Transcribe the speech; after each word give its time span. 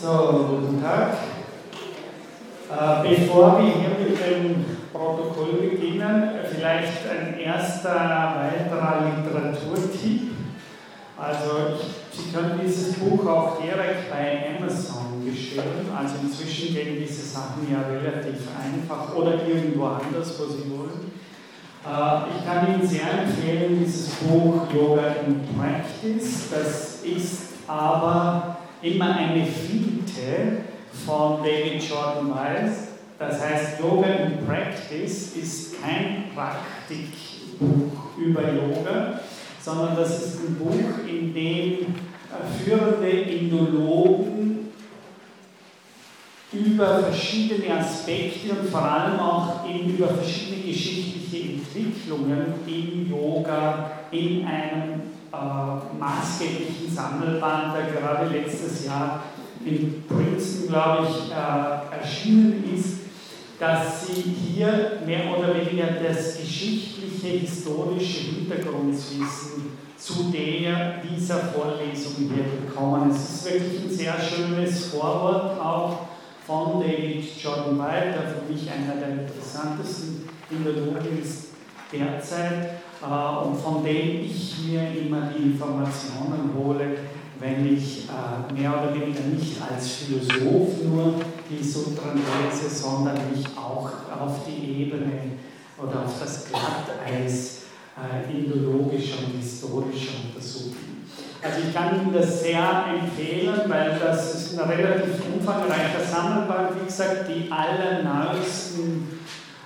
So, 0.00 0.46
guten 0.48 0.82
Tag. 0.82 1.12
Äh, 2.70 3.16
bevor 3.16 3.58
wir 3.58 3.66
hier 3.66 3.90
mit 3.98 4.18
dem 4.18 4.64
Protokoll 4.94 5.68
beginnen, 5.68 6.30
vielleicht 6.50 7.06
ein 7.06 7.38
erster 7.38 7.92
weiterer 7.92 9.04
Literaturtipp. 9.04 10.30
Also, 11.18 11.76
Sie 12.12 12.32
können 12.32 12.58
dieses 12.64 12.94
Buch 12.94 13.26
auch 13.26 13.60
direkt 13.60 14.10
bei 14.10 14.56
Amazon 14.56 15.22
bestellen. 15.22 15.90
Also, 15.94 16.14
inzwischen 16.22 16.74
gehen 16.74 16.96
diese 16.98 17.20
Sachen 17.20 17.70
ja 17.70 17.80
relativ 17.82 18.48
einfach 18.56 19.14
oder 19.14 19.46
irgendwo 19.46 19.84
anders, 19.84 20.34
wo 20.38 20.46
Sie 20.46 20.64
wollen. 20.70 21.12
Äh, 21.84 22.38
ich 22.38 22.46
kann 22.46 22.72
Ihnen 22.72 22.88
sehr 22.88 23.24
empfehlen, 23.24 23.84
dieses 23.84 24.14
Buch 24.14 24.62
Yoga 24.72 25.16
in 25.26 25.42
Practice. 25.58 26.48
Das 26.50 27.02
ist 27.02 27.50
aber 27.68 28.59
immer 28.82 29.16
eine 29.16 29.44
Finte 29.44 30.64
von 31.06 31.38
David 31.42 31.82
Jordan 31.82 32.34
Weiss. 32.34 32.88
Das 33.18 33.40
heißt, 33.40 33.80
Yoga 33.80 34.06
in 34.06 34.46
Practice 34.46 35.36
ist 35.36 35.82
kein 35.82 36.24
Praktikbuch 36.34 38.16
über 38.18 38.42
Yoga, 38.42 39.20
sondern 39.60 39.96
das 39.96 40.22
ist 40.22 40.40
ein 40.40 40.54
Buch, 40.54 41.06
in 41.06 41.34
dem 41.34 41.94
führende 42.64 43.10
Indologen 43.10 44.68
über 46.52 47.00
verschiedene 47.00 47.78
Aspekte 47.78 48.50
und 48.52 48.70
vor 48.70 48.82
allem 48.82 49.20
auch 49.20 49.64
über 49.68 50.08
verschiedene 50.08 50.62
geschichtliche 50.62 51.52
Entwicklungen 51.52 52.54
im 52.66 53.10
Yoga 53.10 53.90
in 54.10 54.44
einem 54.46 55.09
äh, 55.32 55.98
maßgeblichen 55.98 56.94
Sammelband, 56.94 57.74
der 57.76 58.00
gerade 58.00 58.26
letztes 58.28 58.86
Jahr 58.86 59.22
in 59.64 60.04
Princeton, 60.08 60.68
glaube 60.68 61.08
ich, 61.08 61.30
äh, 61.30 61.96
erschienen 62.00 62.64
ist, 62.74 63.00
dass 63.58 64.06
sie 64.06 64.22
hier 64.22 65.00
mehr 65.04 65.36
oder 65.36 65.54
weniger 65.54 65.86
das 66.02 66.38
geschichtliche, 66.38 67.38
historische 67.38 68.20
Hintergrundwissen 68.20 69.78
zu 69.98 70.32
der 70.32 71.02
dieser 71.02 71.36
Vorlesung 71.36 72.14
hier 72.16 72.44
bekommen. 72.66 73.10
Es 73.10 73.22
ist 73.22 73.44
wirklich 73.44 73.82
ein 73.84 73.90
sehr 73.90 74.14
schönes 74.18 74.86
Vorwort 74.86 75.60
auch 75.60 75.98
von 76.46 76.80
David 76.80 77.24
Jordan 77.40 77.78
White, 77.78 78.14
der 78.14 78.34
für 78.34 78.50
mich 78.50 78.70
einer 78.70 78.98
der 78.98 79.26
interessantesten 79.26 80.26
Indologen 80.50 81.22
ist 81.22 81.48
derzeit 81.92 82.79
äh, 83.02 83.46
und 83.46 83.56
von 83.56 83.84
dem 83.84 84.24
ich 84.24 84.56
mir 84.66 84.82
immer 85.00 85.30
die 85.36 85.52
Informationen 85.52 86.52
hole, 86.56 86.96
wenn 87.40 87.74
ich 87.74 88.06
äh, 88.08 88.52
mehr 88.52 88.70
oder 88.70 88.94
weniger 88.94 89.22
nicht 89.22 89.56
als 89.60 89.88
Philosoph 89.92 90.82
nur 90.84 91.14
die 91.48 91.64
Sutren 91.64 92.20
lese, 92.20 92.68
sondern 92.68 93.16
mich 93.32 93.46
auch 93.56 93.90
auf 94.20 94.40
die 94.46 94.82
Ebene 94.82 95.32
oder 95.78 96.04
auf 96.04 96.20
das 96.20 96.46
Glatteis 96.46 97.62
äh, 97.96 98.30
indologischer 98.30 99.18
und 99.24 99.40
historischer 99.40 100.12
untersuchen. 100.28 100.90
Also 101.42 101.60
ich 101.66 101.74
kann 101.74 101.98
Ihnen 101.98 102.12
das 102.12 102.42
sehr 102.42 102.84
empfehlen, 102.86 103.62
weil 103.66 103.98
das 103.98 104.34
ist 104.34 104.58
ein 104.58 104.68
relativ 104.68 105.14
umfangreicher 105.34 106.04
Sammelband, 106.04 106.80
wie 106.80 106.84
gesagt, 106.84 107.24
die 107.28 107.50
allerneuesten 107.50 109.19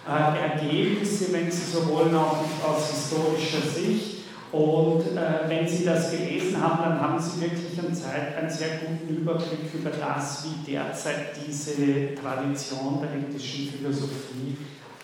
Ergebnisse, 0.06 1.33
wenn 1.33 1.50
Sie 1.50 1.70
so 1.70 1.88
wollen, 1.88 2.14
auch 2.14 2.44
aus 2.66 2.91
historischer 2.91 3.66
Sicht. 3.66 4.14
Und 4.52 5.00
äh, 5.16 5.48
wenn 5.48 5.66
Sie 5.66 5.84
das 5.84 6.12
gelesen 6.12 6.62
haben, 6.62 6.84
dann 6.84 7.00
haben 7.00 7.19
Sie 7.19 7.41
wirklich 7.41 7.77
einen, 7.78 7.94
Zeit, 7.94 8.36
einen 8.36 8.48
sehr 8.50 8.78
guten 8.78 9.16
Überblick 9.16 9.74
über 9.74 9.91
das, 9.91 10.44
wie 10.44 10.70
derzeit 10.70 11.34
diese 11.44 12.14
Tradition 12.14 13.00
der 13.02 13.14
indischen 13.14 13.69
Philosophie 13.69 14.56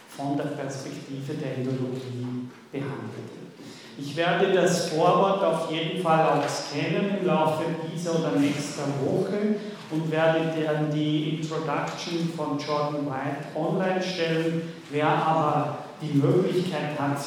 von 0.09 0.37
der 0.37 0.45
Perspektive 0.45 1.35
der 1.35 1.57
Indologie 1.57 2.49
behandelt 2.71 3.31
wird. 3.35 3.51
Ich 3.99 4.17
werde 4.17 4.53
das 4.53 4.89
Vorwort 4.91 5.43
auf 5.43 5.73
jeden 5.73 6.01
Fall 6.01 6.27
auch 6.27 6.49
scannen 6.49 7.19
im 7.21 7.27
Laufe 7.27 7.65
dieser 7.93 8.19
oder 8.19 8.39
nächster 8.39 8.85
Woche 9.05 9.57
und 9.91 10.11
werde 10.11 10.53
dann 10.65 10.91
die 10.91 11.37
Introduction 11.37 12.33
von 12.37 12.59
Jordan 12.59 13.07
White 13.07 13.47
online 13.57 14.03
stellen. 14.03 14.63
Wer 14.91 15.09
aber 15.09 15.79
die 16.01 16.17
Möglichkeit 16.19 16.99
hat, 16.99 17.19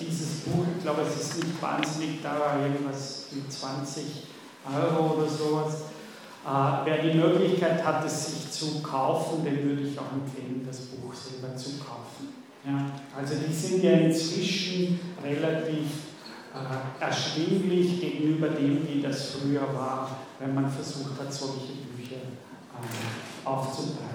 dieses 0.00 0.40
Buch, 0.40 0.64
ich 0.76 0.82
glaube, 0.82 1.02
es 1.02 1.20
ist 1.20 1.44
nicht 1.44 1.62
wahnsinnig 1.62 2.22
teuer, 2.22 2.56
irgendwas 2.62 3.26
mit 3.32 3.50
20 3.52 4.04
Euro 4.74 5.14
oder 5.14 5.28
sowas, 5.28 5.74
äh, 6.46 6.86
wer 6.86 6.98
die 7.02 7.18
Möglichkeit 7.18 7.84
hat, 7.84 8.04
es 8.04 8.26
sich 8.26 8.50
zu 8.50 8.82
kaufen, 8.82 9.44
den 9.44 9.62
würde 9.62 9.82
ich 9.82 9.98
auch 9.98 10.12
empfehlen, 10.12 10.64
das 10.66 10.78
Buch 10.80 11.12
selber 11.12 11.54
zu 11.56 11.78
kaufen. 11.78 12.28
Ja, 12.64 12.90
also 13.16 13.34
die 13.36 13.52
sind 13.52 13.82
ja 13.82 13.92
inzwischen 13.92 15.00
relativ 15.22 15.86
äh, 16.54 17.02
erschwinglich 17.02 18.00
gegenüber 18.00 18.48
dem, 18.48 18.86
wie 18.88 19.02
das 19.02 19.32
früher 19.32 19.62
war, 19.74 20.18
wenn 20.38 20.54
man 20.54 20.70
versucht 20.70 21.18
hat, 21.18 21.32
solche 21.32 21.72
Bücher 21.72 21.89
aufzuteilen. 23.44 24.10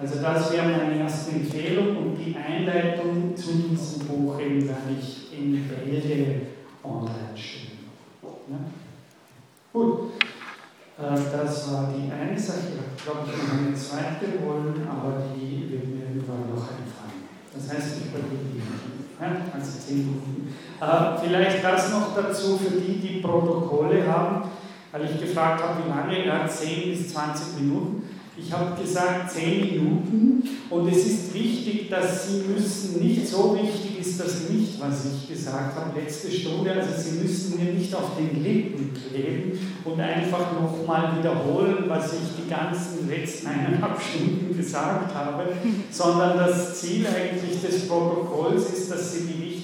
Also 0.00 0.22
das 0.22 0.52
wäre 0.52 0.68
meine 0.68 1.00
erste 1.00 1.32
Empfehlung 1.32 1.96
und 1.96 2.16
die 2.16 2.36
Einleitung 2.36 3.36
zu 3.36 3.52
diesem 3.52 4.06
Buch 4.06 4.38
eben 4.38 4.68
werde 4.68 4.94
ich 4.98 5.32
in 5.36 5.68
Bälde 5.68 6.42
online 6.84 7.36
stellen. 7.36 7.78
Ja? 8.22 8.58
Gut, 9.72 10.12
äh, 10.98 11.02
das 11.32 11.72
war 11.72 11.92
die 11.92 12.10
eine 12.12 12.38
Sache. 12.38 12.78
Ich 12.96 13.04
glaube, 13.04 13.20
ich 13.26 13.52
noch 13.52 13.66
eine 13.66 13.74
zweite 13.74 14.26
wollen, 14.44 14.86
aber 14.88 15.24
die 15.34 15.70
wird 15.70 15.86
mir 15.88 16.04
irgendwann 16.04 16.50
noch 16.54 16.62
einfallen. 16.62 17.26
Das 17.52 17.72
heißt, 17.72 17.98
ich 17.98 18.06
überlege 18.06 18.54
die 18.54 18.62
also 19.20 19.78
zehn 19.80 19.98
Minuten. 19.98 20.54
Äh, 20.80 21.18
vielleicht 21.20 21.64
das 21.64 21.90
noch 21.90 22.14
dazu 22.14 22.56
für 22.56 22.78
die, 22.78 22.98
die 22.98 23.20
Protokolle 23.20 24.06
haben, 24.06 24.48
weil 24.92 25.04
ich 25.04 25.20
gefragt 25.20 25.62
habe, 25.62 25.82
wie 25.84 25.88
lange, 25.88 26.26
ja, 26.26 26.48
10 26.48 26.90
bis 26.90 27.12
20 27.12 27.60
Minuten. 27.60 28.02
Ich 28.40 28.52
habe 28.52 28.80
gesagt 28.80 29.32
10 29.32 29.60
Minuten 29.60 30.48
und 30.70 30.88
es 30.88 31.06
ist 31.06 31.34
wichtig, 31.34 31.90
dass 31.90 32.28
Sie 32.28 32.42
müssen, 32.46 33.02
nicht 33.02 33.26
so 33.26 33.58
wichtig 33.60 33.98
ist 34.00 34.20
das 34.20 34.48
nicht, 34.48 34.80
was 34.80 35.06
ich 35.06 35.28
gesagt 35.28 35.74
habe 35.74 35.98
letzte 35.98 36.30
Stunde, 36.30 36.72
also 36.72 36.90
Sie 36.96 37.18
müssen 37.18 37.58
mir 37.58 37.72
nicht 37.72 37.92
auf 37.94 38.16
den 38.16 38.42
Lippen 38.42 38.92
kleben 38.94 39.58
und 39.84 40.00
einfach 40.00 40.52
nochmal 40.52 41.18
wiederholen, 41.18 41.84
was 41.88 42.12
ich 42.12 42.44
die 42.44 42.48
ganzen 42.48 43.08
letzten 43.08 43.48
eineinhalb 43.48 44.00
Stunden 44.00 44.56
gesagt 44.56 45.12
habe, 45.12 45.44
sondern 45.90 46.38
das 46.38 46.80
Ziel 46.80 47.06
eigentlich 47.06 47.60
des 47.60 47.88
Protokolls 47.88 48.70
ist, 48.70 48.90
dass 48.90 49.14
Sie 49.14 49.26
die 49.26 49.57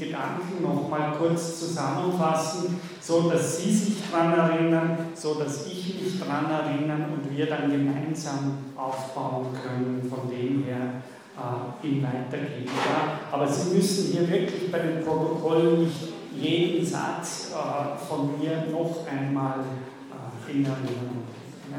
wichtigsten 0.00 0.08
Gedanken 0.08 0.62
nochmal 0.62 1.12
kurz 1.18 1.58
zusammenfassen 1.60 2.80
so 3.00 3.30
dass 3.30 3.58
Sie 3.58 3.72
sich 3.72 3.96
daran 4.10 4.32
erinnern, 4.32 4.98
so 5.14 5.34
dass 5.34 5.66
ich 5.66 6.00
mich 6.00 6.20
daran 6.20 6.50
erinnern 6.50 7.06
und 7.12 7.36
wir 7.36 7.46
dann 7.46 7.70
gemeinsam 7.70 8.58
aufbauen 8.76 9.46
können, 9.52 10.08
von 10.08 10.30
dem 10.30 10.64
her 10.64 11.02
äh, 11.36 11.86
in 11.86 12.02
weitergehen. 12.02 12.66
Ja? 12.66 13.20
Aber 13.32 13.48
Sie 13.48 13.74
müssen 13.74 14.12
hier 14.12 14.28
wirklich 14.28 14.70
bei 14.70 14.78
den 14.78 15.04
Protokollen 15.04 15.84
nicht 15.84 16.12
jeden 16.36 16.86
Satz 16.86 17.52
äh, 17.52 18.06
von 18.06 18.38
mir 18.38 18.66
noch 18.70 19.06
einmal 19.06 19.60
äh, 19.60 20.52
in 20.52 20.64
Erinnerung 20.64 21.24
ja? 21.70 21.78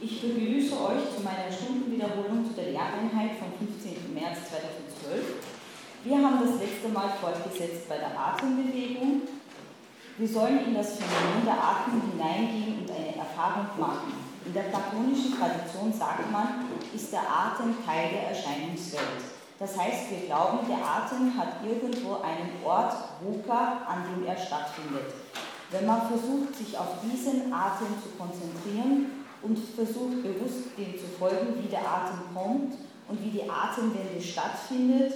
Ich 0.00 0.20
begrüße 0.20 0.72
euch 0.72 1.14
zu 1.16 1.22
meiner 1.22 1.52
Stundenwiederholung 1.52 2.44
zu 2.44 2.54
der 2.54 2.72
Lehreinheit 2.72 3.38
15. 3.38 3.71
März 4.22 4.38
2012. 5.02 5.42
Wir 6.04 6.16
haben 6.18 6.38
das 6.38 6.60
letzte 6.62 6.88
Mal 6.94 7.10
fortgesetzt 7.20 7.88
bei 7.88 7.98
der 7.98 8.14
Atembewegung. 8.14 9.22
Wir 10.16 10.28
sollen 10.28 10.66
in 10.66 10.74
das 10.74 10.94
Phänomen 10.94 11.44
der 11.44 11.58
Atmung 11.58 12.02
hineingehen 12.12 12.82
und 12.82 12.90
eine 12.90 13.16
Erfahrung 13.16 13.66
machen. 13.78 14.14
In 14.46 14.54
der 14.54 14.70
platonischen 14.70 15.34
Tradition 15.38 15.92
sagt 15.92 16.30
man, 16.30 16.70
ist 16.94 17.12
der 17.12 17.22
Atem 17.26 17.74
Teil 17.84 18.10
der 18.10 18.28
Erscheinungswelt. 18.30 19.26
Das 19.58 19.76
heißt, 19.76 20.10
wir 20.10 20.26
glauben, 20.26 20.66
der 20.68 20.78
Atem 20.78 21.36
hat 21.36 21.58
irgendwo 21.66 22.22
einen 22.22 22.62
Ort, 22.64 22.94
Ruka, 23.24 23.82
an 23.86 24.04
dem 24.06 24.26
er 24.26 24.36
stattfindet. 24.36 25.14
Wenn 25.70 25.86
man 25.86 26.06
versucht, 26.06 26.54
sich 26.54 26.78
auf 26.78 27.02
diesen 27.02 27.52
Atem 27.52 27.90
zu 28.02 28.10
konzentrieren 28.18 29.26
und 29.42 29.58
versucht, 29.58 30.22
bewusst 30.22 30.78
dem 30.78 30.94
zu 30.98 31.06
folgen, 31.18 31.62
wie 31.62 31.68
der 31.68 31.80
Atem 31.80 32.34
kommt 32.34 32.74
und 33.12 33.22
wie 33.22 33.38
die 33.38 33.50
Atemwende 33.50 34.20
stattfindet, 34.20 35.12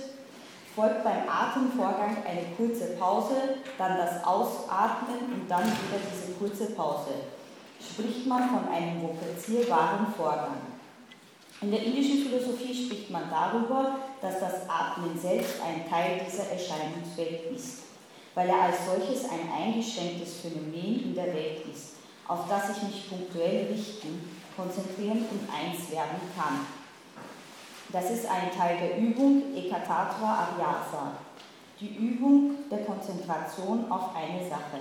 folgt 0.75 1.03
beim 1.03 1.27
Atemvorgang 1.27 2.19
eine 2.29 2.43
kurze 2.55 2.97
Pause, 2.99 3.57
dann 3.79 3.97
das 3.97 4.23
Ausatmen 4.23 5.33
und 5.33 5.51
dann 5.51 5.65
wieder 5.65 5.99
diese 6.13 6.33
kurze 6.35 6.75
Pause. 6.75 7.15
Spricht 7.81 8.27
man 8.27 8.51
von 8.51 8.69
einem 8.69 9.01
vokazierbaren 9.01 10.13
Vorgang. 10.15 10.59
In 11.63 11.71
der 11.71 11.83
indischen 11.83 12.27
Philosophie 12.27 12.85
spricht 12.85 13.11
man 13.11 13.31
darüber, 13.31 13.97
dass 14.21 14.41
das 14.41 14.69
Atmen 14.69 15.19
selbst 15.19 15.55
ein 15.65 15.89
Teil 15.89 16.21
dieser 16.29 16.51
Erscheinungswelt 16.51 17.51
ist, 17.57 17.85
weil 18.35 18.51
er 18.51 18.61
als 18.61 18.77
solches 18.85 19.25
ein 19.25 19.51
eingeschränktes 19.51 20.41
Phänomen 20.43 21.03
in 21.03 21.15
der 21.15 21.29
Welt 21.29 21.65
ist, 21.73 21.95
auf 22.29 22.41
das 22.47 22.77
ich 22.77 22.83
mich 22.83 23.09
punktuell 23.09 23.69
richten, 23.73 24.37
konzentrieren 24.55 25.25
und 25.31 25.49
eins 25.49 25.91
werden 25.91 26.21
kann. 26.37 26.67
Das 27.93 28.11
ist 28.11 28.27
ein 28.27 28.51
Teil 28.57 28.79
der 28.79 28.99
Übung 28.99 29.55
Ekatatra 29.55 30.49
Abhyasa, 30.49 31.13
die 31.81 31.95
Übung 31.95 32.69
der 32.71 32.85
Konzentration 32.85 33.91
auf 33.91 34.11
eine 34.15 34.49
Sache. 34.49 34.81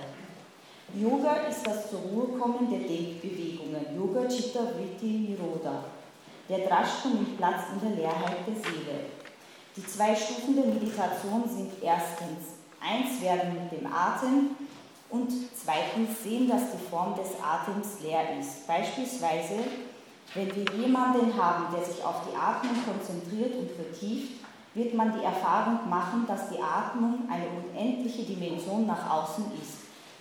Yoga 0.94 1.34
ist 1.48 1.64
das 1.66 1.90
zur 1.90 2.00
Ruhe 2.00 2.38
kommen 2.38 2.68
der 2.68 2.80
Denkbewegungen, 2.80 3.96
Yoga 3.96 4.26
Chitta 4.28 4.60
Vritti 4.60 5.28
Niroda. 5.28 5.84
Der 6.48 6.58
Drashta 6.58 7.08
nimmt 7.08 7.36
Platz 7.36 7.62
in 7.72 7.88
der 7.88 7.96
Leerheit 7.96 8.38
der 8.46 8.54
Seele. 8.54 9.00
Die 9.76 9.86
zwei 9.86 10.14
Stufen 10.14 10.56
der 10.56 10.66
Meditation 10.66 11.44
sind 11.48 11.72
erstens 11.82 12.56
eins 12.80 13.20
werden 13.20 13.54
mit 13.54 13.72
dem 13.72 13.86
Atem 13.92 14.56
und 15.10 15.30
zweitens 15.54 16.22
sehen, 16.22 16.48
dass 16.48 16.72
die 16.72 16.88
Form 16.90 17.14
des 17.14 17.30
Atems 17.42 18.00
leer 18.02 18.38
ist. 18.38 18.66
Beispielsweise 18.66 19.64
wenn 20.34 20.54
wir 20.54 20.64
jemanden 20.74 21.36
haben, 21.40 21.74
der 21.74 21.84
sich 21.84 22.02
auf 22.04 22.22
die 22.28 22.36
Atmung 22.36 22.74
konzentriert 22.84 23.54
und 23.54 23.70
vertieft, 23.70 24.44
wird 24.74 24.94
man 24.94 25.18
die 25.18 25.24
Erfahrung 25.24 25.88
machen, 25.88 26.26
dass 26.26 26.50
die 26.50 26.60
Atmung 26.60 27.28
eine 27.30 27.46
unendliche 27.48 28.24
Dimension 28.24 28.86
nach 28.86 29.10
außen 29.10 29.46
ist, 29.62 29.78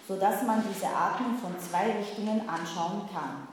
sodass 0.08 0.44
man 0.44 0.64
diese 0.74 0.88
Atmung 0.88 1.38
von 1.38 1.60
zwei 1.60 1.92
Richtungen 1.98 2.48
anschauen 2.48 3.02
kann. 3.14 3.48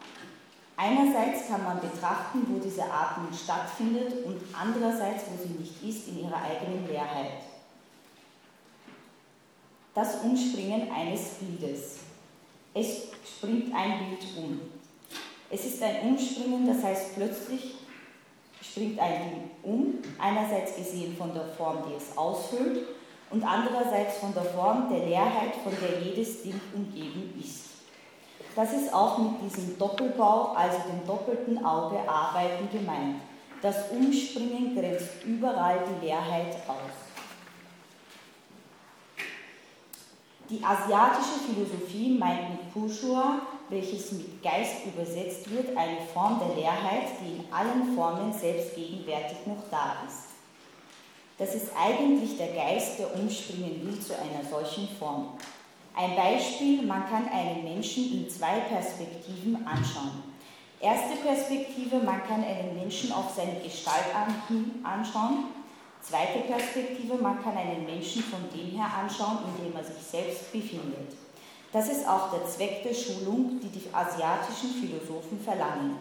Einerseits 0.76 1.48
kann 1.48 1.64
man 1.64 1.80
betrachten, 1.80 2.46
wo 2.48 2.58
diese 2.58 2.84
Atmung 2.84 3.28
stattfindet 3.32 4.24
und 4.24 4.40
andererseits, 4.52 5.24
wo 5.30 5.42
sie 5.42 5.54
nicht 5.54 5.82
ist, 5.82 6.08
in 6.08 6.24
ihrer 6.24 6.40
eigenen 6.40 6.86
Leerheit. 6.86 7.42
Das 9.94 10.22
Umspringen 10.22 10.90
eines 10.90 11.34
Bildes. 11.34 11.98
Es 12.72 13.08
springt 13.26 13.74
ein 13.74 14.08
Bild 14.08 14.24
um. 14.38 14.60
Es 15.52 15.66
ist 15.66 15.82
ein 15.82 16.00
Umspringen, 16.08 16.66
das 16.66 16.82
heißt 16.82 17.14
plötzlich 17.14 17.74
springt 18.62 18.98
ein 18.98 19.12
Ding 19.22 19.50
um, 19.62 19.98
einerseits 20.18 20.76
gesehen 20.76 21.14
von 21.14 21.34
der 21.34 21.44
Form, 21.44 21.84
die 21.86 21.94
es 21.94 22.16
ausfüllt, 22.16 22.86
und 23.28 23.44
andererseits 23.44 24.16
von 24.16 24.32
der 24.32 24.44
Form 24.44 24.88
der 24.88 25.06
Leerheit, 25.06 25.54
von 25.62 25.74
der 25.78 26.00
jedes 26.00 26.42
Ding 26.42 26.58
umgeben 26.74 27.34
ist. 27.38 27.64
Das 28.56 28.72
ist 28.72 28.94
auch 28.94 29.18
mit 29.18 29.42
diesem 29.42 29.76
Doppelbau, 29.78 30.52
also 30.54 30.78
dem 30.90 31.06
doppelten 31.06 31.62
Auge 31.62 31.98
arbeiten 32.08 32.70
gemeint. 32.72 33.16
Das 33.60 33.90
Umspringen 33.90 34.74
grenzt 34.74 35.22
überall 35.26 35.80
die 35.86 36.06
Leerheit 36.06 36.56
aus. 36.66 36.92
Die 40.48 40.64
asiatische 40.64 41.40
Philosophie 41.46 42.16
meint 42.18 42.50
mit 42.50 42.72
Pushua 42.72 43.40
welches 43.72 44.12
mit 44.12 44.42
Geist 44.42 44.86
übersetzt 44.86 45.50
wird, 45.50 45.76
eine 45.76 45.98
Form 46.12 46.38
der 46.38 46.54
Leerheit, 46.54 47.08
die 47.20 47.38
in 47.38 47.52
allen 47.52 47.94
Formen 47.96 48.32
selbstgegenwärtig 48.32 49.38
noch 49.46 49.64
da 49.70 49.96
ist. 50.06 50.32
Das 51.38 51.54
ist 51.54 51.72
eigentlich 51.76 52.36
der 52.36 52.52
Geist, 52.54 52.98
der 52.98 53.14
umspringen 53.14 53.84
will 53.84 53.98
zu 53.98 54.14
einer 54.14 54.44
solchen 54.48 54.86
Form. 54.98 55.38
Ein 55.94 56.14
Beispiel, 56.14 56.82
man 56.82 57.08
kann 57.08 57.28
einen 57.28 57.64
Menschen 57.64 58.12
in 58.12 58.30
zwei 58.30 58.60
Perspektiven 58.60 59.66
anschauen. 59.66 60.22
Erste 60.80 61.16
Perspektive, 61.16 61.98
man 61.98 62.22
kann 62.24 62.44
einen 62.44 62.74
Menschen 62.74 63.12
auf 63.12 63.34
seine 63.34 63.60
Gestalt 63.60 64.06
anschauen. 64.82 65.44
Zweite 66.00 66.40
Perspektive, 66.40 67.14
man 67.14 67.42
kann 67.42 67.56
einen 67.56 67.84
Menschen 67.86 68.22
von 68.22 68.40
dem 68.54 68.76
her 68.76 68.90
anschauen, 69.00 69.38
in 69.46 69.64
dem 69.64 69.76
er 69.76 69.84
sich 69.84 70.02
selbst 70.02 70.50
befindet. 70.50 71.21
Das 71.72 71.88
ist 71.88 72.06
auch 72.06 72.30
der 72.30 72.46
Zweck 72.46 72.82
der 72.82 72.92
Schulung, 72.92 73.58
die 73.62 73.68
die 73.68 73.88
asiatischen 73.92 74.70
Philosophen 74.78 75.40
verlangen. 75.42 75.96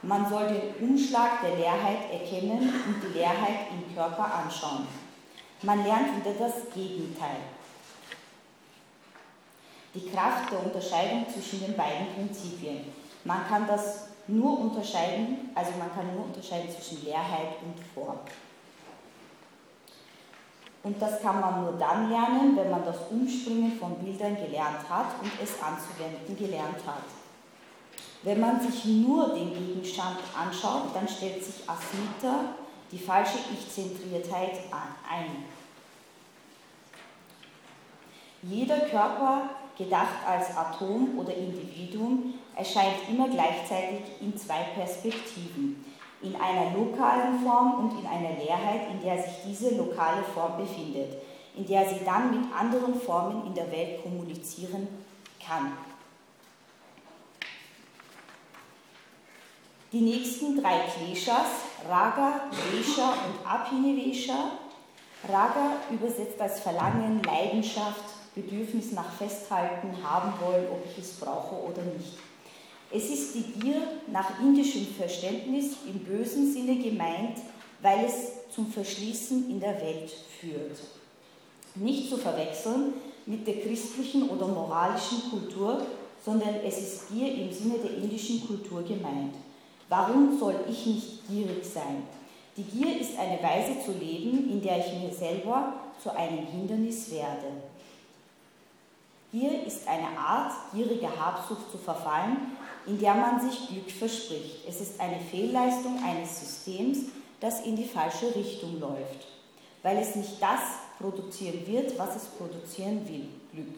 Man 0.00 0.28
soll 0.28 0.46
den 0.48 0.88
Umschlag 0.88 1.42
der 1.42 1.56
Leerheit 1.56 2.10
erkennen 2.10 2.72
und 2.86 3.02
die 3.02 3.18
Leerheit 3.18 3.66
im 3.70 3.94
Körper 3.94 4.32
anschauen. 4.32 4.86
Man 5.62 5.84
lernt 5.84 6.16
wieder 6.16 6.34
das 6.38 6.72
Gegenteil. 6.72 7.36
Die 9.94 10.08
Kraft 10.08 10.52
der 10.52 10.64
Unterscheidung 10.64 11.26
zwischen 11.32 11.60
den 11.60 11.76
beiden 11.76 12.14
Prinzipien. 12.14 12.92
Man 13.24 13.46
kann 13.46 13.66
das 13.66 14.06
nur 14.28 14.58
unterscheiden, 14.60 15.50
also 15.54 15.72
man 15.78 15.92
kann 15.92 16.14
nur 16.14 16.26
unterscheiden 16.26 16.70
zwischen 16.70 17.04
Leerheit 17.04 17.56
und 17.62 17.74
Form. 17.94 18.20
Und 20.82 21.02
das 21.02 21.20
kann 21.20 21.40
man 21.40 21.62
nur 21.62 21.72
dann 21.72 22.08
lernen, 22.08 22.56
wenn 22.56 22.70
man 22.70 22.84
das 22.84 22.96
Umspringen 23.10 23.78
von 23.78 23.96
Bildern 23.96 24.36
gelernt 24.36 24.88
hat 24.88 25.20
und 25.20 25.32
es 25.42 25.54
anzuwenden 25.60 26.36
gelernt 26.36 26.86
hat. 26.86 27.02
Wenn 28.22 28.40
man 28.40 28.60
sich 28.60 28.84
nur 28.84 29.34
den 29.34 29.52
Gegenstand 29.52 30.18
anschaut, 30.36 30.94
dann 30.94 31.08
stellt 31.08 31.44
sich 31.44 31.68
Asmita, 31.68 32.54
die 32.90 32.98
falsche 32.98 33.38
Ich-Zentriertheit, 33.52 34.60
ein. 35.08 35.44
Jeder 38.42 38.80
Körper, 38.80 39.50
gedacht 39.76 40.26
als 40.26 40.56
Atom 40.56 41.18
oder 41.18 41.34
Individuum, 41.34 42.34
erscheint 42.56 43.08
immer 43.08 43.28
gleichzeitig 43.28 44.00
in 44.20 44.36
zwei 44.36 44.62
Perspektiven 44.74 45.84
in 46.22 46.34
einer 46.36 46.76
lokalen 46.76 47.40
Form 47.40 47.74
und 47.74 48.00
in 48.00 48.06
einer 48.06 48.36
Leerheit, 48.36 48.90
in 48.90 49.02
der 49.02 49.22
sich 49.22 49.34
diese 49.46 49.76
lokale 49.76 50.22
Form 50.34 50.56
befindet, 50.56 51.12
in 51.56 51.66
der 51.66 51.88
sie 51.88 52.04
dann 52.04 52.30
mit 52.30 52.52
anderen 52.52 53.00
Formen 53.00 53.46
in 53.46 53.54
der 53.54 53.70
Welt 53.70 54.02
kommunizieren 54.02 54.88
kann. 55.44 55.72
Die 59.92 60.00
nächsten 60.00 60.60
drei 60.60 60.80
Kleshas, 60.80 61.46
Raga, 61.88 62.42
Vesha 62.50 63.08
und 63.08 63.46
Abhinivesha. 63.46 64.52
Raga 65.26 65.78
übersetzt 65.90 66.40
als 66.40 66.60
Verlangen, 66.60 67.22
Leidenschaft, 67.22 68.04
Bedürfnis 68.34 68.92
nach 68.92 69.10
Festhalten, 69.12 69.96
haben 70.02 70.32
wollen, 70.40 70.66
ob 70.70 70.84
ich 70.84 70.98
es 70.98 71.14
brauche 71.14 71.56
oder 71.56 71.82
nicht. 71.82 72.18
Es 72.90 73.10
ist 73.10 73.34
die 73.34 73.42
Gier 73.60 73.82
nach 74.10 74.40
indischem 74.40 74.86
Verständnis 74.86 75.76
im 75.86 75.98
bösen 76.00 76.50
Sinne 76.50 76.76
gemeint, 76.76 77.38
weil 77.82 78.06
es 78.06 78.50
zum 78.54 78.66
Verschließen 78.72 79.50
in 79.50 79.60
der 79.60 79.78
Welt 79.80 80.10
führt. 80.40 80.78
Nicht 81.74 82.08
zu 82.08 82.16
verwechseln 82.16 82.94
mit 83.26 83.46
der 83.46 83.60
christlichen 83.60 84.30
oder 84.30 84.48
moralischen 84.48 85.30
Kultur, 85.30 85.82
sondern 86.24 86.54
es 86.64 86.78
ist 86.78 87.08
Gier 87.08 87.32
im 87.34 87.52
Sinne 87.52 87.78
der 87.78 87.94
indischen 87.98 88.46
Kultur 88.46 88.82
gemeint. 88.82 89.34
Warum 89.90 90.38
soll 90.38 90.56
ich 90.68 90.86
nicht 90.86 91.28
gierig 91.28 91.64
sein? 91.64 92.02
Die 92.56 92.64
Gier 92.64 92.98
ist 93.00 93.18
eine 93.18 93.40
Weise 93.42 93.84
zu 93.84 93.92
leben, 93.92 94.50
in 94.50 94.62
der 94.62 94.78
ich 94.78 94.92
mir 94.94 95.12
selber 95.12 95.74
zu 96.02 96.10
einem 96.16 96.46
Hindernis 96.46 97.10
werde. 97.10 97.52
Gier 99.30 99.64
ist 99.66 99.86
eine 99.86 100.18
Art, 100.18 100.52
gieriger 100.74 101.10
Habsucht 101.18 101.70
zu 101.70 101.76
verfallen, 101.76 102.57
in 102.88 102.98
der 102.98 103.14
man 103.14 103.38
sich 103.40 103.68
Glück 103.68 103.90
verspricht. 103.90 104.66
Es 104.66 104.80
ist 104.80 104.98
eine 104.98 105.20
Fehlleistung 105.20 106.02
eines 106.02 106.40
Systems, 106.40 106.98
das 107.38 107.60
in 107.60 107.76
die 107.76 107.84
falsche 107.84 108.34
Richtung 108.34 108.80
läuft, 108.80 109.26
weil 109.82 109.98
es 109.98 110.16
nicht 110.16 110.40
das 110.40 110.60
produzieren 110.98 111.66
wird, 111.66 111.96
was 111.98 112.16
es 112.16 112.24
produzieren 112.24 113.06
will, 113.06 113.28
Glück. 113.52 113.74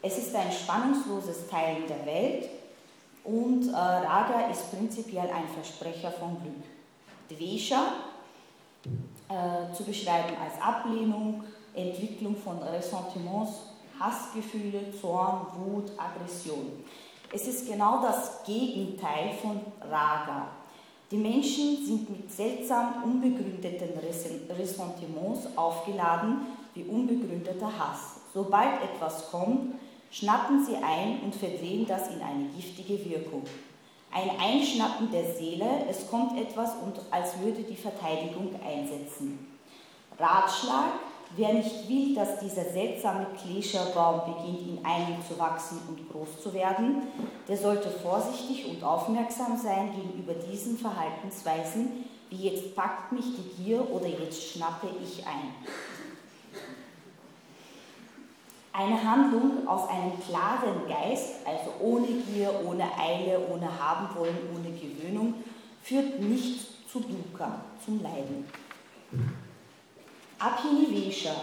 Es 0.00 0.16
ist 0.16 0.34
ein 0.34 0.52
spannungsloses 0.52 1.48
Teilen 1.48 1.86
der 1.88 2.06
Welt 2.06 2.48
und 3.24 3.68
äh, 3.68 3.76
Raga 3.76 4.48
ist 4.48 4.70
prinzipiell 4.70 5.28
ein 5.28 5.48
Versprecher 5.48 6.12
von 6.12 6.36
Glück. 6.40 7.38
Dvesha 7.38 7.94
äh, 9.28 9.74
zu 9.74 9.84
beschreiben 9.84 10.34
als 10.42 10.62
Ablehnung, 10.62 11.42
Entwicklung 11.74 12.36
von 12.36 12.58
Ressentiments, 12.62 13.50
Hassgefühle, 13.98 14.92
Zorn, 14.98 15.46
Wut, 15.56 15.90
Aggression. 15.98 16.84
Es 17.30 17.46
ist 17.46 17.68
genau 17.68 18.00
das 18.00 18.42
Gegenteil 18.44 19.32
von 19.42 19.60
Raga. 19.90 20.48
Die 21.10 21.18
Menschen 21.18 21.84
sind 21.84 22.08
mit 22.08 22.32
seltsam 22.32 23.02
unbegründeten 23.04 23.90
Ressentiments 24.58 25.46
aufgeladen 25.54 26.38
wie 26.74 26.84
unbegründeter 26.84 27.66
Hass. 27.78 28.20
Sobald 28.32 28.82
etwas 28.82 29.30
kommt, 29.30 29.74
schnappen 30.10 30.64
sie 30.64 30.76
ein 30.76 31.20
und 31.22 31.34
verdrehen 31.34 31.86
das 31.86 32.08
in 32.08 32.22
eine 32.22 32.44
giftige 32.56 33.04
Wirkung. 33.10 33.42
Ein 34.10 34.30
Einschnappen 34.40 35.10
der 35.10 35.34
Seele, 35.34 35.84
es 35.90 36.08
kommt 36.08 36.38
etwas 36.40 36.76
und 36.82 36.98
als 37.10 37.38
würde 37.40 37.62
die 37.62 37.76
Verteidigung 37.76 38.54
einsetzen. 38.64 39.54
Ratschlag, 40.18 40.92
Wer 41.36 41.52
nicht 41.52 41.88
will, 41.88 42.14
dass 42.14 42.40
dieser 42.40 42.64
seltsame 42.64 43.26
Klescherbaum 43.40 44.34
beginnt, 44.34 44.68
in 44.68 44.84
einem 44.84 45.16
zu 45.26 45.38
wachsen 45.38 45.78
und 45.88 46.10
groß 46.10 46.42
zu 46.42 46.52
werden, 46.54 47.02
der 47.46 47.56
sollte 47.56 47.90
vorsichtig 47.90 48.66
und 48.68 48.82
aufmerksam 48.82 49.56
sein 49.56 49.92
gegenüber 49.94 50.34
diesen 50.34 50.78
Verhaltensweisen, 50.78 52.04
wie 52.30 52.48
jetzt 52.48 52.74
packt 52.74 53.12
mich 53.12 53.24
die 53.36 53.62
Gier 53.62 53.90
oder 53.90 54.06
jetzt 54.06 54.42
schnappe 54.42 54.88
ich 55.02 55.26
ein. 55.26 55.54
Eine 58.72 59.02
Handlung 59.02 59.66
aus 59.66 59.88
einem 59.88 60.12
klaren 60.20 60.86
Geist, 60.88 61.36
also 61.44 61.72
ohne 61.80 62.06
Gier, 62.06 62.52
ohne 62.64 62.84
Eile, 62.98 63.40
ohne 63.52 63.68
Habenwollen, 63.78 64.36
ohne 64.54 64.70
Gewöhnung, 64.70 65.34
führt 65.82 66.20
nicht 66.20 66.88
zu 66.90 67.00
Dukkha, 67.00 67.60
zum 67.84 68.02
Leiden. 68.02 68.46
Abhinivesha 70.38 71.34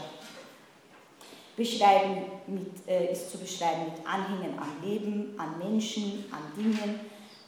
beschreiben 1.55 2.25
mit, 2.47 2.87
äh, 2.87 3.11
ist 3.11 3.31
zu 3.31 3.37
beschreiben 3.37 3.85
mit 3.85 4.07
Anhängen 4.07 4.57
am 4.59 4.81
Leben, 4.83 5.35
an 5.37 5.57
Menschen, 5.57 6.25
an 6.31 6.51
Dingen, 6.55 6.99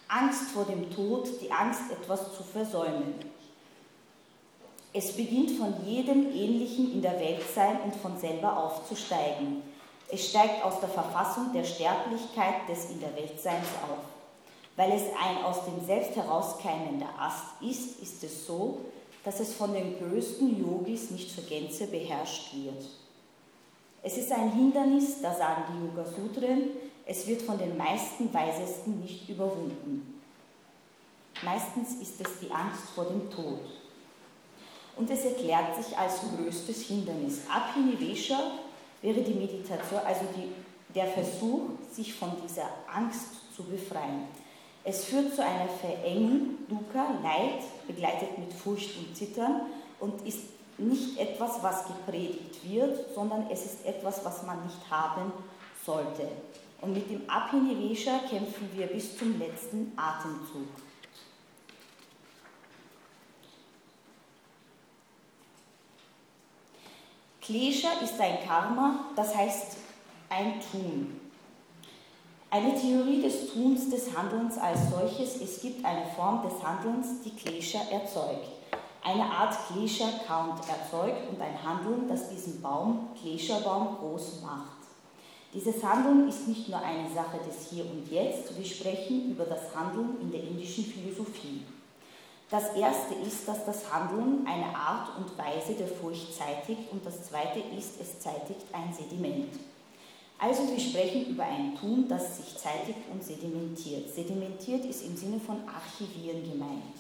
Angst 0.08 0.51
vor 0.54 0.63
dem 0.66 0.89
Tod, 0.94 1.27
die 1.42 1.51
Angst, 1.51 1.92
etwas 1.92 2.36
zu 2.36 2.44
versäumen. 2.44 3.16
Es 4.94 5.16
beginnt 5.16 5.51
von 5.51 5.75
jedem 5.86 6.32
Ähnlichen 6.34 6.94
in 6.94 7.01
der 7.01 7.20
Welt 7.20 7.44
sein 7.54 7.82
und 7.82 7.96
von 7.96 8.18
selber 8.18 8.58
aufzusteigen. 8.58 9.62
Es 10.10 10.30
steigt 10.30 10.63
aus 10.63 10.80
der 10.80 10.89
Verfassung 10.89 11.51
der 11.54 11.66
Sterblichkeit 11.66 12.68
des 12.70 12.89
in 12.92 13.01
der 13.01 13.13
Weltseins 13.16 13.68
auf. 13.84 14.00
Weil 14.77 14.94
es 14.94 15.04
ein 15.04 15.44
aus 15.44 15.66
dem 15.66 15.86
Selbst 15.86 16.16
herauskeimender 16.16 17.10
Ast 17.20 17.62
ist, 17.62 18.00
ist 18.00 18.24
es 18.24 18.48
so, 18.48 18.86
dass 19.27 19.41
es 19.41 19.55
von 19.55 19.74
den 19.74 19.98
größten 20.00 20.57
Yogis 20.57 21.12
nicht 21.12 21.36
zur 21.36 21.43
Gänze 21.43 21.88
beherrscht 21.88 22.53
wird. 22.53 22.81
Es 24.01 24.17
ist 24.17 24.31
ein 24.31 24.53
Hindernis, 24.53 25.22
da 25.22 25.36
sagen 25.36 25.63
die 25.69 25.86
Yoga 25.86 26.10
Sutren, 26.10 26.69
es 27.05 27.27
wird 27.27 27.41
von 27.41 27.57
den 27.57 27.75
meisten 27.75 28.34
Weisesten 28.34 29.01
nicht 29.01 29.27
überwunden. 29.27 30.22
Meistens 31.43 32.01
ist 32.01 32.22
es 32.22 32.39
die 32.39 32.50
Angst 32.50 32.84
vor 32.96 33.03
dem 33.03 33.29
Tod. 33.29 33.60
Und 34.96 35.12
es 35.12 35.25
erklärt 35.25 35.75
sich 35.75 35.98
als 35.98 36.22
größtes 36.22 36.84
Hindernis. 36.84 37.41
Abhinivesha 37.53 38.51
wäre 39.01 39.19
die 39.19 39.34
Meditation, 39.34 40.00
also 40.05 40.22
die, 40.38 40.53
der 40.96 41.07
Versuch, 41.07 41.72
sich 41.91 42.13
von 42.13 42.31
dieser 42.41 42.69
Angst 42.89 43.53
zu 43.53 43.63
befreien. 43.63 44.29
Es 44.89 45.03
führt 45.03 45.36
zu 45.36 45.44
einer 45.44 45.67
Verengung, 45.67 46.65
Dukkha, 46.70 47.08
Leid, 47.22 47.62
begleitet 47.88 48.38
mit 48.38 48.53
Furcht 48.53 48.98
und 48.98 49.17
Zittern 49.17 49.63
und 50.00 50.25
ist 50.25 50.46
nicht 50.77 51.20
etwas, 51.20 51.62
was 51.62 51.88
gepredigt 51.88 52.63
wird, 52.63 53.13
sondern 53.13 53.50
es 53.51 53.65
ist 53.65 53.86
etwas, 53.86 54.24
was 54.24 54.44
man 54.44 54.63
nicht 54.63 54.89
haben 54.89 55.34
sollte. 55.86 56.29
Und 56.79 56.94
mit 56.94 57.10
dem 57.10 57.29
Abhinivesha 57.29 58.20
kämpfen 58.29 58.70
wir 58.75 58.88
bis 58.88 59.17
zum 59.17 59.38
letzten 59.38 59.91
Atemzug. 59.98 60.70
Klesha 67.41 67.89
ist 68.01 68.17
ein 68.22 68.38
Karma, 68.48 69.08
das 69.17 69.36
heißt 69.36 69.75
ein 70.29 70.62
Tun. 70.72 71.26
Eine 72.50 72.80
Theorie 72.80 73.22
des 73.22 73.51
Tuns, 73.51 73.89
des 73.89 74.16
Handelns 74.16 74.58
als 74.58 74.89
solches, 74.89 75.42
es 75.42 75.62
gibt 75.62 75.84
eine 75.84 76.06
Form 76.16 76.42
des 76.44 76.63
Handelns, 76.63 77.22
die 77.24 77.36
Klesha 77.36 77.80
erzeugt 77.92 78.58
eine 79.08 79.24
Art 79.24 79.56
Klescher-Count 79.68 80.60
erzeugt 80.68 81.30
und 81.30 81.42
ein 81.42 81.63
Handeln, 81.63 82.10
das 82.10 82.30
diesen 82.30 82.62
Baum, 82.62 83.08
Klescherbaum, 83.20 83.98
groß 84.00 84.42
macht. 84.42 84.77
Dieses 85.54 85.82
Handeln 85.82 86.27
ist 86.27 86.46
nicht 86.48 86.68
nur 86.68 86.80
eine 86.80 87.10
Sache 87.10 87.39
des 87.48 87.70
Hier 87.70 87.86
und 87.86 88.12
Jetzt, 88.12 88.58
wir 88.58 88.66
sprechen 88.66 89.32
über 89.32 89.46
das 89.46 89.74
Handeln 89.74 90.20
in 90.22 90.30
der 90.30 90.44
indischen 90.44 90.84
Philosophie. 90.84 91.62
Das 92.50 92.75
erste 92.75 93.13
ist, 93.25 93.48
dass 93.48 93.66
das 93.66 93.92
Handeln 93.92 94.46
eine 94.46 94.75
Art 94.75 95.10
und 95.18 95.38
Weise 95.38 95.74
der 95.74 95.88
Furcht 95.88 96.36
zeitigt 96.38 96.92
und 96.92 97.06
das 97.06 97.30
zweite 97.30 97.60
ist, 97.77 98.01
es 98.01 98.20
zeitigt 98.20 98.66
ein 98.74 98.94
Sediment. 98.94 99.54
Also 100.39 100.70
wir 100.70 100.79
sprechen 100.79 101.27
über 101.27 101.44
ein 101.44 101.75
Tun, 101.75 102.06
das 102.08 102.38
sich 102.38 102.58
zeitigt 102.58 103.00
und 103.12 103.24
sedimentiert. 103.24 104.13
Sedimentiert 104.13 104.86
ist 104.86 105.03
im 105.03 105.17
Sinne 105.17 105.39
von 105.39 105.58
archivieren 105.67 106.44
gemeint 106.44 106.96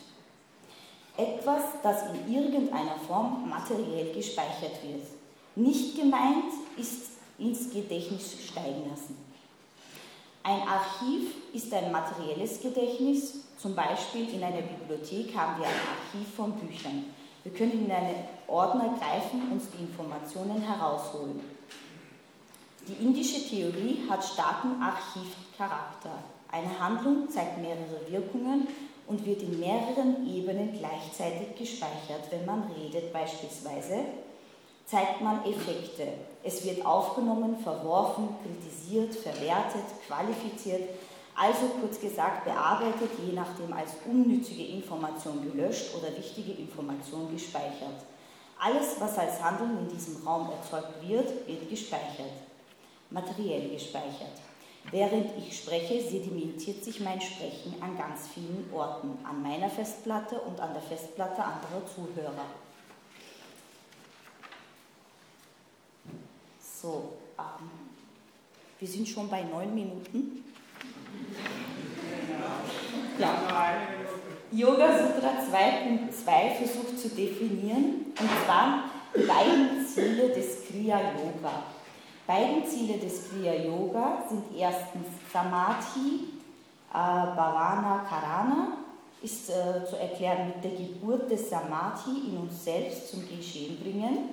etwas, 1.17 1.63
das 1.81 2.03
in 2.13 2.33
irgendeiner 2.33 2.95
Form 3.07 3.49
materiell 3.49 4.13
gespeichert 4.13 4.83
wird. 4.83 5.03
Nicht 5.55 5.95
gemeint 5.99 6.53
ist 6.77 7.09
ins 7.39 7.71
Gedächtnis 7.71 8.35
steigen 8.47 8.87
lassen. 8.89 9.17
Ein 10.43 10.61
Archiv 10.61 11.33
ist 11.53 11.73
ein 11.73 11.91
materielles 11.91 12.61
Gedächtnis, 12.61 13.39
zum 13.57 13.75
Beispiel 13.75 14.29
in 14.33 14.43
einer 14.43 14.61
Bibliothek 14.61 15.35
haben 15.35 15.59
wir 15.59 15.67
ein 15.67 15.73
Archiv 15.73 16.35
von 16.35 16.53
Büchern. 16.53 17.05
Wir 17.43 17.51
können 17.51 17.85
in 17.85 17.91
einen 17.91 18.15
Ordner 18.47 18.95
greifen 18.99 19.51
und 19.51 19.61
die 19.73 19.83
Informationen 19.83 20.61
herausholen. 20.61 21.56
Die 22.87 23.03
indische 23.03 23.45
Theorie 23.45 24.03
hat 24.09 24.23
starken 24.23 24.81
Archivcharakter. 24.81 26.23
Eine 26.49 26.79
Handlung 26.79 27.29
zeigt 27.29 27.57
mehrere 27.57 28.09
Wirkungen 28.09 28.65
und 29.07 29.25
wird 29.25 29.41
in 29.41 29.59
mehreren 29.59 30.25
Ebenen 30.25 30.71
gleichzeitig 30.71 31.57
gespeichert. 31.57 32.31
Wenn 32.31 32.45
man 32.45 32.71
redet 32.71 33.11
beispielsweise, 33.11 34.05
zeigt 34.85 35.21
man 35.21 35.43
Effekte. 35.43 36.07
Es 36.43 36.63
wird 36.63 36.85
aufgenommen, 36.85 37.57
verworfen, 37.59 38.29
kritisiert, 38.41 39.13
verwertet, 39.15 39.83
qualifiziert, 40.07 40.83
also 41.35 41.67
kurz 41.81 41.99
gesagt 41.99 42.45
bearbeitet, 42.45 43.11
je 43.25 43.33
nachdem 43.33 43.73
als 43.73 43.91
unnützige 44.09 44.63
Information 44.63 45.51
gelöscht 45.51 45.93
oder 45.93 46.15
wichtige 46.15 46.53
Information 46.53 47.29
gespeichert. 47.33 48.05
Alles, 48.57 48.95
was 48.99 49.17
als 49.17 49.43
Handeln 49.43 49.77
in 49.79 49.89
diesem 49.89 50.25
Raum 50.25 50.49
erzeugt 50.49 51.05
wird, 51.05 51.47
wird 51.47 51.69
gespeichert, 51.69 52.46
materiell 53.09 53.69
gespeichert. 53.69 54.41
Während 54.89 55.37
ich 55.37 55.57
spreche, 55.57 56.01
sedimentiert 56.01 56.83
sich 56.83 57.01
mein 57.01 57.19
Sprechen 57.19 57.75
an 57.81 57.97
ganz 57.97 58.27
vielen 58.33 58.69
Orten, 58.73 59.17
an 59.25 59.41
meiner 59.41 59.69
Festplatte 59.69 60.39
und 60.39 60.59
an 60.61 60.73
der 60.73 60.81
Festplatte 60.81 61.43
anderer 61.43 61.85
Zuhörer. 61.85 62.45
So, 66.59 67.13
ähm, 67.37 67.69
wir 68.79 68.87
sind 68.87 69.07
schon 69.09 69.29
bei 69.29 69.43
neun 69.43 69.73
Minuten. 69.73 70.43
Ja. 73.19 73.73
Yoga 74.51 74.95
Sutra 74.95 75.29
2.2 75.41 76.55
versucht 76.55 76.99
zu 76.99 77.09
definieren, 77.09 78.13
und 78.19 78.29
zwar 78.45 78.83
die 79.15 79.23
beiden 79.23 79.83
Ziele 79.85 80.29
des 80.29 80.67
Kriya 80.67 80.99
Yoga. 80.99 81.63
Beiden 82.27 82.65
Ziele 82.65 82.97
des 82.97 83.29
Kriya 83.29 83.53
Yoga 83.53 84.21
sind 84.27 84.43
erstens 84.57 85.07
Samadhi, 85.31 86.25
äh, 86.89 86.93
Bhavana, 86.93 88.05
Karana, 88.07 88.79
ist 89.21 89.49
äh, 89.49 89.85
zu 89.89 89.95
erklären 89.95 90.47
mit 90.47 90.61
der 90.61 90.71
Geburt 90.71 91.31
des 91.31 91.49
Samadhi 91.49 92.29
in 92.29 92.37
uns 92.37 92.65
selbst 92.65 93.11
zum 93.11 93.23
Geschehen 93.27 93.79
bringen. 93.79 94.29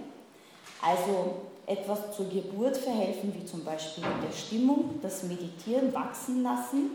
Also 0.83 1.37
etwas 1.67 2.17
zur 2.17 2.29
Geburt 2.29 2.77
verhelfen, 2.77 3.33
wie 3.33 3.47
zum 3.47 3.65
Beispiel 3.65 4.03
in 4.05 4.27
der 4.27 4.37
Stimmung, 4.37 4.99
das 5.01 5.23
Meditieren 5.23 5.95
wachsen 5.95 6.43
lassen. 6.43 6.91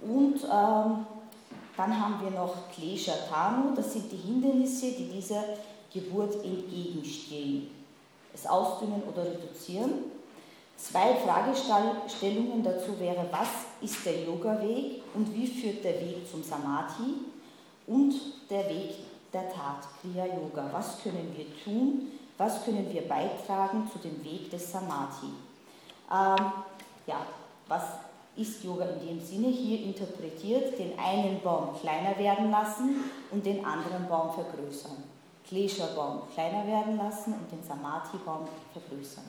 Und 0.00 0.42
ähm, 0.42 1.06
dann 1.76 2.00
haben 2.00 2.22
wir 2.22 2.30
noch 2.30 2.54
Klesha 2.74 3.12
Tanu, 3.28 3.74
das 3.76 3.92
sind 3.92 4.10
die 4.10 4.16
Hindernisse, 4.16 4.92
die 4.92 5.10
dieser 5.10 5.44
Geburt 5.92 6.42
entgegenstehen. 6.42 7.68
Es 8.32 8.46
ausdünnen 8.46 9.02
oder 9.04 9.22
reduzieren. 9.22 10.13
Zwei 10.76 11.14
Fragestellungen 11.14 12.62
dazu 12.62 12.98
wäre, 12.98 13.26
was 13.30 13.48
ist 13.80 14.04
der 14.04 14.24
Yoga-Weg 14.24 15.02
und 15.14 15.32
wie 15.34 15.46
führt 15.46 15.84
der 15.84 16.00
Weg 16.00 16.28
zum 16.30 16.42
Samadhi 16.42 17.14
und 17.86 18.14
der 18.50 18.68
Weg 18.68 18.94
der 19.34 19.50
Tat, 19.50 19.86
Kriya 20.00 20.26
Yoga. 20.26 20.68
Was 20.72 21.02
können 21.02 21.34
wir 21.36 21.46
tun? 21.64 22.12
Was 22.38 22.64
können 22.64 22.92
wir 22.92 23.02
beitragen 23.08 23.90
zu 23.92 23.98
dem 23.98 24.24
Weg 24.24 24.50
des 24.50 24.70
Samadhi? 24.70 25.32
Ähm, 26.10 26.52
ja, 27.06 27.26
was 27.68 27.82
ist 28.36 28.64
Yoga 28.64 28.86
in 28.86 29.06
dem 29.06 29.20
Sinne 29.24 29.48
hier 29.48 29.84
interpretiert? 29.84 30.78
Den 30.78 30.98
einen 30.98 31.40
Baum 31.42 31.76
kleiner 31.80 32.16
werden 32.18 32.50
lassen 32.50 33.04
und 33.30 33.44
den 33.44 33.64
anderen 33.64 34.08
Baum 34.08 34.32
vergrößern. 34.32 35.02
Klesha-Baum 35.46 36.22
kleiner 36.32 36.66
werden 36.66 36.96
lassen 36.96 37.34
und 37.34 37.50
den 37.52 37.62
Samadhi-Baum 37.62 38.48
vergrößern. 38.72 39.24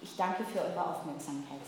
Ich 0.00 0.16
danke 0.16 0.44
für 0.44 0.60
eure 0.60 0.90
Aufmerksamkeit. 0.90 1.60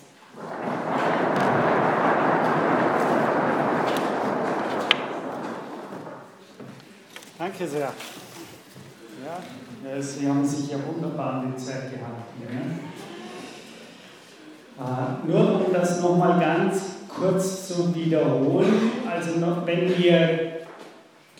Danke 7.38 7.66
sehr. 7.66 7.92
Ja, 9.24 10.02
Sie 10.02 10.28
haben 10.28 10.46
sich 10.46 10.70
ja 10.70 10.78
wunderbar 10.86 11.34
an 11.34 11.52
die 11.52 11.62
Zeit 11.62 11.90
gehalten. 11.90 12.78
Ja? 14.78 14.84
Äh, 14.84 15.26
nur 15.26 15.66
um 15.66 15.72
das 15.72 16.00
nochmal 16.00 16.38
ganz 16.38 16.82
kurz 17.08 17.68
zu 17.68 17.94
wiederholen, 17.94 18.92
also 19.10 19.40
noch, 19.40 19.66
wenn 19.66 19.98
wir 19.98 20.59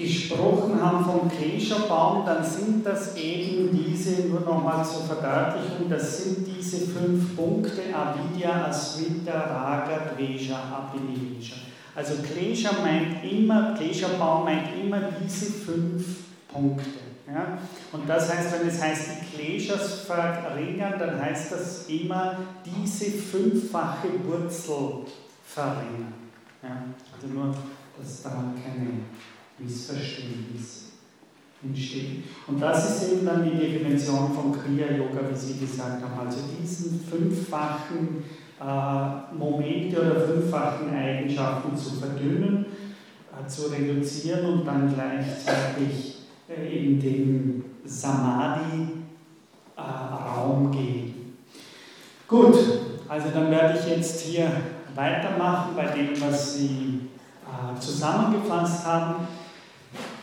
gesprochen 0.00 0.80
haben 0.83 1.04
vom 1.04 1.30
Klescherbaum, 1.30 2.25
dann 2.25 2.45
sind 2.45 2.85
das 2.85 3.16
eben 3.16 3.71
diese, 3.73 4.28
nur 4.28 4.40
nochmal 4.40 4.85
zur 4.85 5.02
Verdeutlichung, 5.02 5.88
das 5.88 6.25
sind 6.25 6.47
diese 6.47 6.87
fünf 6.87 7.37
Punkte, 7.37 7.83
Avidya, 7.95 8.66
Asvita, 8.66 9.33
Raga, 9.33 10.14
Dveja, 10.16 10.57
Abhiniveja. 10.57 11.57
Also 11.95 12.14
Klescher 12.23 12.76
meint 12.83 13.25
immer, 13.25 13.75
Klescherbaum 13.75 14.45
meint 14.45 14.69
immer 14.80 15.00
diese 15.23 15.52
fünf 15.52 16.04
Punkte. 16.52 17.00
Ja? 17.26 17.59
Und 17.92 18.09
das 18.09 18.33
heißt, 18.33 18.52
wenn 18.59 18.69
es 18.69 18.83
heißt, 18.83 19.09
die 19.11 19.37
Kleschers 19.37 20.00
verringern, 20.02 20.95
dann 20.99 21.21
heißt 21.21 21.52
das 21.52 21.87
immer 21.88 22.37
diese 22.64 23.11
fünffache 23.11 24.09
Wurzel 24.25 25.07
verringern. 25.45 26.14
Ja? 26.62 26.85
Also 27.14 27.35
nur, 27.35 27.54
dass 27.99 28.23
da 28.23 28.30
keine 28.30 28.90
Missverständnis 29.62 30.90
entsteht. 31.62 32.24
Und 32.46 32.60
das 32.60 33.02
ist 33.02 33.12
eben 33.12 33.26
dann 33.26 33.44
die 33.44 33.56
Definition 33.58 34.32
von 34.32 34.52
Kriya-Yoga, 34.52 35.20
wie 35.30 35.36
Sie 35.36 35.58
gesagt 35.58 36.02
haben. 36.02 36.26
Also 36.26 36.38
diesen 36.60 37.00
fünffachen 37.00 38.24
äh, 38.60 39.34
Momente 39.34 40.00
oder 40.00 40.20
fünffachen 40.20 40.94
Eigenschaften 40.94 41.74
zu 41.76 41.92
verdünnen, 41.92 42.66
äh, 43.32 43.46
zu 43.46 43.68
reduzieren 43.68 44.44
und 44.46 44.66
dann 44.66 44.92
gleichzeitig 44.94 46.18
äh, 46.48 46.84
in 46.84 47.00
den 47.00 47.64
Samadhi-Raum 47.84 49.00
gehen. 50.70 51.14
Gut, 52.28 52.56
also 53.08 53.28
dann 53.32 53.50
werde 53.50 53.78
ich 53.78 53.86
jetzt 53.88 54.20
hier 54.20 54.50
weitermachen 54.94 55.74
bei 55.74 55.86
dem, 55.86 56.20
was 56.20 56.56
Sie 56.56 57.00
zusammengefasst 57.80 58.86
haben. 58.86 59.26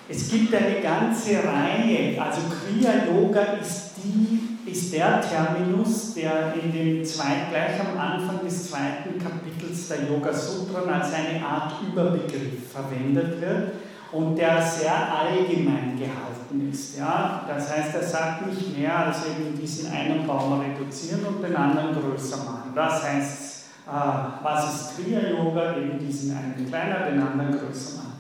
Es 0.10 0.30
gibt 0.30 0.56
eine 0.56 0.80
ganze 0.82 1.44
Reihe, 1.44 2.22
also 2.22 2.42
Kriya 2.48 3.08
Yoga 3.08 3.42
ist, 3.60 3.92
die, 3.98 4.72
ist 4.72 4.94
der 4.94 5.20
Terminus, 5.22 6.14
der 6.14 6.54
in 6.54 6.72
dem 6.72 7.04
zweiten, 7.04 7.50
gleich 7.50 7.78
am 7.82 8.00
Anfang 8.00 8.40
des 8.46 8.70
zweiten 8.70 9.20
Kapitels 9.20 9.90
der 9.90 10.10
Yoga 10.10 10.32
Sutran 10.34 10.90
als 10.90 11.14
eine 11.14 11.46
Art 11.46 11.74
Überbegriff 11.86 12.72
verwendet 12.72 13.42
wird 13.42 13.74
und 14.14 14.38
der 14.38 14.62
sehr 14.62 14.94
allgemein 15.14 15.98
gehalten 16.00 16.70
ist. 16.72 16.98
Ja? 16.98 17.44
Das 17.46 17.70
heißt, 17.76 17.96
er 17.96 18.04
sagt 18.04 18.48
nicht 18.48 18.78
mehr 18.78 19.08
als 19.08 19.26
eben 19.26 19.60
diesen 19.60 19.92
einen 19.92 20.26
Baum 20.26 20.62
reduzieren 20.62 21.26
und 21.26 21.44
den 21.44 21.56
anderen 21.56 21.94
größer 21.94 22.38
machen. 22.38 22.72
Das 22.74 23.04
heißt, 23.04 23.66
äh, 23.88 23.92
was 24.42 24.74
ist 24.74 24.96
Kriya 24.96 25.32
Yoga? 25.32 25.76
Eben 25.76 26.00
diesen 26.00 26.38
einen 26.38 26.66
kleiner, 26.70 27.10
den 27.10 27.22
anderen 27.22 27.52
größer 27.52 27.98
machen. 27.98 28.17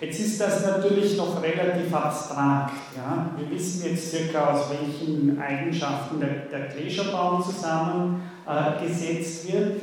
Jetzt 0.00 0.20
ist 0.20 0.40
das 0.40 0.64
natürlich 0.64 1.16
noch 1.16 1.42
relativ 1.42 1.92
abstrakt. 1.92 2.74
Ja? 2.96 3.30
Wir 3.36 3.50
wissen 3.50 3.90
jetzt 3.90 4.10
circa, 4.10 4.52
aus 4.52 4.66
welchen 4.70 5.40
Eigenschaften 5.40 6.20
der, 6.20 6.46
der 6.50 6.68
Gletscherbaum 6.68 7.42
zusammengesetzt 7.42 9.48
äh, 9.48 9.52
wird. 9.52 9.82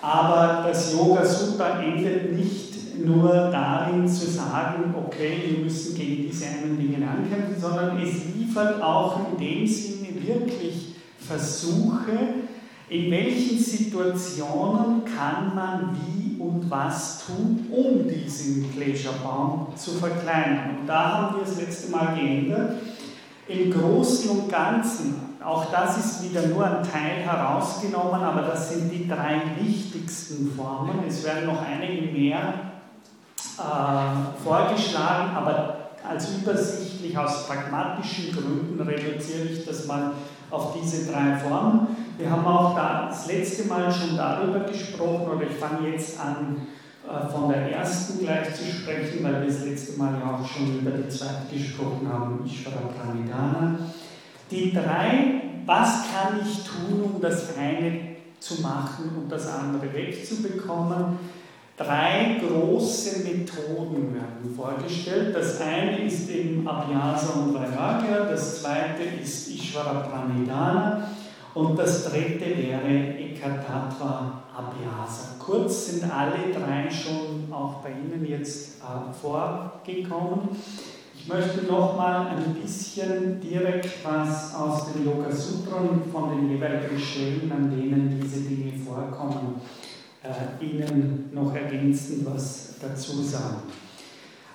Aber 0.00 0.64
das 0.66 0.92
Yoga 0.92 1.24
Sutta 1.24 1.80
endet 1.80 2.36
nicht 2.36 3.06
nur 3.06 3.50
darin 3.52 4.06
zu 4.06 4.28
sagen, 4.28 4.94
okay, 4.96 5.44
wir 5.46 5.64
müssen 5.64 5.96
gegen 5.96 6.28
diese 6.28 6.46
einen 6.46 6.76
Dinge 6.76 7.08
ankämpfen, 7.08 7.60
sondern 7.60 8.02
es 8.02 8.34
liefert 8.36 8.82
auch 8.82 9.20
in 9.30 9.38
dem 9.38 9.66
Sinne 9.66 10.08
wirklich 10.26 10.96
Versuche, 11.18 12.18
in 12.88 13.10
welchen 13.10 13.58
Situationen 13.58 15.02
kann 15.04 15.54
man 15.54 15.96
wie 15.96 16.21
und 16.42 16.68
was 16.68 17.24
tun, 17.26 17.68
um 17.70 18.08
diesen 18.08 18.72
Gletscherbaum 18.72 19.68
zu 19.76 19.92
verkleinern? 19.92 20.78
Und 20.80 20.86
da 20.86 21.12
haben 21.12 21.36
wir 21.36 21.44
das 21.44 21.56
letzte 21.56 21.90
Mal 21.92 22.16
geändert. 22.16 22.74
Im 23.46 23.70
Großen 23.70 24.30
und 24.30 24.48
Ganzen, 24.50 25.36
auch 25.44 25.70
das 25.70 25.98
ist 25.98 26.24
wieder 26.24 26.46
nur 26.48 26.64
ein 26.64 26.82
Teil 26.82 27.22
herausgenommen, 27.24 28.22
aber 28.22 28.42
das 28.42 28.72
sind 28.72 28.90
die 28.90 29.08
drei 29.08 29.42
wichtigsten 29.60 30.50
Formen. 30.52 31.04
Es 31.06 31.24
werden 31.24 31.46
noch 31.46 31.60
einige 31.62 32.12
mehr 32.12 32.54
äh, 33.58 34.42
vorgeschlagen, 34.42 35.36
aber 35.36 35.76
als 36.08 36.28
übersichtlich 36.30 37.16
aus 37.16 37.46
pragmatischen 37.46 38.32
Gründen 38.32 38.80
reduziere 38.80 39.44
ich 39.44 39.64
das 39.64 39.86
mal 39.86 40.12
auf 40.50 40.76
diese 40.80 41.10
drei 41.10 41.36
Formen. 41.36 41.86
Wir 42.22 42.30
haben 42.30 42.46
auch 42.46 42.76
da 42.76 43.06
das 43.08 43.26
letzte 43.26 43.66
Mal 43.66 43.90
schon 43.90 44.16
darüber 44.16 44.60
gesprochen, 44.60 45.26
oder 45.28 45.42
ich 45.42 45.56
fange 45.56 45.88
jetzt 45.88 46.20
an, 46.20 46.68
äh, 47.04 47.28
von 47.28 47.48
der 47.48 47.72
ersten 47.72 48.20
gleich 48.20 48.54
zu 48.54 48.64
sprechen, 48.64 49.24
weil 49.24 49.40
wir 49.40 49.48
das 49.48 49.64
letzte 49.64 49.98
Mal 49.98 50.20
ja 50.20 50.36
auch 50.36 50.46
schon 50.46 50.78
über 50.78 50.92
die 50.92 51.08
zweite 51.08 51.52
gesprochen 51.52 52.08
haben, 52.08 52.44
Ishvara 52.46 52.90
Pranidhana. 52.96 53.76
Die 54.52 54.72
drei, 54.72 55.42
was 55.66 56.04
kann 56.12 56.38
ich 56.40 56.62
tun, 56.62 57.10
um 57.12 57.20
das 57.20 57.56
eine 57.58 58.18
zu 58.38 58.62
machen 58.62 59.10
und 59.20 59.28
das 59.28 59.48
andere 59.48 59.92
wegzubekommen? 59.92 61.18
Drei 61.76 62.40
große 62.40 63.24
Methoden 63.24 64.14
werden 64.14 64.54
vorgestellt. 64.54 65.34
Das 65.34 65.60
eine 65.60 66.04
ist 66.04 66.30
eben 66.30 66.68
Abhyasa 66.68 67.40
und 67.40 67.52
Vairagya, 67.52 68.26
das 68.30 68.62
zweite 68.62 69.02
ist 69.20 69.48
Ishvara 69.48 70.06
Pranidhana 70.08 71.08
und 71.54 71.78
das 71.78 72.04
dritte 72.04 72.56
wäre 72.56 72.88
Ekatattva 73.18 74.42
Abhyasa. 74.56 75.36
Kurz 75.38 75.86
sind 75.86 76.10
alle 76.10 76.52
drei 76.52 76.90
schon 76.90 77.52
auch 77.52 77.82
bei 77.82 77.90
Ihnen 77.90 78.24
jetzt 78.26 78.80
äh, 78.80 79.12
vorgekommen. 79.12 80.50
Ich 81.14 81.28
möchte 81.28 81.64
noch 81.66 81.96
mal 81.96 82.28
ein 82.28 82.54
bisschen 82.54 83.40
direkt 83.40 84.04
was 84.04 84.54
aus 84.54 84.92
den 84.92 85.06
Yoga 85.06 85.30
Sutran 85.30 86.02
von 86.10 86.30
den 86.30 86.50
jeweiligen 86.50 86.98
Stellen, 86.98 87.50
an 87.52 87.70
denen 87.70 88.20
diese 88.20 88.40
Dinge 88.40 88.72
vorkommen, 88.78 89.60
äh, 90.22 90.64
Ihnen 90.64 91.30
noch 91.32 91.54
ergänzend 91.54 92.26
was 92.26 92.74
dazu 92.80 93.22
sagen. 93.22 93.62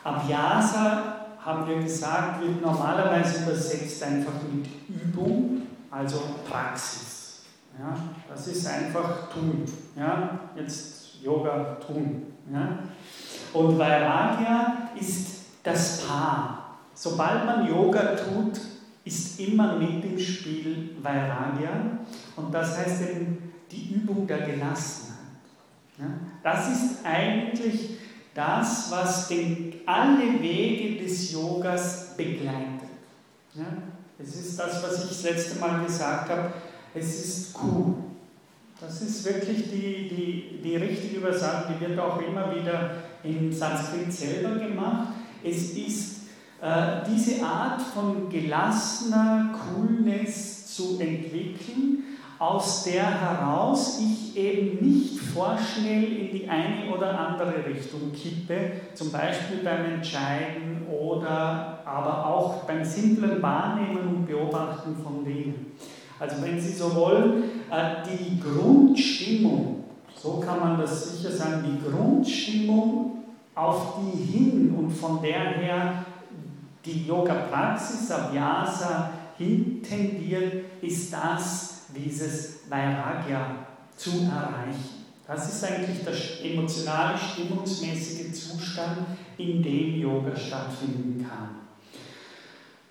Abhyasa, 0.03 1.17
haben 1.43 1.67
wir 1.67 1.81
gesagt, 1.81 2.41
wird 2.41 2.61
normalerweise 2.61 3.43
übersetzt 3.43 4.03
einfach 4.03 4.33
mit 4.51 4.67
Übung, 4.89 5.56
also 5.97 6.21
Praxis. 6.47 7.41
Ja, 7.77 7.95
das 8.29 8.47
ist 8.47 8.67
einfach 8.67 9.29
tun. 9.29 9.63
Ja, 9.95 10.39
jetzt 10.55 11.21
Yoga 11.21 11.77
tun. 11.85 12.33
Ja. 12.51 12.79
Und 13.53 13.77
Vairagya 13.77 14.89
ist 14.99 15.41
das 15.63 16.05
Paar. 16.05 16.77
Sobald 16.93 17.45
man 17.45 17.67
Yoga 17.67 18.15
tut, 18.15 18.59
ist 19.03 19.39
immer 19.39 19.75
mit 19.75 20.03
im 20.03 20.19
Spiel 20.19 20.95
Vairagya. 21.01 21.99
Und 22.35 22.53
das 22.53 22.77
heißt 22.77 23.01
eben 23.09 23.53
die 23.71 23.93
Übung 23.95 24.25
der 24.27 24.39
Gelassenheit. 24.39 25.17
Ja? 25.97 26.05
Das 26.43 26.69
ist 26.69 27.05
eigentlich 27.05 27.97
das, 28.33 28.91
was 28.91 29.27
den, 29.27 29.73
alle 29.85 30.41
Wege 30.41 31.03
des 31.03 31.31
Yogas 31.31 32.15
begleitet. 32.15 32.89
Ja? 33.55 33.65
Es 34.19 34.35
ist 34.35 34.57
das, 34.57 34.81
was 34.83 35.03
ich 35.03 35.09
das 35.09 35.23
letzte 35.23 35.59
Mal 35.59 35.85
gesagt 35.85 36.29
habe. 36.29 36.51
Es 36.93 37.23
ist 37.23 37.53
Kuh. 37.53 37.95
Das 38.79 39.01
ist 39.01 39.25
wirklich 39.25 39.69
die, 39.71 40.09
die, 40.09 40.61
die 40.63 40.75
richtige 40.75 41.17
Übersetzung, 41.17 41.73
die 41.75 41.87
wird 41.87 41.99
auch 41.99 42.19
immer 42.21 42.55
wieder 42.55 42.91
in 43.23 43.51
Sanskrit 43.51 44.11
selber 44.11 44.55
gemacht. 44.55 45.13
Es 45.43 45.71
ist 45.71 46.17
äh, 46.61 47.01
diese 47.09 47.43
Art 47.43 47.81
von 47.81 48.29
gelassener 48.29 49.53
Coolness 49.53 50.75
zu 50.75 50.99
entwickeln, 50.99 52.03
aus 52.39 52.83
der 52.83 53.03
heraus 53.21 53.99
ich 53.99 54.37
eben 54.37 54.85
nicht 54.85 55.19
vorschnell 55.19 56.03
in 56.03 56.31
die 56.31 56.47
eine 56.47 56.93
oder 56.95 57.17
andere 57.17 57.65
Richtung 57.65 58.11
kippe, 58.13 58.71
zum 58.93 59.11
Beispiel 59.11 59.59
beim 59.63 59.85
Entscheiden 59.85 60.85
oder 60.87 61.79
aber 61.85 62.25
auch 62.25 62.63
beim 62.63 62.83
simplen 62.83 63.41
Wahrnehmen 63.41 64.07
und 64.07 64.27
Beobachten 64.27 64.95
von 65.03 65.23
Dingen. 65.23 65.73
Also 66.19 66.41
wenn 66.41 66.59
Sie 66.59 66.73
so 66.73 66.95
wollen, 66.95 67.43
äh, 67.71 68.03
die 68.07 68.39
Grundstimmung, 68.39 69.83
so 70.15 70.39
kann 70.39 70.59
man 70.59 70.79
das 70.79 71.11
sicher 71.17 71.31
sagen, 71.31 71.63
die 71.65 71.89
Grundstimmung, 71.89 73.23
auf 73.53 73.95
die 73.99 74.37
hin 74.37 74.75
und 74.77 74.91
von 74.91 75.21
der 75.21 75.39
her 75.39 76.05
die 76.85 77.07
Yoga-Praxis, 77.07 78.09
Abhyasa, 78.11 79.09
hin 79.37 79.81
tendiert, 79.81 80.65
ist 80.81 81.11
das, 81.11 81.76
dieses 81.97 82.59
Vairagya 82.69 83.67
zu 83.95 84.11
erreichen. 84.23 85.05
Das 85.27 85.53
ist 85.53 85.63
eigentlich 85.63 86.03
der 86.05 86.51
emotionale, 86.51 87.17
stimmungsmäßige 87.17 88.31
Zustand, 88.31 88.99
in 89.37 89.61
dem 89.61 89.95
Yoga 89.95 90.35
stattfinden 90.35 91.25
kann. 91.27 91.49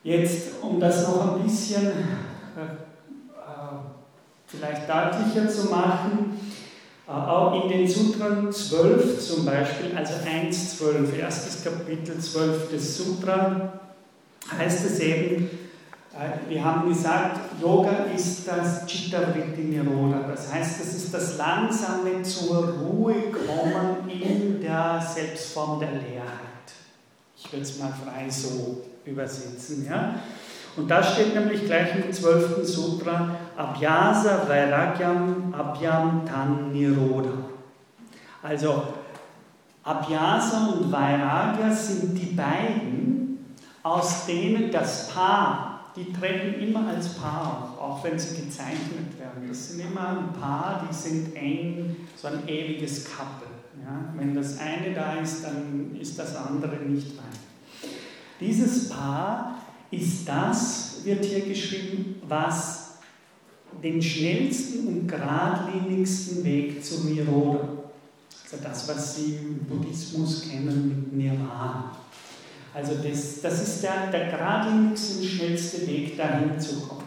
Jetzt, 0.02 0.62
um 0.62 0.78
das 0.78 1.08
noch 1.08 1.36
ein 1.36 1.42
bisschen 1.42 1.86
äh, 1.86 1.90
äh 2.60 3.76
vielleicht 4.46 4.88
deutlicher 4.88 5.48
zu 5.48 5.70
machen, 5.70 6.36
Auch 7.08 7.62
in 7.62 7.68
den 7.70 7.88
Sutren 7.88 8.50
12 8.50 9.20
zum 9.20 9.44
Beispiel, 9.44 9.96
also 9.96 10.14
1.12, 10.14 11.14
erstes 11.16 11.62
Kapitel 11.62 12.18
12 12.18 12.70
des 12.70 12.96
Sutra, 12.96 13.80
heißt 14.58 14.86
es 14.86 14.98
eben, 14.98 15.44
äh, 15.44 15.48
wir 16.48 16.64
haben 16.64 16.88
gesagt, 16.88 17.40
Yoga 17.60 18.06
ist 18.14 18.48
das 18.48 18.86
Chittavritti 18.86 19.62
Niroda. 19.62 20.26
Das 20.28 20.52
heißt, 20.52 20.80
es 20.80 20.94
ist 20.94 21.14
das 21.14 21.36
langsame 21.36 22.22
zur 22.22 22.68
Ruhe 22.68 23.14
kommen 23.30 24.08
in 24.08 24.60
der 24.60 25.00
Selbstform 25.00 25.80
der 25.80 25.90
Leerheit. 25.90 26.46
Ich 27.36 27.52
würde 27.52 27.62
es 27.62 27.78
mal 27.78 27.92
frei 27.92 28.28
so 28.30 28.82
übersetzen. 29.04 29.86
Ja? 29.88 30.14
Und 30.76 30.90
da 30.90 31.02
steht 31.02 31.34
nämlich 31.34 31.64
gleich 31.64 31.94
im 31.96 32.12
12. 32.12 32.66
Sutra 32.66 33.36
Abhyasa 33.56 34.48
Vairagyam 34.48 35.54
Abhyam 35.56 36.22
Tan 36.26 36.72
Niroda. 36.72 37.32
Also 38.42 38.82
Abhyasa 39.82 40.66
und 40.66 40.90
Vairagya 40.90 41.70
sind 41.70 42.14
die 42.16 42.34
beiden, 42.34 43.54
aus 43.82 44.26
denen 44.26 44.70
das 44.70 45.08
Paar, 45.08 45.75
die 45.96 46.12
treten 46.12 46.60
immer 46.60 46.88
als 46.88 47.14
Paar 47.14 47.74
auf, 47.74 47.80
auch 47.80 48.04
wenn 48.04 48.18
sie 48.18 48.42
gezeichnet 48.42 49.18
werden. 49.18 49.48
Das 49.48 49.70
sind 49.70 49.80
immer 49.80 50.08
ein 50.08 50.32
Paar, 50.38 50.86
die 50.88 50.94
sind 50.94 51.34
eng, 51.34 51.96
so 52.14 52.28
ein 52.28 52.46
ewiges 52.46 53.06
Couple. 53.06 53.48
Ja? 53.82 54.12
Wenn 54.14 54.34
das 54.34 54.58
eine 54.58 54.94
da 54.94 55.14
ist, 55.14 55.42
dann 55.42 55.96
ist 55.98 56.18
das 56.18 56.36
andere 56.36 56.76
nicht 56.76 57.16
weit. 57.16 57.90
Dieses 58.38 58.90
Paar 58.90 59.62
ist 59.90 60.28
das, 60.28 61.00
wird 61.04 61.24
hier 61.24 61.46
geschrieben, 61.46 62.16
was 62.28 62.98
den 63.82 64.02
schnellsten 64.02 64.86
und 64.88 65.08
geradlinigsten 65.08 66.44
Weg 66.44 66.84
zu 66.84 67.04
Niroda, 67.04 67.68
also 68.44 68.62
das, 68.62 68.88
was 68.88 69.16
Sie 69.16 69.36
im 69.36 69.58
Buddhismus 69.64 70.48
kennen 70.48 70.88
mit 70.88 71.12
Nirvana. 71.12 71.92
Also 72.76 72.96
das, 72.96 73.40
das 73.40 73.62
ist 73.62 73.82
der, 73.82 74.08
der 74.12 74.26
geradlinigste 74.26 75.20
und 75.20 75.24
schnellste 75.24 75.86
Weg, 75.86 76.14
dahin 76.18 76.60
zu 76.60 76.86
kommen. 76.86 77.04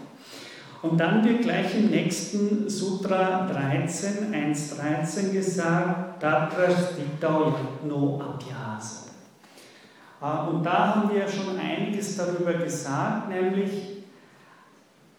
Und 0.81 0.99
dann 0.99 1.23
wird 1.23 1.43
gleich 1.43 1.75
im 1.77 1.91
nächsten 1.91 2.67
Sutra 2.67 3.45
13, 3.45 4.33
1.13 4.33 5.31
gesagt, 5.31 6.19
Tatra 6.19 6.71
Stitau 6.71 7.55
no 7.85 8.19
Abhyasa. 8.19 9.11
Ah, 10.19 10.47
und 10.47 10.63
da 10.63 10.95
haben 10.95 11.13
wir 11.13 11.27
schon 11.27 11.59
einiges 11.59 12.17
darüber 12.17 12.53
gesagt, 12.53 13.29
nämlich 13.29 13.98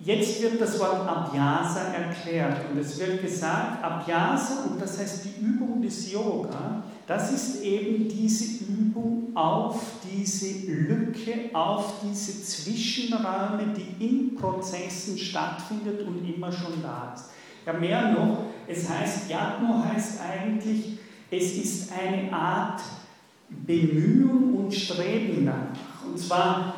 jetzt 0.01 0.43
wird 0.43 0.61
das 0.61 0.79
Wort 0.79 1.07
Abhyasa 1.07 1.93
erklärt 1.93 2.59
und 2.71 2.79
es 2.79 2.99
wird 2.99 3.23
gesagt, 3.23 3.85
Abhyasa, 3.85 4.65
und 4.71 4.81
das 4.81 4.99
heißt 4.99 5.25
die 5.25 5.45
Übung 5.45 5.83
des 5.83 6.11
Yoga, 6.13 6.83
das 7.07 7.33
ist 7.33 7.63
eben 7.63 8.09
diese 8.09 8.65
Übung 8.65 9.33
auf 9.35 9.83
diese 10.05 10.71
Lücke, 10.71 11.51
auf 11.53 11.95
diese 12.03 12.43
Zwischenräume, 12.43 13.75
die 13.77 14.05
in 14.07 14.35
Prozessen 14.35 15.19
stattfindet 15.19 16.07
und 16.07 16.25
immer 16.25 16.51
schon 16.53 16.83
da 16.83 17.13
ist. 17.15 17.27
Ja, 17.67 17.73
mehr 17.75 18.13
noch, 18.13 18.45
es 18.67 18.89
heißt, 18.89 19.29
Yatno 19.29 19.85
heißt 19.85 20.21
eigentlich, 20.21 20.99
es 21.31 21.57
ist 21.57 21.93
eine 21.93 22.33
Art 22.33 22.81
Bemühen 23.49 24.55
und 24.55 24.73
Streben 24.73 25.45
danach. 25.45 26.07
Und 26.07 26.19
zwar 26.19 26.75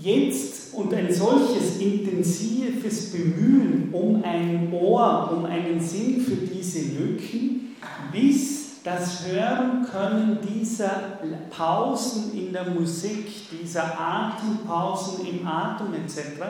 jetzt 0.00 0.74
und 0.74 0.92
ein 0.94 1.12
solches 1.12 1.78
intensives 1.78 3.12
Bemühen 3.12 3.90
um 3.92 4.22
ein 4.22 4.72
Ohr, 4.72 5.32
um 5.36 5.44
einen 5.46 5.80
Sinn 5.80 6.20
für 6.20 6.36
diese 6.36 6.98
Lücken, 6.98 7.76
bis 8.12 8.82
das 8.84 9.26
Hören 9.26 9.84
können 9.90 10.38
dieser 10.42 11.18
Pausen 11.50 12.38
in 12.38 12.52
der 12.52 12.70
Musik, 12.70 13.26
dieser 13.50 13.98
Atempausen 13.98 15.26
im 15.26 15.46
Atem 15.46 15.94
etc., 15.94 16.40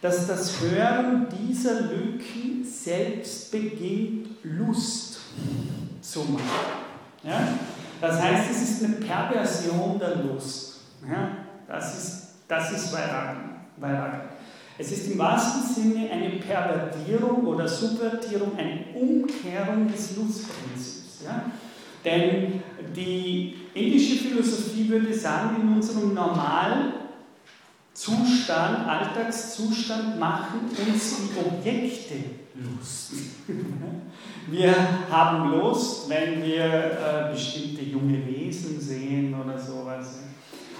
dass 0.00 0.26
das 0.26 0.60
Hören 0.60 1.26
dieser 1.40 1.80
Lücken 1.80 2.64
selbst 2.64 3.50
beginnt, 3.50 4.28
Lust 4.42 5.18
zu 6.00 6.20
machen. 6.20 6.44
Ja? 7.24 7.40
Das 8.00 8.20
heißt, 8.20 8.50
es 8.50 8.62
ist 8.62 8.84
eine 8.84 8.94
Perversion 8.96 9.98
der 9.98 10.16
Lust. 10.16 10.80
Ja, 11.10 11.30
das 11.66 11.96
ist, 11.96 12.23
das 12.48 12.72
ist 12.72 12.92
Vairagya. 12.92 14.20
Es 14.76 14.90
ist 14.90 15.12
im 15.12 15.18
wahrsten 15.18 15.62
Sinne 15.62 16.10
eine 16.10 16.30
Pervertierung 16.30 17.46
oder 17.46 17.68
Subvertierung, 17.68 18.56
eine 18.56 18.86
Umkehrung 18.94 19.86
des 19.86 20.16
Lustprinzips. 20.16 21.22
Ja? 21.24 21.44
Denn 22.04 22.62
die 22.94 23.54
indische 23.72 24.16
Philosophie 24.16 24.88
würde 24.88 25.14
sagen, 25.14 25.62
in 25.62 25.74
unserem 25.74 26.12
normalen 26.12 26.94
Zustand, 27.92 28.88
Alltagszustand 28.88 30.18
machen 30.18 30.68
uns 30.68 31.16
die 31.16 31.38
Objekte 31.38 32.14
Lust. 32.56 33.12
Wir 34.48 34.74
haben 35.10 35.52
Lust, 35.52 36.08
wenn 36.10 36.42
wir 36.42 36.64
äh, 36.66 37.32
bestimmte 37.32 37.82
junge 37.82 38.26
Wesen 38.26 38.78
sehen 38.78 39.34
oder 39.34 39.58
sowas. 39.58 40.23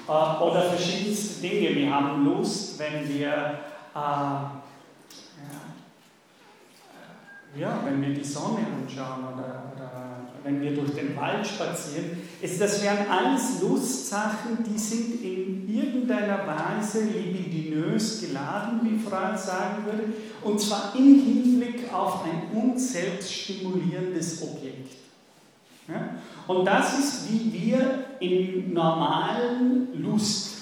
Äh, 0.07 0.43
oder 0.43 0.63
verschiedenste 0.63 1.41
Dinge. 1.41 1.75
Wir 1.75 1.95
haben 1.95 2.25
Lust, 2.25 2.79
wenn 2.79 3.09
wir, 3.09 3.59
äh, 3.95 3.99
äh, 7.57 7.61
ja, 7.61 7.81
wenn 7.85 8.03
wir 8.03 8.15
die 8.15 8.25
Sonne 8.25 8.67
anschauen 8.67 9.25
oder, 9.35 9.73
oder 9.75 9.91
wenn 10.43 10.61
wir 10.61 10.75
durch 10.75 10.93
den 10.95 11.17
Wald 11.17 11.47
spazieren, 11.47 12.23
ist, 12.43 12.61
das 12.61 12.83
wären 12.83 13.09
alles 13.09 13.63
Lustsachen, 13.63 14.59
die 14.63 14.79
sind 14.79 15.23
in 15.23 15.75
irgendeiner 15.75 16.47
Weise 16.47 17.05
libidinös 17.05 18.21
geladen, 18.21 18.81
wie 18.83 18.99
Freud 18.99 19.39
sagen 19.39 19.87
würde, 19.87 20.13
und 20.43 20.61
zwar 20.61 20.93
im 20.95 21.23
Hinblick 21.25 21.91
auf 21.95 22.25
ein 22.25 22.55
uns 22.55 22.93
selbst 22.93 23.33
stimulierendes 23.33 24.43
Objekt. 24.43 25.04
Ja? 25.89 26.17
Und 26.47 26.65
das 26.65 26.99
ist, 26.99 27.33
wie 27.33 27.53
wir 27.53 28.05
im 28.21 28.73
normalen 28.73 29.89
Lust 30.03 30.53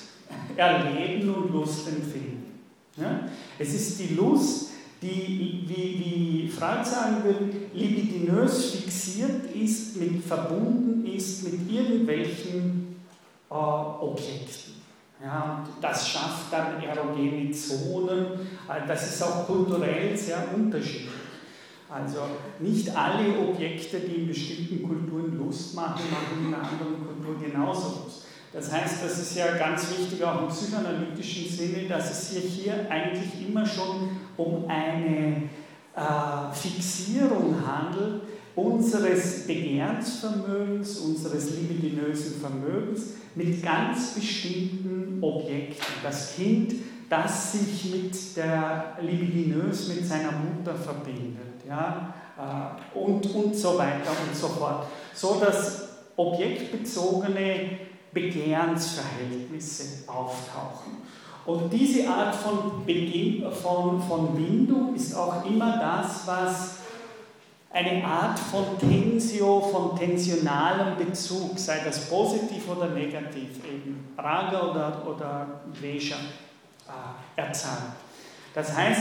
erleben 0.56 1.34
und 1.34 1.52
Lust 1.52 1.88
empfinden. 1.88 2.60
Ja? 2.96 3.28
Es 3.58 3.74
ist 3.74 4.00
die 4.00 4.14
Lust, 4.14 4.70
die, 5.00 5.64
wie, 5.66 6.44
wie 6.44 6.48
Freud 6.48 6.84
sagen 6.84 7.24
würde, 7.24 7.50
libidinös 7.74 8.72
fixiert 8.72 9.54
ist, 9.54 9.96
mit, 9.96 10.22
verbunden 10.24 11.04
ist 11.06 11.44
mit 11.44 11.70
irgendwelchen 11.70 12.96
äh, 13.50 13.54
Objekten. 13.54 14.72
Ja, 15.22 15.64
das 15.80 16.08
schafft 16.08 16.52
dann 16.52 16.82
erogene 16.82 17.50
Zonen. 17.52 18.26
Äh, 18.68 18.86
das 18.86 19.14
ist 19.14 19.22
auch 19.22 19.46
kulturell 19.46 20.16
sehr 20.16 20.48
unterschiedlich. 20.54 21.21
Also 21.92 22.20
nicht 22.58 22.96
alle 22.96 23.38
Objekte, 23.38 24.00
die 24.00 24.22
in 24.22 24.28
bestimmten 24.28 24.82
Kulturen 24.82 25.36
Lust 25.36 25.74
machen, 25.74 26.02
machen 26.10 26.46
in 26.46 26.54
einer 26.54 26.66
anderen 26.66 27.06
Kultur 27.06 27.36
genauso 27.38 28.04
Lust. 28.04 28.24
Das 28.52 28.72
heißt, 28.72 29.04
das 29.04 29.18
ist 29.18 29.36
ja 29.36 29.56
ganz 29.56 29.88
wichtig 29.90 30.22
auch 30.24 30.42
im 30.42 30.48
psychoanalytischen 30.48 31.48
Sinne, 31.48 31.88
dass 31.88 32.10
es 32.10 32.30
sich 32.30 32.44
hier 32.44 32.90
eigentlich 32.90 33.46
immer 33.46 33.64
schon 33.64 34.10
um 34.36 34.64
eine 34.68 35.48
äh, 35.94 36.54
Fixierung 36.54 37.56
handelt 37.66 38.22
unseres 38.54 39.46
Begehrensvermögens, 39.46 40.98
unseres 40.98 41.56
libidinösen 41.56 42.40
Vermögens 42.40 43.14
mit 43.34 43.62
ganz 43.62 44.14
bestimmten 44.14 45.18
Objekten. 45.22 45.94
Das 46.02 46.36
Kind, 46.36 46.74
das 47.08 47.52
sich 47.52 47.92
mit 47.92 48.36
der 48.36 48.98
libidinös 49.00 49.88
mit 49.88 50.06
seiner 50.06 50.32
Mutter 50.32 50.74
verbindet, 50.74 51.51
ja, 51.72 52.12
äh, 52.38 52.98
und, 52.98 53.26
und 53.34 53.56
so 53.56 53.78
weiter 53.78 54.10
und 54.10 54.36
so 54.36 54.48
fort. 54.48 54.86
So 55.14 55.40
dass 55.40 55.88
objektbezogene 56.16 57.78
Begehrensverhältnisse 58.12 60.06
auftauchen. 60.06 60.98
Und 61.46 61.72
diese 61.72 62.08
Art 62.08 62.34
von, 62.34 62.84
Beginn, 62.86 63.50
von, 63.50 64.00
von 64.00 64.34
Bindung 64.34 64.94
ist 64.94 65.14
auch 65.14 65.44
immer 65.44 65.78
das, 65.78 66.26
was 66.26 66.76
eine 67.72 68.04
Art 68.04 68.38
von 68.38 68.78
Tensio, 68.78 69.60
von 69.60 69.96
tensionalem 69.98 70.96
Bezug, 70.98 71.58
sei 71.58 71.80
das 71.84 72.08
positiv 72.08 72.68
oder 72.68 72.90
negativ, 72.90 73.64
eben 73.64 74.12
Raga 74.16 74.70
oder, 74.70 75.02
oder 75.08 75.46
Vesha, 75.72 76.16
äh, 76.86 77.40
erzeugt. 77.40 77.96
Das 78.54 78.76
heißt, 78.76 79.00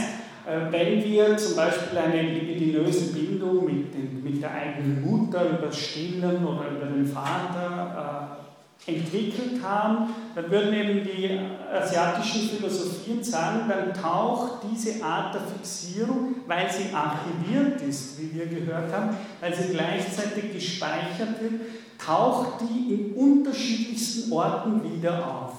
wenn 0.70 1.04
wir 1.04 1.36
zum 1.36 1.56
Beispiel 1.56 1.98
eine 1.98 2.22
libidinöse 2.22 3.12
Bindung 3.12 3.64
mit, 3.64 3.94
den, 3.94 4.22
mit 4.24 4.42
der 4.42 4.52
eigenen 4.52 5.02
Mutter 5.02 5.58
über 5.58 5.70
Stillen 5.70 6.44
oder 6.44 6.68
über 6.70 6.86
den 6.86 7.06
Vater 7.06 8.38
äh, 8.38 8.42
entwickelt 8.84 9.62
haben, 9.62 10.12
dann 10.34 10.50
würden 10.50 10.74
eben 10.74 11.04
die 11.04 11.38
asiatischen 11.72 12.48
Philosophien 12.48 13.22
sagen, 13.22 13.68
dann 13.68 13.94
taucht 13.94 14.64
diese 14.68 15.04
Art 15.04 15.34
der 15.34 15.42
Fixierung, 15.42 16.34
weil 16.48 16.66
sie 16.68 16.92
archiviert 16.92 17.80
ist, 17.82 18.20
wie 18.20 18.34
wir 18.34 18.46
gehört 18.46 18.92
haben, 18.92 19.16
weil 19.40 19.54
sie 19.54 19.72
gleichzeitig 19.72 20.52
gespeichert 20.52 21.40
wird, 21.40 21.60
taucht 22.04 22.62
die 22.62 22.94
in 22.94 23.12
unterschiedlichsten 23.12 24.32
Orten 24.32 24.82
wieder 24.82 25.24
auf. 25.24 25.52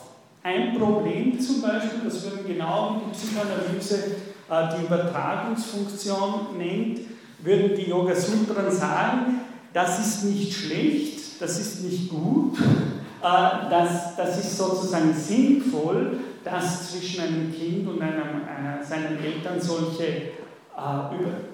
Ein 0.44 0.78
Problem 0.78 1.40
zum 1.40 1.62
Beispiel, 1.62 2.02
das 2.04 2.22
würden 2.26 2.46
genau 2.46 2.98
wie 2.98 3.06
die 3.06 3.18
Psychoanalyse 3.18 4.16
die 4.50 4.86
Übertragungsfunktion 4.86 6.58
nennt, 6.58 7.00
würden 7.44 7.76
die 7.76 7.90
Yoga 7.90 8.16
Sutren 8.16 8.72
sagen, 8.72 9.42
das 9.74 10.00
ist 10.00 10.24
nicht 10.26 10.54
schlecht, 10.54 11.42
das 11.42 11.60
ist 11.60 11.84
nicht 11.84 12.10
gut, 12.10 12.58
äh, 12.60 13.70
das, 13.70 14.16
das 14.16 14.40
ist 14.40 14.58
sozusagen 14.58 15.14
sinnvoll, 15.14 16.20
dass 16.44 16.92
zwischen 16.92 17.22
einem 17.22 17.54
Kind 17.54 17.88
und 17.88 18.02
einem, 18.02 18.42
äh, 18.44 18.84
seinen 18.84 19.18
Eltern 19.24 19.60
solche, 19.60 20.04
äh, 20.04 20.32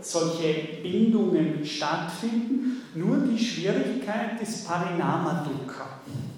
solche 0.01 0.81
Bindungen 0.81 1.63
stattfinden. 1.63 2.81
Nur 2.95 3.17
die 3.17 3.37
Schwierigkeit 3.37 4.41
ist 4.41 4.67
Parinama-Dukkha, 4.67 5.85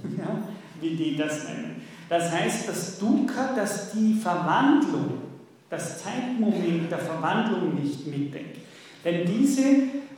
ja, 0.17 0.41
wie 0.79 0.95
die 0.95 1.17
das 1.17 1.45
nennen. 1.45 1.81
Das 2.09 2.29
heißt, 2.29 2.67
das 2.67 2.99
Dukkha, 2.99 3.53
das 3.55 3.91
die 3.91 4.13
Verwandlung, 4.15 5.30
das 5.71 6.03
Zeitmoment 6.03 6.91
der 6.91 6.99
Verwandlung 6.99 7.81
nicht 7.81 8.05
mitdenkt. 8.05 8.57
Denn 9.03 9.25
diese 9.25 9.63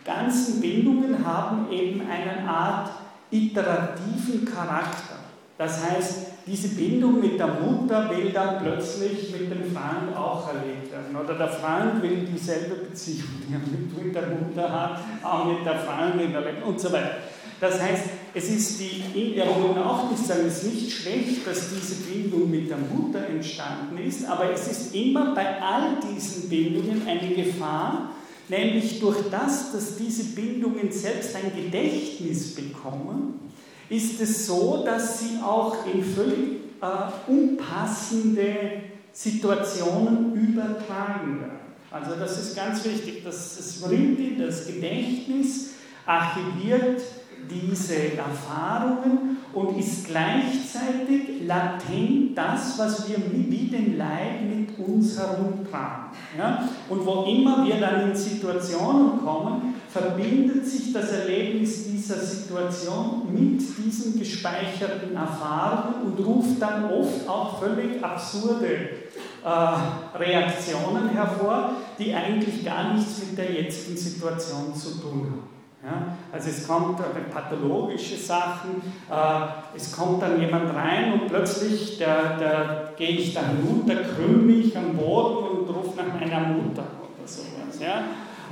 ganzen 0.03 0.59
Bindungen 0.59 1.25
haben 1.25 1.71
eben 1.71 2.01
eine 2.01 2.49
Art 2.49 2.89
iterativen 3.31 4.45
Charakter. 4.45 5.19
Das 5.57 5.81
heißt, 5.81 6.27
diese 6.45 6.69
Bindung 6.69 7.21
mit 7.21 7.39
der 7.39 7.47
Mutter 7.47 8.09
will 8.09 8.31
dann 8.31 8.59
plötzlich 8.61 9.31
mit 9.31 9.49
dem 9.49 9.63
Freund 9.73 10.13
auch 10.17 10.49
erlebt 10.49 10.91
werden. 10.91 11.15
Oder 11.15 11.35
der 11.35 11.47
Freund 11.47 12.01
will 12.01 12.25
dieselbe 12.25 12.75
Beziehung, 12.75 13.29
die 13.47 13.53
er 13.53 13.59
mit 13.59 14.13
der 14.13 14.27
Mutter 14.27 14.69
hat, 14.69 14.99
auch 15.23 15.45
mit 15.45 15.65
der 15.65 15.79
Freundin 15.79 16.33
erlebt 16.33 16.65
und 16.65 16.79
so 16.79 16.91
weiter. 16.91 17.17
Das 17.61 17.81
heißt, 17.81 18.09
es 18.33 18.49
ist 18.49 18.79
die, 18.79 19.35
wir 19.35 19.45
wollen 19.45 19.77
auch 19.77 20.09
nicht 20.09 20.25
sagen, 20.25 20.45
es 20.47 20.63
ist 20.63 20.73
nicht 20.73 20.91
schlecht, 20.91 21.45
dass 21.45 21.69
diese 21.69 21.95
Bindung 21.95 22.49
mit 22.49 22.69
der 22.69 22.77
Mutter 22.77 23.27
entstanden 23.27 23.97
ist, 23.97 24.25
aber 24.25 24.51
es 24.51 24.67
ist 24.67 24.95
immer 24.95 25.35
bei 25.35 25.61
all 25.61 25.97
diesen 26.01 26.49
Bindungen 26.49 27.07
eine 27.07 27.35
Gefahr, 27.35 28.09
Nämlich 28.49 28.99
durch 28.99 29.17
das, 29.31 29.71
dass 29.71 29.95
diese 29.95 30.35
Bindungen 30.35 30.91
selbst 30.91 31.35
ein 31.35 31.51
Gedächtnis 31.55 32.53
bekommen, 32.55 33.51
ist 33.89 34.19
es 34.19 34.47
so, 34.47 34.83
dass 34.85 35.19
sie 35.19 35.37
auch 35.41 35.85
in 35.91 36.03
völlig 36.03 36.59
äh, 36.81 37.31
unpassende 37.31 38.55
Situationen 39.13 40.33
übertragen 40.33 41.39
werden. 41.39 41.59
Also 41.89 42.15
das 42.19 42.39
ist 42.39 42.55
ganz 42.55 42.83
wichtig, 42.83 43.23
dass 43.23 43.55
das 43.55 43.75
Vritti, 43.77 44.35
das 44.37 44.65
Gedächtnis, 44.65 45.69
archiviert 46.05 47.01
diese 47.49 48.17
Erfahrungen 48.17 49.37
und 49.53 49.77
ist 49.77 50.07
gleichzeitig 50.07 51.45
latent 51.45 52.37
das, 52.37 52.77
was 52.77 53.07
wir 53.07 53.17
wie 53.31 53.67
den 53.67 53.97
Leib 53.97 54.41
mit 54.49 54.77
uns 54.79 55.17
herumtragen. 55.17 56.11
Ja? 56.37 56.67
Und 56.89 57.05
wo 57.05 57.23
immer 57.23 57.65
wir 57.65 57.79
dann 57.79 58.09
in 58.09 58.15
Situationen 58.15 59.19
kommen, 59.23 59.75
verbindet 59.89 60.65
sich 60.65 60.91
das 60.91 61.11
Erlebnis 61.11 61.85
dieser 61.85 62.17
Situation 62.17 63.27
mit 63.31 63.61
diesen 63.77 64.17
gespeicherten 64.17 65.15
Erfahrungen 65.15 66.05
und 66.05 66.25
ruft 66.25 66.61
dann 66.61 66.89
oft 66.91 67.27
auch 67.27 67.59
völlig 67.59 68.03
absurde 68.03 68.89
äh, 69.43 70.17
Reaktionen 70.17 71.09
hervor, 71.09 71.75
die 71.99 72.13
eigentlich 72.13 72.65
gar 72.65 72.93
nichts 72.93 73.19
mit 73.19 73.37
der 73.37 73.51
jetzigen 73.51 73.97
Situation 73.97 74.73
zu 74.73 74.99
tun 74.99 75.27
haben. 75.31 75.52
Ja, 75.83 76.15
also 76.31 76.49
es 76.49 76.65
kommt 76.65 76.99
äh, 77.01 77.03
pathologische 77.29 78.15
Sachen, 78.15 78.81
äh, 79.11 79.75
es 79.75 79.91
kommt 79.91 80.21
dann 80.21 80.39
jemand 80.39 80.73
rein 80.73 81.11
und 81.11 81.27
plötzlich 81.27 81.97
der, 81.97 82.37
der, 82.37 82.93
gehe 82.95 83.09
ich 83.09 83.33
da 83.33 83.41
hinunter, 83.41 83.95
krümm 83.95 84.45
mich 84.45 84.77
am 84.77 84.95
Boden 84.95 85.59
und 85.59 85.75
rufe 85.75 85.97
nach 85.97 86.13
meiner 86.17 86.39
Mutter 86.47 86.85
oder 87.01 87.27
sowas. 87.27 87.79
Ja, 87.81 87.99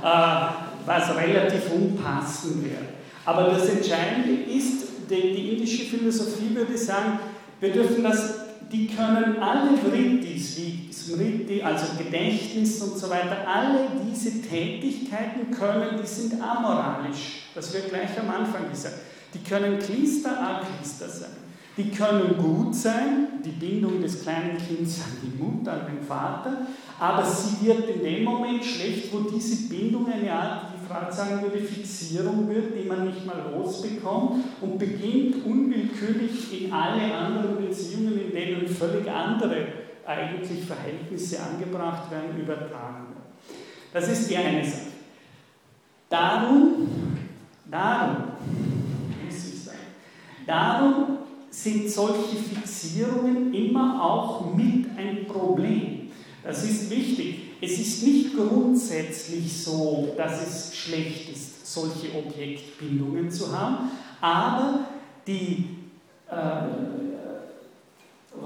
äh, 0.02 0.52
was 0.84 1.16
relativ 1.16 1.72
unpassend 1.72 2.64
wäre. 2.64 2.82
Aber 3.24 3.44
das 3.44 3.66
Entscheidende 3.66 4.42
ist, 4.50 5.08
die, 5.08 5.34
die 5.34 5.52
indische 5.54 5.84
Philosophie 5.84 6.54
würde 6.54 6.76
sagen, 6.76 7.18
wir 7.60 7.72
dürfen 7.72 8.02
das 8.02 8.42
die 8.72 8.86
können 8.86 9.36
alle 9.40 9.76
Vrittis, 9.76 10.56
wie 10.58 10.91
Smriti, 11.02 11.62
also 11.62 11.86
Gedächtnis 11.98 12.80
und 12.82 12.96
so 12.98 13.10
weiter, 13.10 13.46
alle 13.46 13.88
diese 14.06 14.40
Tätigkeiten 14.42 15.50
können, 15.50 16.00
die 16.00 16.06
sind 16.06 16.34
amoralisch. 16.40 17.48
Das 17.54 17.72
wird 17.74 17.88
gleich 17.88 18.18
am 18.18 18.30
Anfang 18.30 18.70
gesagt. 18.70 18.98
Die 19.34 19.38
können 19.38 19.78
Klister, 19.78 20.30
Aklister 20.40 21.08
sein. 21.08 21.30
Die 21.76 21.90
können 21.90 22.36
gut 22.36 22.74
sein, 22.74 23.40
die 23.42 23.50
Bindung 23.50 24.02
des 24.02 24.22
kleinen 24.22 24.58
Kindes 24.58 25.00
an 25.00 25.16
die 25.22 25.42
Mutter, 25.42 25.72
an 25.72 25.86
den 25.86 26.06
Vater, 26.06 26.66
aber 27.00 27.24
sie 27.24 27.66
wird 27.66 27.88
in 27.88 28.02
dem 28.02 28.24
Moment 28.24 28.62
schlecht, 28.62 29.10
wo 29.10 29.20
diese 29.20 29.70
Bindung 29.70 30.06
eine 30.12 30.30
Art, 30.30 30.66
wie 30.74 30.86
Frau 30.86 31.10
sagen 31.10 31.40
würde, 31.40 31.64
Fixierung 31.64 32.46
wird, 32.46 32.74
die 32.78 32.86
man 32.86 33.06
nicht 33.06 33.24
mal 33.24 33.50
losbekommt 33.56 34.44
und 34.60 34.78
beginnt 34.78 35.46
unwillkürlich 35.46 36.64
in 36.64 36.72
alle 36.72 37.14
anderen 37.14 37.56
Beziehungen, 37.56 38.20
in 38.20 38.32
denen 38.32 38.68
völlig 38.68 39.10
andere 39.10 39.81
eigentlich 40.06 40.64
Verhältnisse 40.64 41.38
angebracht 41.40 42.10
werden, 42.10 42.40
übertragen 42.40 43.06
werden. 43.08 43.22
Das 43.92 44.08
ist 44.08 44.30
die 44.30 44.36
eine 44.36 44.64
Sache. 44.64 44.92
Darum, 46.08 46.88
darum, 47.70 48.16
darum 50.46 51.18
sind 51.50 51.88
solche 51.90 52.36
Fixierungen 52.36 53.52
immer 53.54 54.02
auch 54.02 54.54
mit 54.54 54.86
ein 54.96 55.26
Problem. 55.26 56.10
Das 56.42 56.64
ist 56.64 56.90
wichtig. 56.90 57.52
Es 57.60 57.78
ist 57.78 58.02
nicht 58.02 58.36
grundsätzlich 58.36 59.62
so, 59.62 60.14
dass 60.16 60.46
es 60.46 60.76
schlecht 60.76 61.30
ist, 61.30 61.66
solche 61.72 62.16
Objektbindungen 62.16 63.30
zu 63.30 63.56
haben, 63.56 63.90
aber 64.20 64.80
die 65.26 65.66
äh, 66.28 66.34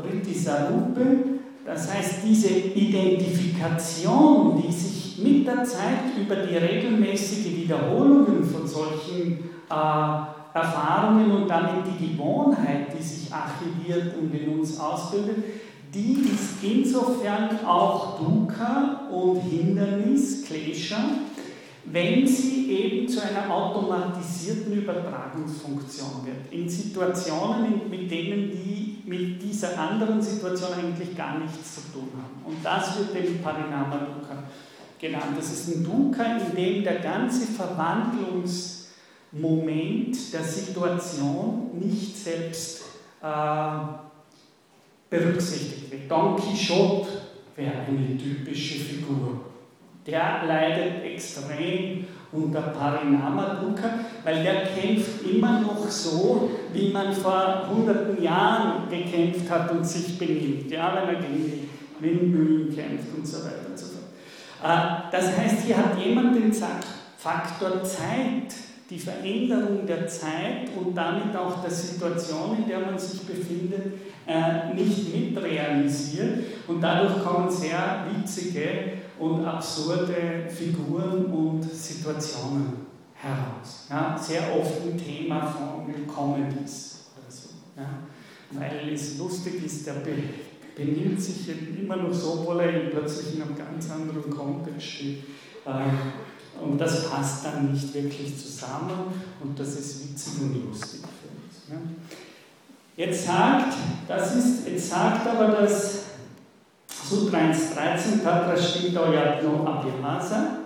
Ritisarupe, 0.02 1.35
das 1.66 1.92
heißt 1.92 2.20
diese 2.24 2.48
Identifikation, 2.48 4.62
die 4.62 4.72
sich 4.72 5.18
mit 5.18 5.46
der 5.46 5.62
Zeit 5.64 6.16
über 6.18 6.36
die 6.36 6.56
regelmäßige 6.56 7.54
Wiederholungen 7.56 8.42
von 8.44 8.66
solchen 8.66 9.50
äh, 9.68 10.18
Erfahrungen 10.54 11.30
und 11.32 11.48
damit 11.48 11.84
die 11.86 12.12
Gewohnheit, 12.12 12.86
die 12.96 13.02
sich 13.02 13.28
archiviert 13.32 14.16
und 14.16 14.32
in 14.32 14.58
uns 14.58 14.78
ausbildet, 14.78 15.38
die 15.92 16.28
ist 16.32 16.62
insofern 16.62 17.66
auch 17.66 18.16
Dukkha 18.18 19.08
und 19.10 19.40
Hindernis, 19.40 20.44
Klesha, 20.44 20.98
wenn 21.84 22.24
sie 22.26 22.70
eben 22.70 23.08
zu 23.08 23.20
einer 23.22 23.52
automatisierten 23.52 24.72
Übertragungsfunktion 24.72 26.24
wird. 26.24 26.52
In 26.52 26.68
Situationen, 26.68 27.88
mit 27.88 28.10
denen 28.10 28.50
die 28.50 28.95
mit 29.06 29.42
dieser 29.42 29.78
anderen 29.78 30.20
Situation 30.20 30.70
eigentlich 30.74 31.16
gar 31.16 31.38
nichts 31.38 31.76
zu 31.76 31.80
tun 31.92 32.08
haben. 32.14 32.44
Und 32.44 32.64
das 32.64 32.98
wird 32.98 33.14
dem 33.14 33.40
Parinama 33.40 33.98
Dukkha 33.98 34.42
genannt. 34.98 35.36
Das 35.36 35.52
ist 35.52 35.68
ein 35.68 35.84
Dukkha, 35.84 36.24
in 36.36 36.56
dem 36.56 36.84
der 36.84 36.96
ganze 36.96 37.46
Verwandlungs- 37.46 38.76
Moment 39.32 40.32
der 40.32 40.42
Situation 40.42 41.70
nicht 41.74 42.16
selbst 42.16 42.82
äh, 43.22 43.26
berücksichtigt 45.10 45.90
wird. 45.90 46.10
Don 46.10 46.36
Quixote 46.36 47.08
wäre 47.54 47.80
eine 47.86 48.16
typische 48.16 48.78
Figur. 48.78 49.40
Der 50.06 50.44
leidet 50.46 51.04
extrem 51.04 52.06
unter 52.32 52.60
Parinama-Dukkha, 52.60 53.98
weil 54.24 54.42
der 54.42 54.66
kämpft 54.66 55.22
immer 55.28 55.60
noch 55.60 55.88
so, 55.88 56.50
wie 56.76 56.90
man 56.90 57.12
vor 57.12 57.68
hunderten 57.68 58.22
Jahren 58.22 58.88
gekämpft 58.88 59.50
hat 59.50 59.70
und 59.72 59.84
sich 59.84 60.18
benimmt, 60.18 60.70
ja, 60.70 60.94
wenn 60.94 61.14
er 61.14 61.20
gegen 61.20 61.44
die 61.44 61.68
Windmühlen 62.00 62.74
kämpft 62.74 63.16
und 63.16 63.26
so 63.26 63.38
weiter 63.44 63.70
und 63.70 63.78
so 63.78 63.86
fort. 63.86 64.04
Äh, 64.62 65.10
das 65.10 65.36
heißt, 65.36 65.64
hier 65.64 65.76
hat 65.76 65.98
jemand 65.98 66.36
den 66.36 66.52
Faktor 66.52 67.82
Zeit 67.82 68.54
die 68.88 68.98
Veränderung 68.98 69.84
der 69.84 70.06
Zeit 70.06 70.70
und 70.76 70.94
damit 70.94 71.36
auch 71.36 71.60
der 71.60 71.70
Situation, 71.70 72.58
in 72.58 72.68
der 72.68 72.80
man 72.80 72.98
sich 72.98 73.22
befindet, 73.22 73.94
äh, 74.26 74.72
nicht 74.74 75.12
mitrealisiert. 75.12 76.44
Und 76.68 76.80
dadurch 76.80 77.24
kommen 77.24 77.50
sehr 77.50 78.06
witzige 78.12 78.92
und 79.18 79.44
absurde 79.44 80.48
Figuren 80.48 81.26
und 81.26 81.64
Situationen 81.64 82.85
heraus. 83.26 83.86
Ja, 83.90 84.18
sehr 84.18 84.56
oft 84.56 84.82
ein 84.84 84.98
Thema 84.98 85.46
von 85.46 86.06
Comedies 86.06 87.06
oder 87.16 87.30
so. 87.30 87.48
Ja? 87.76 87.88
Weil 88.50 88.92
es 88.92 89.18
lustig 89.18 89.64
ist, 89.64 89.86
der 89.86 90.02
benimmt 90.76 91.20
sich 91.20 91.48
immer 91.78 91.96
noch 91.96 92.12
so, 92.12 92.40
obwohl 92.40 92.60
er 92.60 92.90
plötzlich 92.90 93.36
in 93.36 93.42
einem 93.42 93.56
ganz 93.56 93.90
anderen 93.90 94.30
Kontext 94.30 94.86
steht. 94.86 95.24
Äh, 95.64 96.62
und 96.62 96.78
das 96.78 97.10
passt 97.10 97.44
dann 97.44 97.72
nicht 97.72 97.92
wirklich 97.92 98.36
zusammen 98.38 99.12
und 99.42 99.58
das 99.58 99.78
ist 99.78 100.08
witzig 100.08 100.40
und 100.40 100.64
lustig 100.66 101.00
für 101.00 101.28
uns. 101.28 101.68
Ja? 101.68 103.04
Jetzt 103.04 103.26
sagt, 103.26 103.74
das 104.08 104.36
ist, 104.36 104.66
jetzt 104.66 104.88
sagt 104.88 105.26
aber 105.26 105.48
das 105.48 106.04
Sutra 107.08 107.38
1.13, 107.38 108.22
Tatra 108.22 108.56
Shinto 108.56 109.12
Yatno 109.12 109.66
Abhyasa. 109.66 110.65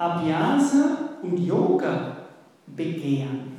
Abhyasa 0.00 1.18
und 1.22 1.36
Yoga 1.38 2.16
begehren. 2.74 3.52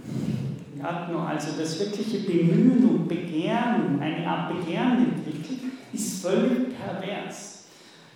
Yatno, 0.75 1.19
also 1.19 1.51
das 1.59 1.79
wirkliche 1.79 2.21
Bemühen 2.21 2.83
und 2.89 3.07
Begehren, 3.07 3.99
eine 4.01 4.27
Art 4.27 4.57
Begehren 4.57 5.13
entwickelt, 5.13 5.59
ist 5.93 6.23
völlig 6.23 6.75
pervers. 6.75 7.65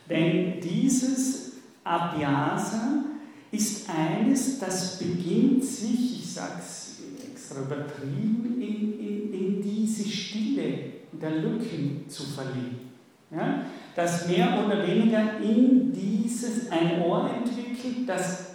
Denn 0.09 0.59
dieses 0.59 1.57
Abhyasa 1.83 3.03
ist 3.51 3.87
eines, 3.87 4.57
das 4.57 4.97
beginnt 4.97 5.63
sich, 5.63 6.19
ich 6.19 6.33
sage 6.33 6.53
es 6.57 7.01
extra 7.31 7.61
übertrieben, 7.61 8.59
in, 8.59 8.99
in, 8.99 9.33
in 9.33 9.61
diese 9.61 10.09
Stille 10.09 10.79
der 11.11 11.29
Lücken 11.29 12.05
zu 12.07 12.23
verlieben. 12.23 12.94
Ja? 13.31 13.61
Das 13.95 14.27
mehr 14.27 14.63
oder 14.65 14.85
weniger 14.85 15.39
in 15.39 15.93
dieses 15.93 16.71
ein 16.71 17.01
Ohr 17.01 17.29
entwickelt, 17.29 18.07
das 18.07 18.45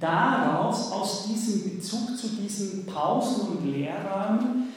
daraus, 0.00 0.90
aus 0.92 1.26
diesem 1.26 1.76
Bezug 1.76 2.16
zu 2.16 2.28
diesen 2.28 2.86
Pausen 2.86 3.48
und 3.48 3.72
Lehrräumen, 3.72 4.72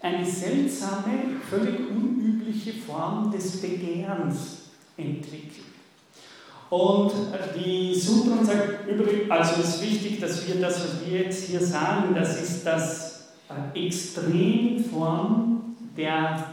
eine 0.00 0.24
seltsame, 0.24 1.40
völlig 1.48 1.90
unübliche 1.90 2.72
Form 2.72 3.30
des 3.30 3.60
Begehrens 3.60 4.62
entwickelt. 4.96 5.66
Und 6.70 7.12
die 7.56 7.94
Sutren 7.94 8.44
sagt 8.44 8.86
übrigens, 8.88 9.30
also 9.30 9.62
es 9.62 9.68
ist 9.68 9.82
wichtig, 9.82 10.20
dass 10.20 10.46
wir 10.46 10.60
das, 10.60 10.80
was 10.80 11.06
wir 11.06 11.20
jetzt 11.22 11.44
hier 11.44 11.60
sagen, 11.60 12.14
das 12.14 12.40
ist 12.42 12.64
das 12.64 13.28
äh, 13.48 13.86
Extremform 13.86 15.76
der 15.96 16.44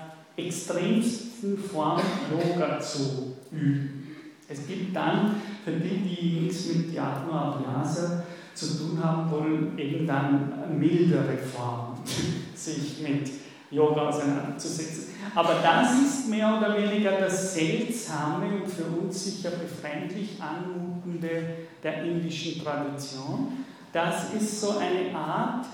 extremsten 1.46 1.58
Form 1.58 2.02
Yoga 2.32 2.80
zu 2.80 3.36
üben. 3.52 4.16
Es 4.48 4.68
gibt 4.68 4.96
dann, 4.96 5.42
für 5.64 5.72
die, 5.72 5.98
die 5.98 6.40
nichts 6.42 6.68
mit 6.68 6.94
Yatma 6.94 7.56
Abhyasa 7.56 8.24
zu 8.54 8.78
tun 8.78 9.04
haben 9.04 9.30
wollen, 9.32 9.78
eben 9.78 10.06
dann 10.06 10.80
mildere 10.80 11.38
Formen, 11.38 11.98
sich 12.56 13.02
mit 13.02 13.30
Yoga 13.72 14.10
auseinanderzusetzen. 14.10 15.16
Aber 15.34 15.56
das 15.64 16.00
ist 16.00 16.30
mehr 16.30 16.58
oder 16.58 16.78
weniger 16.78 17.20
das 17.20 17.56
Seltsame 17.56 18.62
und 18.62 18.68
für 18.68 18.84
uns 18.84 19.26
sicher 19.26 19.50
befremdlich 19.50 20.40
anmutende 20.40 21.44
der 21.84 22.04
indischen 22.04 22.64
Tradition. 22.64 23.66
Das 23.92 24.34
ist 24.34 24.62
so 24.62 24.78
eine 24.78 25.18
Art, 25.18 25.66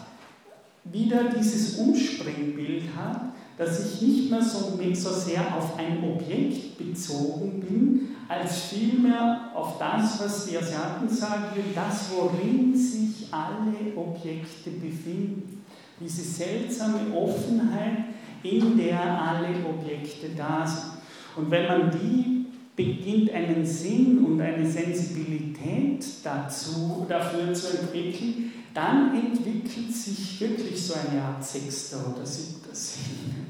wieder 0.86 1.26
dieses 1.26 1.76
Umspringbild 1.76 2.84
hat, 2.98 3.34
dass 3.62 3.94
ich 3.94 4.02
nicht 4.02 4.32
mehr 4.32 4.42
so, 4.42 4.80
so 4.94 5.10
sehr 5.12 5.56
auf 5.56 5.78
ein 5.78 6.04
Objekt 6.04 6.80
bezogen 6.80 7.60
bin, 7.60 8.10
als 8.28 8.62
vielmehr 8.62 9.52
auf 9.54 9.78
das, 9.78 10.20
was 10.20 10.48
die 10.48 10.58
Asiaten 10.58 11.08
sagen, 11.08 11.60
das, 11.76 12.10
worin 12.16 12.76
sich 12.76 13.28
alle 13.32 13.96
Objekte 13.96 14.72
befinden 14.72 15.62
diese 16.00 16.24
seltsame 16.24 17.16
Offenheit, 17.16 18.06
in 18.42 18.76
der 18.78 19.00
alle 19.00 19.50
Objekte 19.64 20.30
da 20.36 20.66
sind. 20.66 20.94
Und 21.36 21.52
wenn 21.52 21.68
man 21.68 21.92
die 21.92 22.48
beginnt, 22.76 23.32
einen 23.32 23.64
Sinn 23.64 24.26
und 24.26 24.42
eine 24.42 24.68
Sensibilität 24.68 26.04
dazu, 26.24 27.06
dafür 27.08 27.54
zu 27.54 27.78
entwickeln, 27.78 28.52
dann 28.74 29.14
entwickelt 29.14 29.94
sich 29.94 30.42
wirklich 30.42 30.82
so 30.82 30.96
eine 30.96 31.22
Art 31.22 31.44
sechster 31.44 32.12
oder 32.12 32.26
siebter 32.26 32.74
Sinn, 32.74 33.41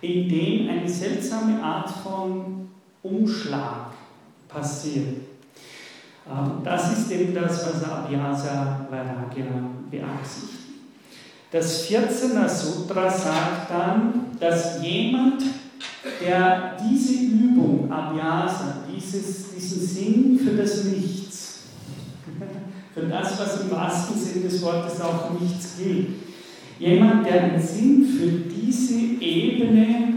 in 0.00 0.28
dem 0.28 0.68
eine 0.68 0.88
seltsame 0.88 1.62
Art 1.62 1.90
von 1.90 2.68
Umschlag 3.02 3.92
passiert. 4.48 5.18
Ähm, 6.30 6.50
das 6.62 6.98
ist 6.98 7.10
eben 7.10 7.34
das, 7.34 7.66
was 7.66 7.84
Abhyasa 7.84 8.86
Vairagya 8.90 9.44
beabsichtigt. 9.90 10.64
Das 11.50 11.88
14er 11.88 12.48
Sutra 12.48 13.08
sagt 13.08 13.70
dann, 13.70 14.26
dass 14.40 14.82
jemand, 14.82 15.42
der 16.20 16.76
diese 16.82 17.14
Übung, 17.22 17.90
Abhyasa, 17.92 18.78
dieses, 18.92 19.54
diesen 19.54 19.86
Sinn 19.86 20.40
für 20.42 20.56
das 20.56 20.84
Nichts, 20.84 21.60
für 22.94 23.02
das, 23.02 23.38
was 23.38 23.60
im 23.60 23.70
wahrsten 23.70 24.18
Sinn 24.18 24.42
des 24.42 24.60
Wortes 24.62 25.00
auch 25.00 25.30
nichts 25.38 25.76
gilt, 25.78 26.08
jemand, 26.78 27.26
der 27.26 27.48
den 27.48 27.60
Sinn 27.60 28.04
für 28.04 28.50
diese 28.50 29.22
Ebene 29.22 30.14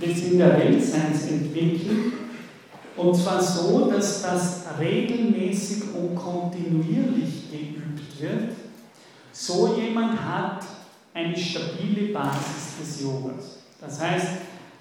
des 0.00 0.24
In 0.24 0.38
der 0.38 0.58
Weltseins 0.58 1.28
entwickelt, 1.30 2.12
und 2.96 3.14
zwar 3.14 3.42
so, 3.42 3.90
dass 3.90 4.22
das 4.22 4.64
regelmäßig 4.78 5.82
und 5.94 6.14
kontinuierlich 6.14 7.50
geübt 7.50 8.20
wird, 8.20 8.52
so 9.32 9.76
jemand 9.76 10.20
hat 10.20 10.64
eine 11.12 11.36
stabile 11.36 12.12
Basis 12.12 12.78
des 12.80 13.02
Yogas. 13.02 13.58
Das 13.80 14.00
heißt, 14.00 14.28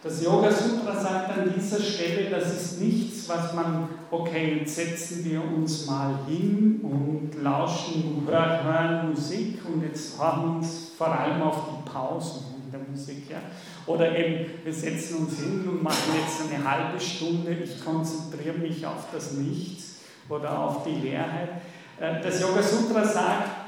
das 0.03 0.21
Yoga 0.21 0.51
Sutra 0.51 0.99
sagt 0.99 1.37
an 1.37 1.53
dieser 1.55 1.81
Stelle, 1.81 2.29
das 2.29 2.53
ist 2.53 2.81
nichts, 2.81 3.29
was 3.29 3.53
man, 3.53 3.87
okay, 4.11 4.57
jetzt 4.59 4.75
setzen 4.75 5.23
wir 5.23 5.41
uns 5.41 5.85
mal 5.85 6.13
hin 6.27 6.81
und 6.83 7.41
lauschen, 7.41 8.27
hören, 8.27 8.63
hören 8.65 9.09
Musik 9.11 9.59
und 9.65 9.81
jetzt 9.81 10.19
hören 10.19 10.41
wir 10.43 10.55
uns 10.57 10.91
vor 10.97 11.07
allem 11.07 11.41
auf 11.41 11.57
die 11.69 11.89
Pausen 11.89 12.41
in 12.65 12.71
der 12.71 12.81
Musik. 12.81 13.29
Ja? 13.29 13.37
Oder 13.85 14.13
eben, 14.17 14.51
wir 14.65 14.73
setzen 14.73 15.19
uns 15.19 15.39
hin 15.39 15.65
und 15.69 15.81
machen 15.81 16.13
jetzt 16.21 16.51
eine 16.51 16.69
halbe 16.69 16.99
Stunde, 16.99 17.53
ich 17.63 17.83
konzentriere 17.83 18.57
mich 18.57 18.85
auf 18.85 19.05
das 19.13 19.31
Nichts 19.33 19.99
oder 20.27 20.59
auf 20.59 20.83
die 20.83 20.95
Leerheit. 20.95 21.61
Äh, 21.97 22.21
das 22.21 22.41
Yoga 22.41 22.61
Sutra 22.61 23.05
sagt, 23.05 23.62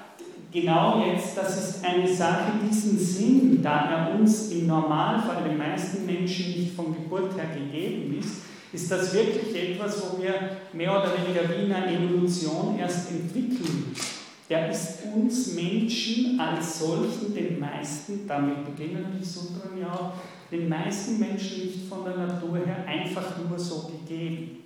genau 0.56 1.04
jetzt, 1.06 1.38
das 1.38 1.58
ist 1.58 1.86
eine 1.86 2.08
Sache, 2.08 2.54
diesen 2.64 2.98
Sinn, 2.98 3.62
da 3.62 3.90
er 3.90 4.18
uns 4.18 4.52
im 4.52 4.68
Normalfall 4.68 5.44
den 5.44 5.58
meisten 5.58 6.06
Menschen 6.06 6.60
nicht 6.60 6.74
von 6.74 6.96
Geburt 6.96 7.36
her 7.36 7.50
gegeben 7.54 8.18
ist, 8.18 8.38
ist 8.72 8.90
das 8.90 9.14
wirklich 9.14 9.54
etwas, 9.56 10.02
wo 10.02 10.22
wir 10.22 10.34
mehr 10.74 10.92
oder 10.92 11.12
weniger 11.18 11.50
wie 11.50 11.66
in 11.66 11.74
einer 11.74 11.92
Evolution 11.92 12.80
erst 12.80 13.12
entwickeln. 13.12 13.94
Er 14.48 14.70
ist 14.70 15.00
uns 15.14 15.54
Menschen 15.54 16.40
als 16.40 16.80
solchen, 16.80 17.34
den 17.34 17.60
meisten, 17.60 18.28
damit 18.28 18.64
beginnen 18.66 19.18
die 19.20 19.26
Sutren 19.26 19.80
ja 19.80 19.92
auch, 19.92 20.14
den 20.52 20.70
meisten 20.70 21.20
Menschen 21.20 21.66
nicht 21.66 21.90
von 21.90 22.06
der 22.06 22.16
Natur 22.16 22.60
her 22.66 22.86
einfach 22.88 23.34
nur 23.50 23.58
so 23.58 23.90
gegeben. 23.90 24.64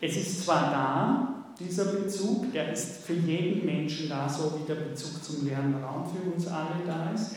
Es 0.00 0.16
ist 0.16 0.44
zwar 0.44 0.70
da, 0.70 1.39
dieser 1.60 1.84
Bezug, 1.84 2.52
der 2.52 2.72
ist 2.72 3.04
für 3.04 3.12
jeden 3.12 3.66
Menschen 3.66 4.08
da, 4.08 4.28
so 4.28 4.58
wie 4.58 4.66
der 4.66 4.80
Bezug 4.80 5.22
zum 5.22 5.46
leeren 5.46 5.74
Raum 5.82 6.04
für 6.04 6.30
uns 6.30 6.46
alle 6.48 6.82
da 6.86 7.12
ist. 7.14 7.36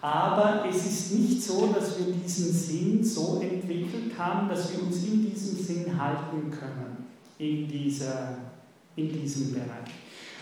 Aber 0.00 0.64
es 0.68 0.86
ist 0.86 1.12
nicht 1.12 1.42
so, 1.42 1.72
dass 1.74 1.98
wir 1.98 2.14
diesen 2.14 2.52
Sinn 2.52 3.02
so 3.02 3.40
entwickelt 3.42 4.16
haben, 4.16 4.48
dass 4.48 4.72
wir 4.72 4.82
uns 4.82 5.02
in 5.04 5.30
diesem 5.30 5.56
Sinn 5.56 6.00
halten 6.00 6.50
können, 6.50 7.06
in, 7.38 7.66
dieser, 7.66 8.38
in 8.94 9.12
diesem 9.12 9.52
Bereich. 9.52 9.90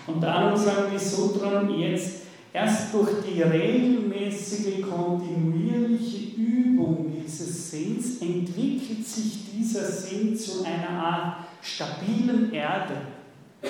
Und 0.07 0.21
darum 0.21 0.57
sagen 0.57 0.93
die 0.93 0.99
Sutren 0.99 1.71
jetzt, 1.79 2.25
erst 2.53 2.93
durch 2.93 3.11
die 3.27 3.41
regelmäßige, 3.41 4.83
kontinuierliche 4.83 6.37
Übung 6.37 7.11
dieses 7.25 7.71
Sinns 7.71 8.21
entwickelt 8.21 9.07
sich 9.07 9.51
dieser 9.53 9.85
Sinn 9.87 10.37
zu 10.37 10.65
einer 10.65 10.91
Art 10.91 11.47
stabilen 11.63 12.53
Erde, 12.53 12.95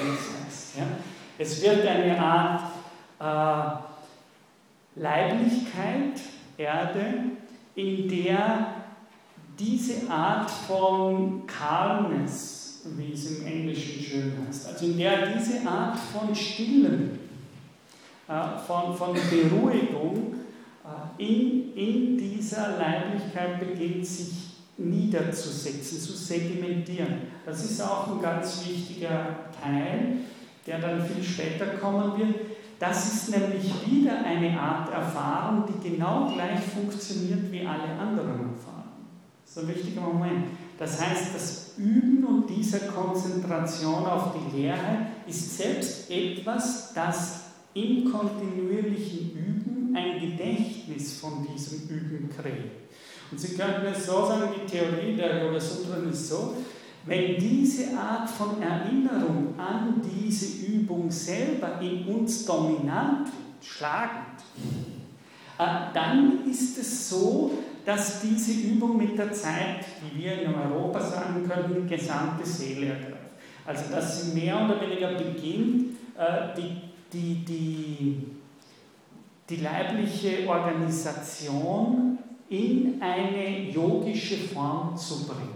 heißt. 0.01 0.77
Ja? 0.79 0.87
Es 1.39 1.63
wird 1.63 1.87
eine 1.87 2.19
Art 2.19 2.63
äh, 4.97 5.01
Leiblichkeit, 5.01 6.21
Erde, 6.57 7.15
in 7.75 8.09
der 8.09 8.75
diese 9.59 10.09
Art 10.11 10.51
von 10.51 11.47
Calmness, 11.47 12.83
wie 12.97 13.13
es 13.13 13.39
im 13.39 13.47
Englischen 13.47 14.03
schön 14.03 14.33
heißt, 14.47 14.69
also 14.69 14.87
in 14.87 14.99
der 14.99 15.33
diese 15.33 15.67
Art 15.67 15.97
von 15.99 16.35
Stillen, 16.35 17.19
äh, 18.29 18.59
von, 18.67 18.97
von 18.97 19.15
Beruhigung 19.15 20.35
äh, 20.85 21.23
in, 21.23 21.75
in 21.75 22.19
dieser 22.19 22.79
Leiblichkeit 22.79 23.61
beginnt 23.61 24.07
sich 24.07 24.33
niederzusetzen, 24.77 26.01
zu 26.01 26.13
sedimentieren. 26.13 27.34
Das 27.45 27.65
ist 27.65 27.81
auch 27.83 28.09
ein 28.09 28.23
ganz 28.23 28.65
wichtiger 28.67 29.27
Teil, 29.63 30.19
der 30.67 30.79
dann 30.79 31.05
viel 31.07 31.23
später 31.23 31.67
kommen 31.79 32.19
wird. 32.19 32.35
Das 32.79 33.13
ist 33.13 33.31
nämlich 33.31 33.73
wieder 33.87 34.25
eine 34.25 34.59
Art 34.59 34.93
Erfahrung, 34.93 35.65
die 35.69 35.91
genau 35.91 36.31
gleich 36.33 36.61
funktioniert 36.61 37.51
wie 37.53 37.61
alle 37.61 37.99
anderen 37.99 38.53
Erfahrungen. 38.53 38.85
Das 39.45 39.57
ist 39.57 39.59
ein 39.59 39.69
wichtiger 39.69 40.01
Moment. 40.01 40.47
Das 40.79 41.01
heißt, 41.01 41.35
das 41.35 41.75
Üben 41.77 42.25
und 42.25 42.51
diese 42.51 42.81
Konzentration 42.81 44.05
auf 44.07 44.33
die 44.35 44.57
Lehre 44.57 45.07
ist 45.27 45.57
selbst 45.57 46.11
etwas, 46.11 46.93
das 46.95 47.41
im 47.75 48.11
kontinuierlichen 48.11 49.31
Üben 49.33 49.97
ein 49.97 50.21
Gedächtnis 50.21 51.19
von 51.19 51.47
diesem 51.47 51.89
Üben 51.89 52.29
kreiert. 52.29 52.85
Und 53.31 53.39
Sie 53.39 53.57
könnten 53.57 53.87
es 53.87 54.07
so 54.07 54.27
sagen, 54.27 54.51
die 54.55 54.71
Theorie 54.71 55.17
der 55.17 55.45
Yoga 55.45 55.61
Sutren 55.61 56.11
ist 56.11 56.29
so, 56.29 56.55
wenn 57.07 57.37
diese 57.39 57.97
Art 57.97 58.31
von 58.31 58.63
Erinnerung 58.63 59.55
an 59.59 60.01
diese 60.03 60.67
Übung 60.67 61.11
selber 61.11 61.81
in 61.81 62.07
uns 62.07 62.47
dominant 62.47 63.27
wird, 63.27 63.45
schlagend, 63.65 64.41
äh, 65.59 65.93
dann 65.93 66.49
ist 66.49 66.79
es 66.79 67.09
so, 67.09 67.53
dass 67.85 68.21
diese 68.21 68.53
Übung 68.53 68.97
mit 68.97 69.19
der 69.19 69.33
Zeit, 69.33 69.85
wie 70.01 70.23
wir 70.23 70.43
in 70.43 70.55
Europa 70.55 71.01
sagen 71.01 71.49
können, 71.49 71.87
die 71.87 71.97
gesamte 71.97 72.47
Seele 72.47 72.87
ergreift. 72.87 73.15
Also 73.67 73.91
dass 73.91 74.23
sie 74.23 74.39
mehr 74.39 74.65
oder 74.65 74.81
weniger 74.81 75.15
beginnt, 75.15 75.97
äh, 76.17 76.55
die, 76.57 76.81
die, 77.13 77.45
die, 77.45 78.27
die 79.49 79.57
leibliche 79.57 80.49
Organisation 80.49 82.19
in 82.49 83.01
eine 83.01 83.71
yogische 83.71 84.37
Form 84.37 84.97
zu 84.97 85.27
bringen. 85.27 85.54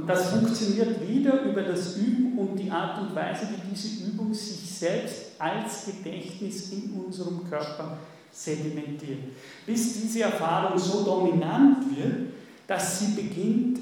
Und 0.00 0.06
das 0.06 0.30
funktioniert 0.30 1.06
wieder 1.06 1.42
über 1.42 1.60
das 1.60 1.96
Üben 1.96 2.38
und 2.38 2.56
die 2.56 2.70
Art 2.70 3.02
und 3.02 3.14
Weise, 3.14 3.48
wie 3.50 3.70
diese 3.70 4.06
Übung 4.06 4.32
sich 4.32 4.70
selbst 4.70 5.32
als 5.38 5.84
Gedächtnis 5.84 6.72
in 6.72 6.92
unserem 7.04 7.46
Körper 7.50 7.98
sedimentiert. 8.32 9.18
Bis 9.66 10.00
diese 10.00 10.22
Erfahrung 10.22 10.78
so 10.78 11.04
dominant 11.04 11.84
wird, 11.94 12.30
dass 12.66 13.00
sie 13.00 13.12
beginnt, 13.12 13.80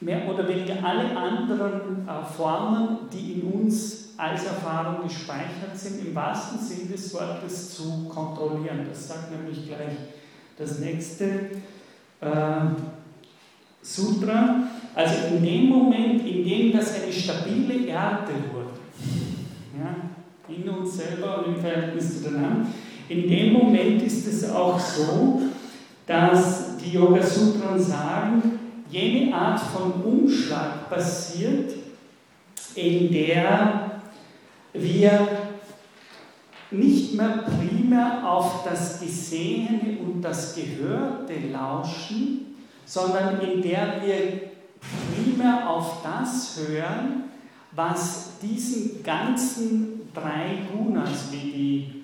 mehr 0.00 0.26
oder 0.26 0.48
weniger 0.48 0.82
alle 0.82 1.14
anderen 1.14 2.08
äh, 2.08 2.24
Formen, 2.24 3.00
die 3.12 3.32
in 3.32 3.42
uns 3.52 4.14
als 4.16 4.46
Erfahrung 4.46 5.06
gespeichert 5.06 5.76
sind, 5.76 6.06
im 6.06 6.14
wahrsten 6.14 6.60
Sinn 6.60 6.90
des 6.90 7.12
Wortes 7.12 7.74
zu 7.76 8.08
kontrollieren. 8.08 8.86
Das 8.88 9.08
sagt 9.08 9.32
nämlich 9.32 9.66
gleich 9.66 9.96
das 10.56 10.78
nächste 10.78 11.24
äh, 12.20 12.60
Sutra. 13.82 14.68
Also 14.94 15.14
in 15.34 15.42
dem 15.42 15.68
Moment, 15.68 16.26
in 16.26 16.44
dem 16.44 16.72
das 16.72 17.00
eine 17.00 17.12
stabile 17.12 17.86
Erde 17.86 18.32
wurde, 18.52 18.70
ja, 19.78 20.54
in 20.54 20.68
uns 20.68 20.96
selber 20.96 21.38
und 21.38 21.54
im 21.54 21.60
Verhältnis 21.60 22.18
zu 22.18 22.28
den 22.28 22.36
anderen, 22.36 22.66
in 23.08 23.28
dem 23.28 23.52
Moment 23.52 24.02
ist 24.02 24.26
es 24.26 24.50
auch 24.50 24.78
so, 24.78 25.42
dass 26.06 26.76
die 26.78 26.92
Yoga 26.92 27.22
Sutren 27.22 27.78
sagen, 27.78 28.58
jene 28.90 29.34
Art 29.34 29.60
von 29.60 29.92
Umschlag 30.02 30.88
passiert, 30.90 31.72
in 32.74 33.12
der 33.12 34.00
wir 34.72 35.28
nicht 36.70 37.14
mehr 37.14 37.44
primär 37.46 38.22
auf 38.26 38.64
das 38.64 39.00
Gesehene 39.00 39.98
und 40.00 40.22
das 40.22 40.54
Gehörte 40.54 41.34
lauschen, 41.50 42.47
sondern 42.88 43.38
in 43.40 43.60
der 43.60 44.00
wir 44.02 44.50
primär 45.14 45.68
auf 45.68 46.02
das 46.02 46.58
hören, 46.58 47.24
was 47.72 48.38
diesen 48.40 49.02
ganzen 49.02 50.10
drei 50.14 50.62
Gunas, 50.72 51.30
wie 51.30 51.36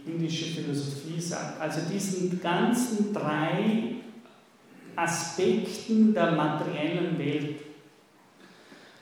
die 0.05 0.11
indische 0.11 0.45
Philosophie 0.45 1.19
sagt, 1.19 1.59
also 1.59 1.81
diesen 1.91 2.39
ganzen 2.39 3.15
drei 3.15 3.95
Aspekten 4.95 6.13
der 6.13 6.33
materiellen 6.33 7.19
Welt. 7.19 7.61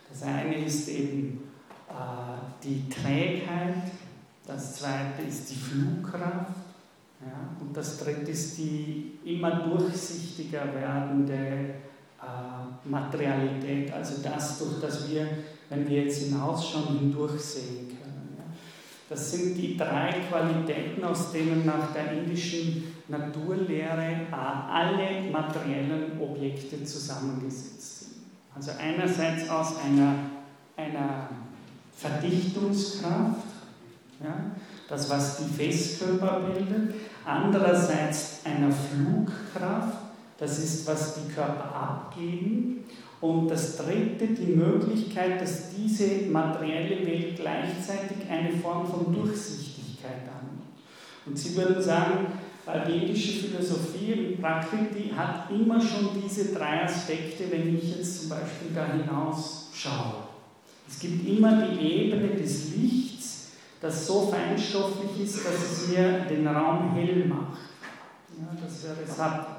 Das 0.09 0.23
eine 0.23 0.65
ist 0.65 0.89
eben 0.89 1.51
äh, 1.89 2.63
die 2.63 2.89
Trägheit, 2.89 3.91
das 4.47 4.77
zweite 4.77 5.23
ist 5.29 5.51
die 5.51 5.57
Flugkraft 5.57 6.62
ja, 7.27 7.57
und 7.61 7.77
das 7.77 7.99
dritte 7.99 8.31
ist 8.31 8.59
die 8.59 9.19
immer 9.25 9.61
durchsichtiger 9.61 10.75
werdende 10.75 11.75
äh, 12.21 12.89
Materialität, 12.89 13.93
also 13.93 14.23
das, 14.23 14.59
durch 14.59 14.81
das 14.81 15.09
wir, 15.11 15.29
wenn 15.69 15.89
wir 15.89 16.05
jetzt 16.05 16.23
hinausschauen, 16.23 16.99
hindurchsehen 16.99 17.89
können. 17.89 18.37
Ja. 18.39 18.45
Das 19.09 19.31
sind 19.31 19.57
die 19.57 19.77
drei 19.77 20.15
Qualitäten, 20.29 21.05
aus 21.05 21.33
denen 21.33 21.65
nach 21.65 21.93
der 21.93 22.13
indischen 22.13 22.93
Naturlehre 23.09 24.27
äh, 24.31 24.35
alle 24.35 25.31
materiellen 25.31 26.21
Objekte 26.21 26.83
zusammengesetzt 26.85 28.01
sind. 28.01 28.13
Also 28.55 28.73
einerseits 28.79 29.49
aus 29.49 29.77
einer, 29.85 30.15
einer 30.77 31.29
Verdichtungskraft, 31.97 33.47
ja, 34.23 34.53
das 34.89 35.09
was 35.09 35.39
die 35.39 35.53
Festkörper 35.55 36.41
bildet, 36.41 36.95
andererseits 37.25 38.41
einer 38.45 38.73
Flugkraft, 38.73 39.99
das 40.39 40.59
ist, 40.59 40.87
was 40.87 41.15
die 41.15 41.33
Körper 41.33 41.75
abgeben, 41.75 42.85
und 43.21 43.49
das 43.49 43.77
dritte, 43.77 44.27
die 44.27 44.53
Möglichkeit, 44.53 45.41
dass 45.41 45.71
diese 45.71 46.29
materielle 46.29 47.07
Welt 47.07 47.37
gleichzeitig 47.37 48.29
eine 48.29 48.51
Form 48.51 48.85
von 48.85 49.15
Durchsichtigkeit 49.15 50.23
annimmt. 50.27 50.65
Und 51.25 51.39
Sie 51.39 51.57
würden 51.57 51.81
sagen, 51.81 52.27
die 52.89 53.07
indische 53.07 53.47
Philosophie 53.47 54.13
und 54.13 54.41
Prakriti 54.41 55.13
hat 55.17 55.51
immer 55.51 55.81
schon 55.81 56.21
diese 56.21 56.53
drei 56.53 56.83
Aspekte, 56.83 57.45
wenn 57.51 57.77
ich 57.77 57.97
jetzt 57.97 58.23
zum 58.23 58.31
Beispiel 58.31 58.71
da 58.75 58.87
hinaus 58.87 59.69
schaue. 59.73 60.25
Es 60.89 60.99
gibt 60.99 61.27
immer 61.29 61.63
die 61.63 61.81
Ebene 61.81 62.29
des 62.31 62.75
Lichts, 62.75 63.12
das 63.83 64.07
so 64.07 64.29
feinstofflich 64.31 65.25
ist, 65.25 65.45
dass 65.45 65.55
es 65.55 65.89
mir 65.89 66.21
den 66.21 66.47
Raum 66.47 66.93
hell 66.95 67.27
macht. 67.27 67.59
Ja, 68.39 68.47
das 68.63 68.85
wäre 68.85 69.07
Sattva. 69.07 69.57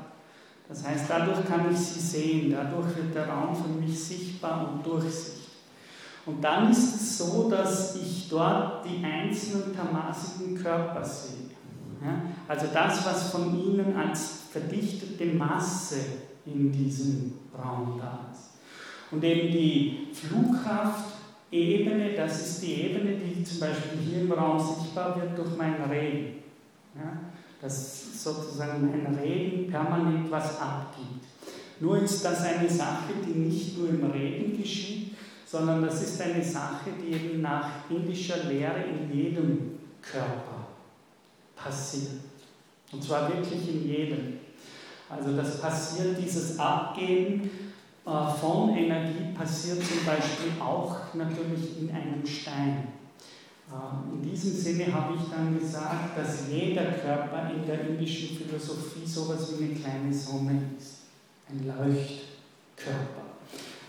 Das 0.67 0.87
heißt, 0.87 1.05
dadurch 1.09 1.45
kann 1.45 1.71
ich 1.71 1.77
sie 1.77 1.99
sehen, 1.99 2.51
dadurch 2.51 2.95
wird 2.95 3.13
der 3.13 3.27
Raum 3.27 3.53
für 3.53 3.67
mich 3.67 4.01
sichtbar 4.01 4.71
und 4.71 4.85
durchsichtig. 4.85 5.43
Und 6.25 6.41
dann 6.41 6.71
ist 6.71 6.95
es 6.95 7.17
so, 7.17 7.49
dass 7.49 7.97
ich 7.97 8.29
dort 8.29 8.85
die 8.85 9.03
einzelnen 9.03 9.75
tamasigen 9.75 10.55
Körper 10.55 11.03
sehe. 11.03 11.49
Ja? 12.01 12.21
Also 12.47 12.67
das, 12.73 13.05
was 13.05 13.29
von 13.29 13.59
ihnen 13.59 13.93
als 13.95 14.43
verdichtete 14.51 15.25
Masse 15.25 15.97
in 16.45 16.71
diesem 16.71 17.33
Raum 17.53 17.99
da 17.99 18.25
ist. 18.31 18.51
Und 19.11 19.21
eben 19.23 19.51
die 19.51 20.07
Flugkraft-Ebene, 21.53 22.13
das 22.15 22.41
ist 22.41 22.63
die 22.63 22.73
Ebene, 22.73 23.15
die 23.17 23.43
zum 23.43 23.59
Beispiel 23.59 23.99
hier 23.99 24.21
im 24.21 24.31
Raum 24.31 24.59
sichtbar 24.59 25.15
wird 25.15 25.37
durch 25.37 25.55
mein 25.55 25.75
Reden. 25.83 26.43
Ja? 26.95 27.19
Dass 27.61 28.23
sozusagen 28.23 28.89
mein 28.89 29.15
Reden 29.15 29.69
permanent 29.69 30.29
was 30.31 30.59
abgibt. 30.59 31.25
Nur 31.79 32.01
ist 32.01 32.25
das 32.25 32.41
eine 32.41 32.69
Sache, 32.69 33.13
die 33.25 33.37
nicht 33.39 33.77
nur 33.77 33.89
im 33.89 34.11
Reden 34.11 34.57
geschieht, 34.57 35.15
sondern 35.45 35.83
das 35.83 36.01
ist 36.01 36.21
eine 36.21 36.43
Sache, 36.43 36.89
die 36.99 37.13
eben 37.13 37.41
nach 37.41 37.89
indischer 37.89 38.45
Lehre 38.45 38.83
in 38.83 39.15
jedem 39.15 39.79
Körper 40.01 40.67
passiert. 41.55 42.21
Und 42.91 43.03
zwar 43.03 43.29
wirklich 43.29 43.69
in 43.69 43.87
jedem. 43.87 44.39
Also 45.09 45.35
das 45.35 45.61
passiert, 45.61 46.17
dieses 46.19 46.57
Abgeben 46.57 47.49
von 48.05 48.75
Energie 48.75 49.33
passiert 49.37 49.77
zum 49.83 50.05
Beispiel 50.05 50.61
auch 50.61 51.13
natürlich 51.13 51.79
in 51.79 51.89
einem 51.89 52.25
Stein. 52.25 52.87
Äh, 53.71 54.13
in 54.13 54.21
diesem 54.21 54.51
Sinne 54.51 54.93
habe 54.93 55.15
ich 55.15 55.29
dann 55.31 55.57
gesagt, 55.57 56.17
dass 56.17 56.49
jeder 56.49 56.91
Körper 56.91 57.49
in 57.53 57.65
der 57.65 57.87
indischen 57.87 58.37
Philosophie 58.37 59.05
so 59.05 59.31
etwas 59.31 59.59
wie 59.59 59.65
eine 59.65 59.73
kleine 59.75 60.13
Sonne 60.13 60.61
ist, 60.77 61.03
ein 61.49 61.65
Leuchtkörper. 61.65 63.23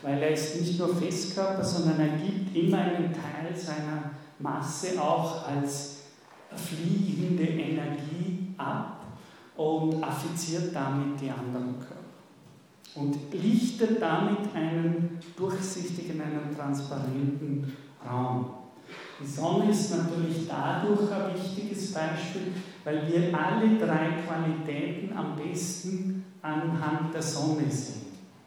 Weil 0.03 0.23
er 0.23 0.31
ist 0.31 0.61
nicht 0.61 0.79
nur 0.79 0.95
Festkörper, 0.95 1.65
sondern 1.65 1.99
er 1.99 2.19
gibt 2.19 2.55
immer 2.55 2.79
einen 2.79 3.13
Teil 3.13 3.57
seiner 3.57 4.11
Masse 4.39 5.01
auch 5.01 5.49
als 5.49 6.03
fliegende 6.55 7.45
Energie 7.45 8.55
ab 8.59 9.01
und 9.57 10.03
affiziert 10.03 10.75
damit 10.75 11.21
die 11.21 11.31
anderen 11.31 11.79
Körper. 11.81 11.94
Und 12.97 13.17
lichtet 13.33 14.01
damit 14.01 14.55
einen 14.55 15.19
durchsichtigen, 15.37 16.21
einen 16.21 16.57
transparenten 16.57 17.73
Raum. 18.09 18.47
Die 19.21 19.27
Sonne 19.27 19.71
ist 19.71 19.91
natürlich 19.91 20.47
dadurch 20.49 21.11
ein 21.11 21.35
wichtiges 21.35 21.93
Beispiel, 21.93 22.53
weil 22.85 23.11
wir 23.11 23.39
alle 23.39 23.79
drei 23.79 24.23
Qualitäten 24.27 25.17
am 25.17 25.37
besten 25.37 26.25
anhand 26.43 27.15
der 27.15 27.23
Sonne 27.23 27.71
sehen. 27.71 28.05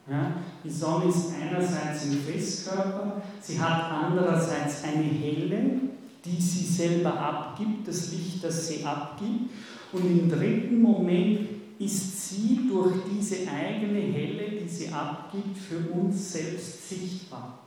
Ja? 0.10 0.34
Die 0.64 0.70
Sonne 0.70 1.06
ist 1.06 1.34
einerseits 1.42 2.06
ein 2.06 2.20
Festkörper, 2.20 3.22
sie 3.42 3.60
hat 3.60 3.92
andererseits 3.92 4.84
eine 4.84 5.04
helle, 5.04 5.82
die 6.24 6.42
sie 6.42 6.66
selber 6.66 7.14
abgibt, 7.14 7.88
das 7.88 8.12
Licht, 8.12 8.44
das 8.44 8.68
sie 8.68 8.84
abgibt. 8.84 9.52
Und 9.94 10.06
im 10.06 10.30
dritten 10.30 10.82
Moment 10.82 11.40
ist 11.80 12.17
sie 12.30 12.68
durch 12.70 12.96
diese 13.12 13.50
eigene 13.50 14.00
Helle, 14.00 14.62
die 14.62 14.68
sie 14.68 14.90
abgibt, 14.90 15.58
für 15.58 15.92
uns 15.92 16.34
selbst 16.34 16.90
sichtbar. 16.90 17.60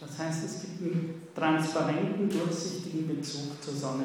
Das 0.00 0.18
heißt, 0.18 0.44
es 0.44 0.60
gibt 0.60 0.80
einen 0.82 1.22
transparenten, 1.34 2.28
durchsichtigen 2.28 3.08
Bezug 3.08 3.60
zur 3.60 3.74
Sonne. 3.74 4.04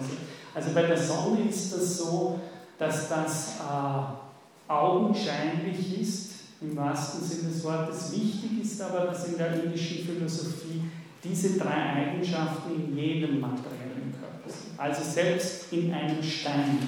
Also 0.53 0.71
bei 0.73 0.83
der 0.83 0.97
Sonne 0.97 1.47
ist 1.49 1.73
das 1.73 1.97
so, 1.97 2.39
dass 2.77 3.09
das 3.09 3.59
äh, 3.59 4.71
augenscheinlich 4.71 6.01
ist, 6.01 6.33
im 6.61 6.75
wahrsten 6.75 7.23
Sinne 7.23 7.51
des 7.51 7.63
Wortes. 7.63 8.11
Wichtig 8.13 8.63
ist 8.63 8.81
aber, 8.81 9.05
dass 9.05 9.27
in 9.27 9.37
der 9.37 9.63
indischen 9.63 10.05
Philosophie 10.05 10.81
diese 11.23 11.57
drei 11.59 11.93
Eigenschaften 11.93 12.75
in 12.75 12.97
jedem 12.97 13.39
materiellen 13.39 14.13
Körper 14.19 14.49
sind. 14.49 14.79
Also 14.79 15.03
selbst 15.03 15.71
in 15.71 15.93
einem 15.93 16.23
Stein. 16.23 16.79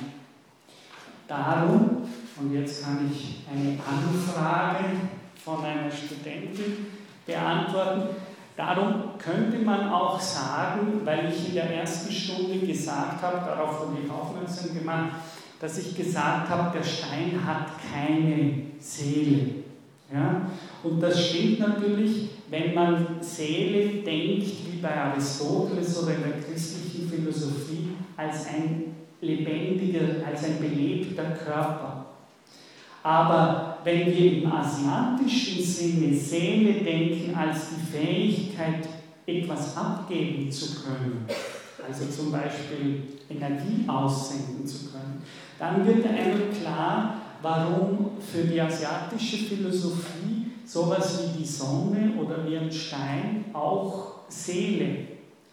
Darum, 1.27 2.03
und 2.37 2.53
jetzt 2.53 2.83
kann 2.83 3.09
ich 3.11 3.43
eine 3.49 3.77
Anfrage 3.79 4.85
von 5.43 5.63
einer 5.63 5.89
Studentin 5.89 6.87
beantworten, 7.25 8.15
darum 8.57 9.17
könnte 9.17 9.59
man 9.59 9.89
auch 9.89 10.19
sagen, 10.19 11.01
weil 11.03 11.29
ich 11.29 11.49
in 11.49 11.55
der 11.55 11.69
ersten 11.69 12.11
Stunde 12.11 12.59
gesagt 12.59 13.21
habe, 13.21 13.37
darauf 13.37 13.81
wurde 13.81 14.01
ich 14.03 14.11
aufmerksam 14.11 14.77
gemacht, 14.77 15.11
dass 15.59 15.77
ich 15.77 15.95
gesagt 15.95 16.49
habe, 16.49 16.77
der 16.77 16.83
Stein 16.83 17.39
hat 17.45 17.71
keine 17.91 18.63
Seele. 18.79 19.65
Ja? 20.13 20.41
Und 20.83 21.01
das 21.01 21.29
stimmt 21.29 21.59
natürlich, 21.59 22.29
wenn 22.49 22.73
man 22.73 23.21
Seele 23.21 24.03
denkt, 24.03 24.47
wie 24.71 24.77
bei 24.81 24.93
Aristoteles 24.93 26.03
oder 26.03 26.15
in 26.15 26.23
der 26.23 26.41
christlichen 26.41 27.09
Philosophie, 27.09 27.89
als 28.17 28.47
ein 28.47 28.95
lebendiger, 29.21 30.25
als 30.25 30.43
ein 30.43 30.59
belebter 30.59 31.31
Körper. 31.31 31.94
Aber 33.05 33.77
wenn 33.83 34.07
wir 34.07 34.41
im 34.41 34.51
asiatischen 34.51 35.63
Sinne 35.63 36.11
Seele 36.11 36.73
denken 36.83 37.35
als 37.35 37.67
die 37.69 37.95
Fähigkeit, 37.95 38.89
etwas 39.27 39.77
abgeben 39.77 40.51
zu 40.51 40.81
können, 40.81 41.23
also 41.87 42.05
zum 42.07 42.31
Beispiel 42.31 43.03
Energie 43.29 43.87
aussenden 43.87 44.65
zu 44.65 44.89
können, 44.89 45.21
dann 45.59 45.85
wird 45.85 46.03
einem 46.03 46.51
klar, 46.51 47.21
warum 47.43 48.13
für 48.19 48.41
die 48.41 48.59
asiatische 48.59 49.37
Philosophie 49.37 50.47
sowas 50.65 51.21
wie 51.21 51.43
die 51.43 51.47
Sonne 51.47 52.13
oder 52.19 52.43
wie 52.49 52.57
ein 52.57 52.71
Stein 52.71 53.45
auch 53.53 54.21
Seele 54.29 54.97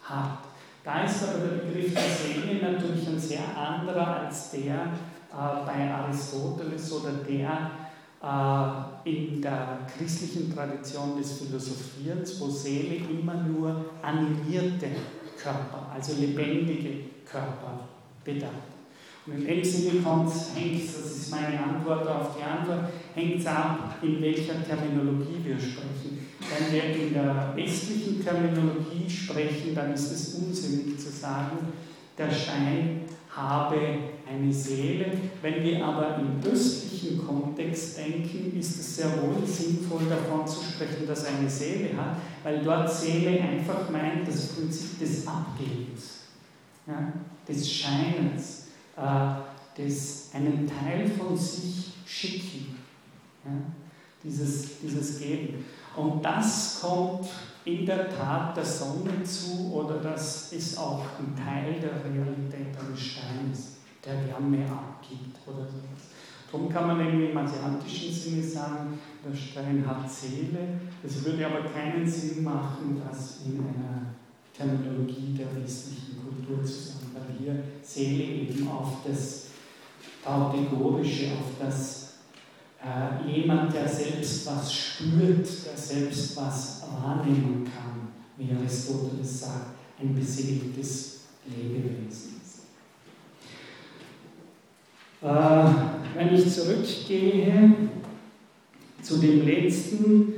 hat. 0.01 0.39
Da 0.83 1.03
ist 1.03 1.23
aber 1.23 1.37
der 1.37 1.67
Begriff 1.67 1.93
der 1.93 2.01
Seele 2.01 2.71
natürlich 2.71 3.07
ein 3.07 3.19
sehr 3.19 3.55
anderer 3.55 4.21
als 4.21 4.49
der 4.49 4.87
äh, 5.33 5.65
bei 5.65 5.91
Aristoteles 5.91 6.93
oder 6.93 7.13
der 7.27 7.71
äh, 8.23 9.09
in 9.09 9.41
der 9.41 9.79
christlichen 9.97 10.53
Tradition 10.53 11.17
des 11.17 11.39
Philosophierens, 11.39 12.39
wo 12.39 12.49
Seele 12.49 12.95
immer 13.09 13.33
nur 13.33 13.85
animierte 14.01 14.87
Körper, 15.41 15.91
also 15.93 16.13
lebendige 16.21 17.05
Körper 17.25 17.89
bedarf. 18.23 18.51
Und 19.25 19.33
in 19.35 19.47
dem 19.47 19.63
Sinne 19.63 20.01
hängt 20.05 20.83
es, 20.83 20.93
das 20.93 21.11
ist 21.11 21.31
meine 21.31 21.61
Antwort 21.63 22.07
auf 22.07 22.35
die 22.37 22.43
Antwort, 22.43 22.91
hängt 23.15 23.39
es 23.39 23.47
ab, 23.47 23.95
in 24.01 24.21
welcher 24.21 24.63
Terminologie 24.63 25.39
wir 25.43 25.57
sprechen. 25.57 26.27
Wenn 26.39 26.73
wir 26.73 26.95
in 26.95 27.13
der 27.13 27.53
westlichen 27.55 28.23
Terminologie 28.23 29.09
sprechen, 29.09 29.73
dann 29.73 29.93
ist 29.93 30.11
es 30.11 30.35
unsinnig 30.35 30.99
zu 30.99 31.09
sagen, 31.09 31.57
der 32.17 32.29
Stein 32.31 33.01
habe 33.29 33.77
eine 34.33 34.51
Seele. 34.51 35.05
Wenn 35.41 35.63
wir 35.63 35.85
aber 35.85 36.17
im 36.17 36.39
östlichen 36.51 37.25
Kontext 37.25 37.97
denken, 37.97 38.57
ist 38.57 38.79
es 38.79 38.95
sehr 38.97 39.11
wohl 39.21 39.45
sinnvoll 39.45 40.05
davon 40.09 40.47
zu 40.47 40.63
sprechen, 40.63 41.07
dass 41.07 41.25
eine 41.25 41.49
Seele 41.49 41.95
hat, 41.97 42.17
weil 42.43 42.63
dort 42.63 42.91
Seele 42.91 43.41
einfach 43.41 43.89
meint 43.89 44.27
das 44.27 44.47
Prinzip 44.47 44.99
des 44.99 45.27
Abgebens, 45.27 46.21
ja, 46.87 47.13
des 47.47 47.71
Scheinens 47.71 48.67
äh, 48.97 49.35
das 49.75 50.29
einen 50.33 50.67
Teil 50.67 51.07
von 51.09 51.35
sich 51.35 51.93
schicken. 52.05 52.75
Ja? 53.43 53.51
Dieses, 54.23 54.79
dieses 54.79 55.19
Geben. 55.19 55.65
Und 55.95 56.23
das 56.23 56.79
kommt 56.81 57.27
in 57.65 57.85
der 57.85 58.09
Tat 58.09 58.55
der 58.55 58.65
Sonne 58.65 59.23
zu 59.23 59.73
oder 59.73 59.95
das 59.95 60.51
ist 60.53 60.77
auch 60.77 61.05
ein 61.19 61.35
Teil 61.35 61.79
der 61.79 62.03
Realität 62.03 62.77
eines 62.79 62.99
Steines, 62.99 63.77
der 64.05 64.27
Wärme 64.27 64.65
abgibt 64.69 65.37
oder 65.47 65.65
sowas. 65.65 66.11
Darum 66.51 66.69
kann 66.69 66.87
man 66.87 67.07
eben 67.07 67.31
im 67.31 67.37
asiatischen 67.37 68.13
Sinne 68.13 68.43
sagen, 68.43 68.99
der 69.25 69.35
Stein 69.35 69.83
hat 69.87 70.09
Seele. 70.09 70.79
Es 71.03 71.25
würde 71.25 71.47
aber 71.47 71.67
keinen 71.67 72.07
Sinn 72.07 72.43
machen, 72.43 73.01
das 73.03 73.41
in 73.45 73.59
einer 73.59 74.13
Terminologie 74.55 75.33
der 75.35 75.47
westlichen 75.55 76.17
Kultur 76.21 76.63
zu 76.63 76.73
sagen 76.73 77.03
weil 77.13 77.37
hier 77.37 77.63
Seele 77.81 78.23
eben 78.23 78.67
auf 78.67 78.97
das 79.07 79.47
Kategorische, 80.23 81.31
auf 81.33 81.59
das 81.59 82.13
äh, 82.83 83.31
jemand, 83.31 83.73
der 83.73 83.87
selbst 83.87 84.45
was 84.47 84.73
spürt, 84.73 85.47
der 85.65 85.77
selbst 85.77 86.37
was 86.37 86.83
wahrnehmen 86.91 87.63
kann, 87.65 88.09
wie 88.37 88.55
Aristoteles 88.55 89.41
sagt, 89.41 89.75
ein 89.99 90.13
beseeltes 90.15 91.21
Lebewesen 91.45 92.32
wenn 95.23 96.35
ich 96.35 96.53
zurückgehe 96.53 97.73
zu 99.01 99.17
dem 99.17 99.45
letzten, 99.45 100.33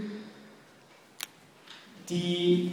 die 2.09 2.71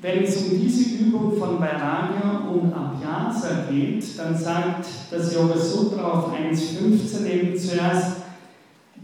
wenn 0.00 0.24
es 0.24 0.36
um 0.38 0.60
diese 0.60 1.04
Übung 1.04 1.38
von 1.38 1.60
Vairagya 1.60 2.48
und 2.52 2.72
Abhyasa 2.72 3.66
geht, 3.70 4.18
dann 4.18 4.36
sagt 4.36 4.86
das 5.12 5.32
Yoga 5.32 5.56
Sutra 5.56 6.02
auf 6.02 6.32
1.15 6.32 7.24
eben 7.24 7.56
zuerst, 7.56 8.16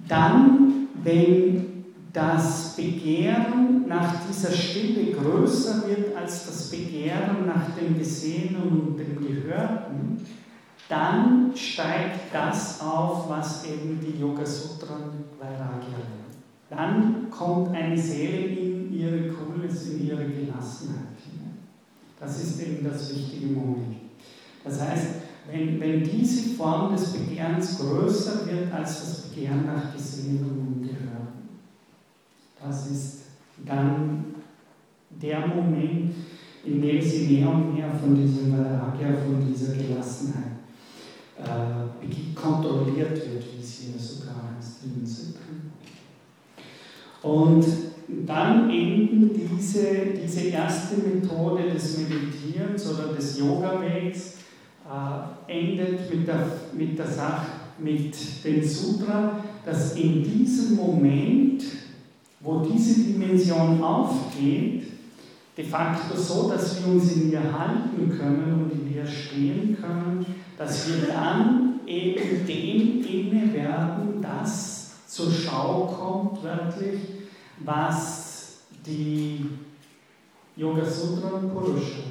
dann, 0.08 0.88
wenn 1.04 1.84
das 2.12 2.74
Begehren 2.74 3.86
nach 3.86 4.26
dieser 4.28 4.50
Stille 4.50 5.12
größer 5.12 5.84
wird 5.86 6.16
als 6.16 6.46
das 6.46 6.68
Begehren 6.68 7.46
nach 7.46 7.76
dem 7.76 7.96
Gesehenen 7.96 8.62
und 8.62 8.96
dem 8.98 9.24
Gehörten, 9.24 10.26
dann 10.88 11.52
steigt 11.54 12.32
das 12.32 12.80
auf, 12.80 13.28
was 13.28 13.66
eben 13.66 14.00
die 14.00 14.18
Yoga 14.18 14.44
Sutra 14.44 14.94
Vairagya 15.38 15.98
nennt. 15.98 16.38
Dann 16.70 17.30
kommt 17.30 17.74
eine 17.74 17.96
Seele 17.96 18.46
in 18.46 18.92
ihre 18.92 19.28
Coolness, 19.28 19.88
in 19.88 20.06
ihre 20.06 20.24
Gelassenheit. 20.24 21.08
Das 22.18 22.42
ist 22.42 22.60
eben 22.62 22.84
das 22.84 23.14
wichtige 23.14 23.54
Moment. 23.54 23.96
Das 24.64 24.80
heißt, 24.80 25.06
wenn, 25.50 25.78
wenn 25.80 26.02
diese 26.02 26.56
Form 26.56 26.92
des 26.92 27.12
Begehrens 27.12 27.78
größer 27.78 28.46
wird 28.46 28.72
als 28.72 29.00
das 29.00 29.20
Begehren 29.28 29.66
nach 29.66 29.94
Gesehenem 29.94 30.58
und 30.58 30.82
Gehörten, 30.82 31.48
das 32.60 32.90
ist 32.90 33.18
dann 33.64 34.24
der 35.10 35.46
Moment, 35.46 36.14
in 36.64 36.82
dem 36.82 37.00
sie 37.00 37.36
mehr 37.36 37.48
und 37.48 37.74
mehr 37.74 37.90
von 37.92 38.14
diesem 38.14 38.52
Vairagya, 38.52 39.16
von 39.24 39.46
dieser 39.46 39.74
Gelassenheit 39.74 40.57
äh, 41.38 42.34
kontrolliert 42.34 43.16
wird, 43.16 43.44
wie 43.52 43.60
es 43.60 43.78
hier 43.78 43.98
sogar 43.98 44.34
heißt 44.56 44.84
in 44.84 45.06
und 47.22 47.64
dann 48.26 48.70
enden 48.70 49.30
diese, 49.34 49.84
diese 50.22 50.48
erste 50.48 50.96
Methode 50.96 51.70
des 51.70 51.98
Meditierens 51.98 52.88
oder 52.90 53.12
des 53.12 53.38
Yoga-Wegs, 53.38 54.34
äh, 54.88 55.52
endet 55.52 56.14
mit 56.14 56.26
der, 56.26 56.46
mit 56.72 56.98
der 56.98 57.06
Sache, 57.06 57.46
mit 57.78 58.14
dem 58.44 58.64
Sutra, 58.64 59.44
dass 59.64 59.94
in 59.96 60.22
diesem 60.22 60.76
Moment, 60.76 61.64
wo 62.40 62.60
diese 62.60 63.00
Dimension 63.02 63.82
aufgeht, 63.82 64.84
de 65.56 65.64
facto 65.64 66.16
so, 66.16 66.48
dass 66.48 66.78
wir 66.78 66.92
uns 66.92 67.12
in 67.16 67.32
ihr 67.32 67.42
halten 67.42 68.16
können 68.16 68.64
und 68.64 68.72
in 68.72 68.94
ihr 68.94 69.06
stehen 69.06 69.76
können, 69.78 70.24
dass 70.58 70.88
wir 70.88 71.08
dann 71.08 71.80
eben 71.86 72.46
dem 72.46 73.04
inne 73.06 73.54
werden, 73.54 74.20
das 74.20 74.90
zur 75.06 75.30
Schau 75.32 75.86
kommt, 75.86 76.42
wörtlich, 76.42 77.00
was 77.60 78.58
die 78.84 79.46
Yoga 80.56 80.84
Sutra 80.84 81.38
Purusha. 81.38 82.02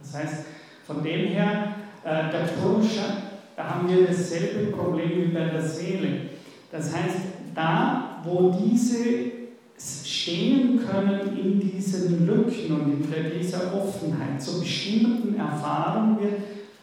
Das 0.00 0.14
heißt, 0.14 0.44
von 0.86 1.02
dem 1.02 1.26
her, 1.28 1.74
äh, 2.04 2.30
der 2.30 2.48
Purusha, 2.60 3.02
da 3.56 3.70
haben 3.70 3.88
wir 3.88 4.06
dasselbe 4.06 4.70
Problem 4.70 5.10
wie 5.10 5.34
bei 5.34 5.46
der 5.46 5.62
Seele. 5.62 6.20
Das 6.70 6.94
heißt, 6.94 7.16
da, 7.54 8.20
wo 8.22 8.52
diese 8.52 9.36
stehen 9.78 10.80
können 10.86 11.36
in 11.36 11.60
diesen 11.60 12.26
Lücken 12.26 12.72
und 12.72 12.92
in 12.92 13.38
dieser 13.38 13.74
Offenheit. 13.74 14.40
Zu 14.40 14.60
bestimmten 14.60 15.38
Erfahrungen 15.38 16.18
wird, 16.20 16.32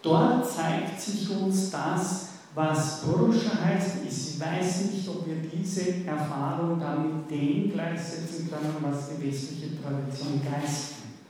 dort 0.04 0.48
zeigt 0.48 1.02
sich 1.02 1.30
uns 1.32 1.72
das, 1.72 2.28
was 2.54 3.02
Purusha 3.02 3.58
heißt. 3.66 3.98
Ich 4.08 4.40
weiß 4.40 4.92
nicht, 4.92 5.08
ob 5.08 5.26
wir 5.26 5.38
diese 5.38 6.06
Erfahrung 6.06 6.80
dann 6.80 7.26
mit 7.28 7.74
gleichsetzen 7.74 8.50
können, 8.50 8.76
was 8.82 9.10
die 9.10 9.26
westliche 9.26 9.82
Tradition 9.82 10.42
Geist 10.44 10.92
nennt. 11.00 11.24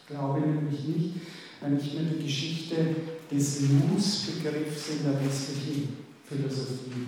Ich 0.00 0.06
glaube 0.08 0.40
nämlich 0.40 0.84
nicht, 0.84 1.14
wenn 1.60 1.78
ich 1.78 1.94
mir 1.94 2.02
die 2.02 2.24
Geschichte 2.24 2.96
des 3.30 3.60
Luz-Begriffs 3.60 4.88
in 4.90 5.04
der 5.04 5.24
westlichen 5.24 5.96
Philosophie 6.24 7.06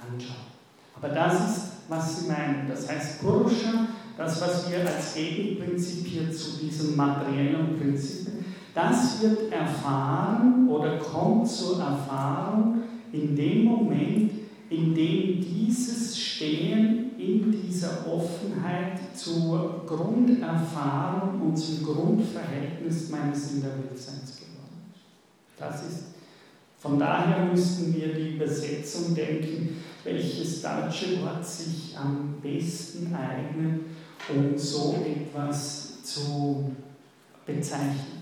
anschaue. 0.00 0.54
Aber 0.96 1.08
das 1.08 1.34
ist, 1.50 1.62
was 1.88 2.20
sie 2.20 2.28
meinen. 2.28 2.68
Das 2.68 2.88
heißt, 2.88 3.20
Purusha, 3.20 3.88
das, 4.16 4.40
was 4.40 4.70
wir 4.70 4.80
als 4.80 5.14
Gegenprinzip 5.14 6.06
hier 6.06 6.32
zu 6.32 6.58
diesem 6.58 6.96
materiellen 6.96 7.76
Prinzip, 7.78 8.28
das 8.74 9.22
wird 9.22 9.52
erfahren 9.52 10.68
oder 10.68 10.98
kommt 10.98 11.48
zur 11.48 11.78
Erfahrung 11.78 12.82
in 13.12 13.36
dem 13.36 13.64
Moment, 13.64 14.32
in 14.68 14.94
dem 14.94 15.40
dieses 15.40 16.18
Stehen 16.18 17.12
in 17.18 17.52
dieser 17.52 18.06
Offenheit 18.06 18.98
zur 19.14 19.84
Grunderfahrung 19.86 21.40
und 21.40 21.56
zum 21.56 21.84
Grundverhältnis 21.84 23.08
meines 23.10 23.52
Innerweltseins 23.52 24.36
geworden 24.36 24.90
ist. 24.92 25.02
Das 25.56 25.82
ist, 25.86 26.04
von 26.78 26.98
daher 26.98 27.46
müssten 27.46 27.94
wir 27.94 28.12
die 28.12 28.34
Übersetzung 28.34 29.14
denken, 29.14 29.76
welches 30.02 30.60
deutsche 30.60 31.22
Wort 31.22 31.46
sich 31.46 31.96
am 31.96 32.34
besten 32.42 33.14
eignet, 33.14 33.82
um 34.28 34.58
so 34.58 34.96
etwas 35.06 36.02
zu 36.02 36.72
bezeichnen. 37.46 38.13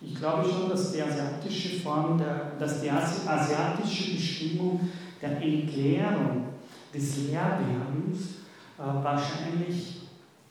Ich 0.00 0.14
glaube 0.14 0.48
schon, 0.48 0.68
dass 0.68 0.92
die 0.92 1.02
asiatische 1.02 1.80
Form, 1.80 2.18
der, 2.18 2.52
dass 2.58 2.80
die 2.82 2.90
asiatische 2.90 4.14
Bestimmung 4.14 4.80
der 5.20 5.40
Entleerung 5.40 6.44
des 6.92 7.28
Lehrwerdens 7.28 8.20
äh, 8.78 8.82
wahrscheinlich 8.82 10.02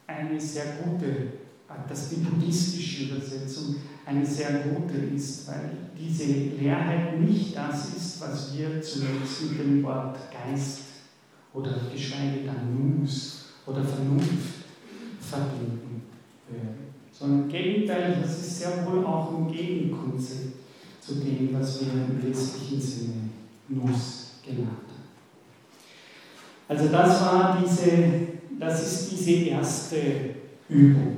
eine 0.07 0.39
sehr 0.39 0.77
gute, 0.83 1.05
äh, 1.05 1.87
dass 1.87 2.09
die 2.09 2.17
buddhistische 2.17 3.05
Übersetzung 3.05 3.75
eine 4.05 4.25
sehr 4.25 4.59
gute 4.59 4.97
ist, 4.97 5.47
weil 5.47 5.71
diese 5.97 6.25
Leerheit 6.59 7.19
nicht 7.19 7.55
das 7.55 7.95
ist, 7.95 8.21
was 8.21 8.55
wir 8.57 8.81
zunächst 8.81 9.51
mit 9.51 9.59
dem 9.59 9.83
Wort 9.83 10.17
Geist 10.31 10.81
oder 11.53 11.75
geschweige 11.91 12.45
dann 12.45 12.99
Nus 12.99 13.45
oder 13.65 13.83
Vernunft 13.83 14.65
verbinden 15.19 16.03
würden. 16.49 16.84
Sondern 17.17 17.43
im 17.43 17.49
Gegenteil, 17.49 18.17
das 18.21 18.39
ist 18.39 18.59
sehr 18.59 18.85
wohl 18.85 19.05
auch 19.05 19.31
ein 19.37 19.51
Gegenkonzept 19.51 20.55
zu 20.99 21.15
dem, 21.15 21.49
was 21.53 21.81
wir 21.81 21.93
im 21.93 22.29
westlichen 22.29 22.81
Sinne 22.81 23.29
Nus 23.69 24.33
genannt 24.45 24.69
haben. 24.69 24.95
Also 26.67 26.89
das 26.91 27.21
war 27.21 27.63
diese, 27.63 27.91
das 28.59 28.85
ist 28.85 29.11
diese 29.11 29.49
erste 29.49 29.97
Übung. 30.67 31.17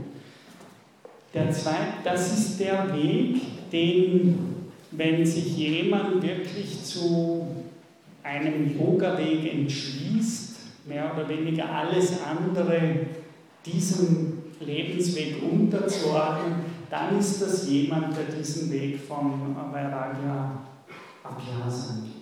Der 1.34 1.52
zweite, 1.52 2.04
das 2.04 2.38
ist 2.38 2.60
der 2.60 2.93
Weg, 2.95 3.72
den, 3.72 4.38
wenn 4.91 5.26
sich 5.26 5.58
jemand 5.58 6.22
wirklich 6.22 6.84
zu 6.84 7.48
einem 8.24 8.78
Yoga-Weg 8.78 9.54
entschließt, 9.54 10.56
mehr 10.88 11.12
oder 11.14 11.28
weniger 11.28 11.70
alles 11.70 12.22
andere 12.22 13.08
diesem 13.66 14.37
Lebensweg 14.60 15.38
unterzuordnen, 15.41 16.55
dann 16.89 17.20
ist 17.20 17.41
das 17.41 17.68
jemand, 17.68 18.16
der 18.16 18.36
diesen 18.36 18.72
Weg 18.72 18.99
von 18.99 19.55
Vairagya 19.72 20.51
Abhyasa 21.24 21.95
geht. 22.03 22.18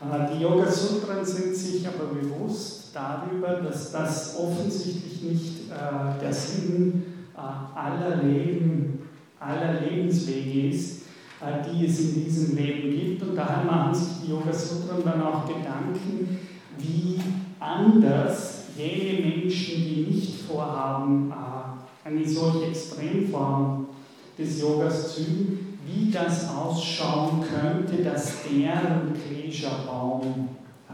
Äh, 0.00 0.34
die 0.34 0.42
Yoga 0.42 0.70
Sutren 0.70 1.24
sind 1.24 1.54
sich 1.54 1.86
aber 1.86 2.06
bewusst 2.06 2.90
darüber, 2.94 3.60
dass 3.60 3.92
das 3.92 4.36
offensichtlich 4.38 5.22
nicht 5.22 5.70
äh, 5.70 6.20
der 6.20 6.32
Sinn 6.32 7.02
äh, 7.36 7.78
aller 7.78 8.22
Leben, 8.22 9.08
aller 9.38 9.80
Lebenswege 9.80 10.68
ist, 10.68 11.02
die 11.70 11.84
es 11.84 12.00
in 12.00 12.24
diesem 12.24 12.56
Leben 12.56 12.90
gibt. 12.90 13.22
Und 13.22 13.36
daher 13.36 13.64
machen 13.64 13.94
sich 13.94 14.08
die 14.24 14.30
Yoga 14.30 14.52
Sutren 14.52 15.04
dann 15.04 15.20
auch 15.20 15.46
Gedanken, 15.46 16.38
wie 16.78 17.20
anders 17.60 18.53
jene 18.76 19.20
Menschen, 19.20 19.84
die 19.84 20.06
nicht 20.10 20.42
vorhaben, 20.42 21.30
äh, 21.30 22.08
eine 22.08 22.28
solche 22.28 22.66
Extremform 22.66 23.86
des 24.38 24.60
Yogas 24.60 25.14
zu 25.14 25.20
üben, 25.22 25.78
wie 25.86 26.10
das 26.10 26.48
ausschauen 26.48 27.42
könnte, 27.42 28.02
dass 28.02 28.42
deren 28.42 29.12
Klesha-Baum 29.14 30.48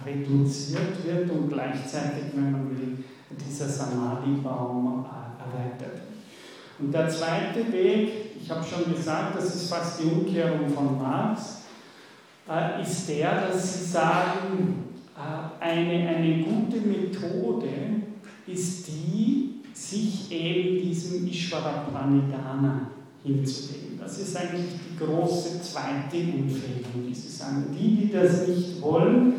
reduziert 0.04 1.04
wird 1.04 1.30
und 1.30 1.48
gleichzeitig, 1.48 2.24
wenn 2.34 2.52
man 2.52 2.70
will, 2.70 3.04
dieser 3.48 3.68
Samadhi-Baum 3.68 5.06
erweitert. 5.38 6.02
Und 6.78 6.92
der 6.92 7.08
zweite 7.08 7.70
Weg, 7.72 8.10
ich 8.42 8.50
habe 8.50 8.64
schon 8.64 8.94
gesagt, 8.94 9.36
das 9.36 9.54
ist 9.54 9.70
fast 9.70 10.00
die 10.00 10.06
Umkehrung 10.06 10.68
von 10.68 10.98
Marx, 10.98 11.62
äh, 12.48 12.82
ist 12.82 13.08
der, 13.08 13.48
dass 13.48 13.78
sie 13.78 13.84
sagen, 13.84 14.84
äh, 14.88 14.89
eine, 15.60 16.08
eine 16.08 16.44
gute 16.44 16.80
Methode 16.80 17.68
ist 18.46 18.88
die, 18.88 19.60
sich 19.72 20.30
eben 20.30 20.82
diesem 20.82 21.26
Ishvara 21.26 21.86
Pranidhana 21.90 22.90
hinzulegen. 23.22 23.98
Das 23.98 24.18
ist 24.18 24.36
eigentlich 24.36 24.72
die 24.90 25.04
große 25.04 25.60
zweite 25.62 26.16
Empfehlung, 26.16 27.06
die 27.08 27.14
sie 27.14 27.28
sagen. 27.28 27.66
Die, 27.78 27.96
die 27.96 28.12
das 28.12 28.46
nicht 28.46 28.80
wollen, 28.80 29.34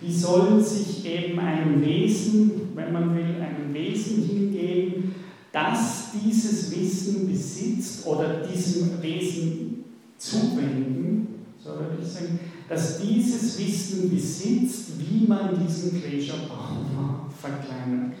die 0.00 0.12
sollen 0.12 0.62
sich 0.62 1.06
eben 1.06 1.38
einem 1.38 1.84
Wesen, 1.84 2.72
wenn 2.74 2.92
man 2.92 3.14
will, 3.14 3.36
einem 3.40 3.72
Wesen 3.72 4.24
hingeben, 4.24 5.14
das 5.52 6.10
dieses 6.12 6.70
Wissen 6.70 7.28
besitzt 7.28 8.06
oder 8.06 8.42
diesem 8.42 9.02
Wesen 9.02 9.84
zuwenden, 10.18 11.28
so 11.58 11.70
würde 11.70 11.96
ich 12.02 12.08
sagen, 12.08 12.38
dass 12.68 13.00
dieses 13.00 13.58
Wissen 13.58 14.10
besitzt, 14.10 14.92
wie 14.98 15.26
man 15.26 15.50
diesen 15.64 16.02
Klesha-Baum 16.02 17.30
verkleinert. 17.40 18.16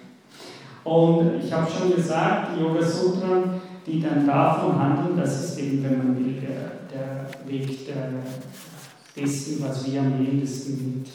Und 0.84 1.44
ich 1.44 1.52
habe 1.52 1.68
schon 1.70 1.96
gesagt, 1.96 2.56
die 2.56 2.62
Yoga 2.62 2.84
Sutra, 2.84 3.60
die 3.86 4.00
dann 4.00 4.26
davon 4.26 4.78
handeln, 4.78 5.16
das 5.16 5.44
ist 5.44 5.58
eben, 5.58 5.82
wenn 5.82 5.98
man 5.98 6.16
will, 6.16 6.34
der, 6.34 6.72
der 6.92 7.50
Weg 7.50 7.86
der, 7.86 8.12
dessen, 9.16 9.62
was 9.62 9.90
wir 9.90 10.00
am 10.00 10.24
ehesten 10.24 10.98
mit 10.98 11.08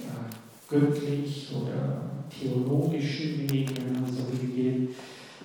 äh, 0.00 0.68
göttlich 0.68 1.50
oder 1.54 2.00
theologischen 2.28 3.48
Weg, 3.50 3.70
wenn 3.76 4.00
man 4.00 4.10
so 4.10 4.22
will, 4.32 4.48
gehen, 4.54 4.88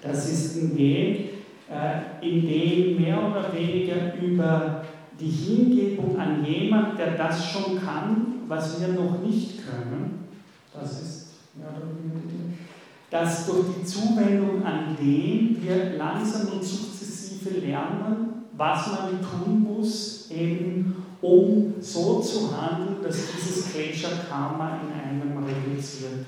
das 0.01 0.29
ist 0.31 0.57
ein 0.57 0.77
Weg, 0.77 1.29
äh, 1.69 2.27
in 2.27 2.47
dem 2.47 3.01
mehr 3.01 3.19
oder 3.19 3.53
weniger 3.53 4.15
über 4.19 4.83
die 5.19 5.29
Hingebung 5.29 6.17
an 6.19 6.43
jemand, 6.45 6.97
der 6.97 7.17
das 7.17 7.49
schon 7.49 7.79
kann, 7.79 8.43
was 8.47 8.79
wir 8.79 8.89
noch 8.89 9.19
nicht 9.19 9.65
können, 9.65 10.27
das 10.73 11.01
ist 11.01 11.27
weniger, 11.53 12.57
dass 13.09 13.45
durch 13.45 13.65
die 13.79 13.85
Zuwendung 13.85 14.65
an 14.65 14.97
den 14.99 15.57
wir 15.61 15.97
langsam 15.97 16.53
und 16.53 16.63
sukzessive 16.63 17.59
lernen, 17.59 18.45
was 18.57 18.87
man 18.87 19.19
tun 19.21 19.63
muss, 19.63 20.31
eben 20.31 20.95
um 21.21 21.75
so 21.79 22.19
zu 22.19 22.49
handeln, 22.55 22.97
dass 23.01 23.17
dieses 23.35 23.71
Klesha 23.71 24.09
Karma 24.29 24.79
in 24.81 24.91
einem 24.91 25.43
reduziert 25.43 26.25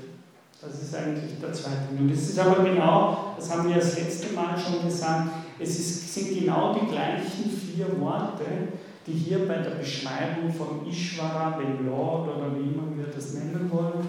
das 0.61 0.81
ist 0.81 0.95
eigentlich 0.95 1.39
der 1.39 1.53
zweite. 1.53 1.93
Und 1.97 2.09
das 2.09 2.19
ist 2.19 2.39
aber 2.39 2.63
genau, 2.63 3.33
das 3.37 3.51
haben 3.51 3.67
wir 3.67 3.75
das 3.75 3.97
letzte 3.97 4.33
Mal 4.33 4.55
schon 4.57 4.83
gesagt, 4.85 5.29
es 5.59 5.79
ist, 5.79 6.13
sind 6.13 6.39
genau 6.39 6.73
die 6.73 6.87
gleichen 6.87 7.49
vier 7.49 7.99
Worte, 7.99 8.45
die 9.07 9.13
hier 9.13 9.47
bei 9.47 9.57
der 9.57 9.71
Beschreibung 9.71 10.51
von 10.51 10.87
Ishvara, 10.87 11.57
dem 11.57 11.85
Lord 11.85 12.27
oder 12.27 12.51
wie 12.55 12.75
man 12.75 12.97
wir 12.97 13.05
das 13.05 13.33
nennen 13.33 13.69
wollen, 13.71 14.07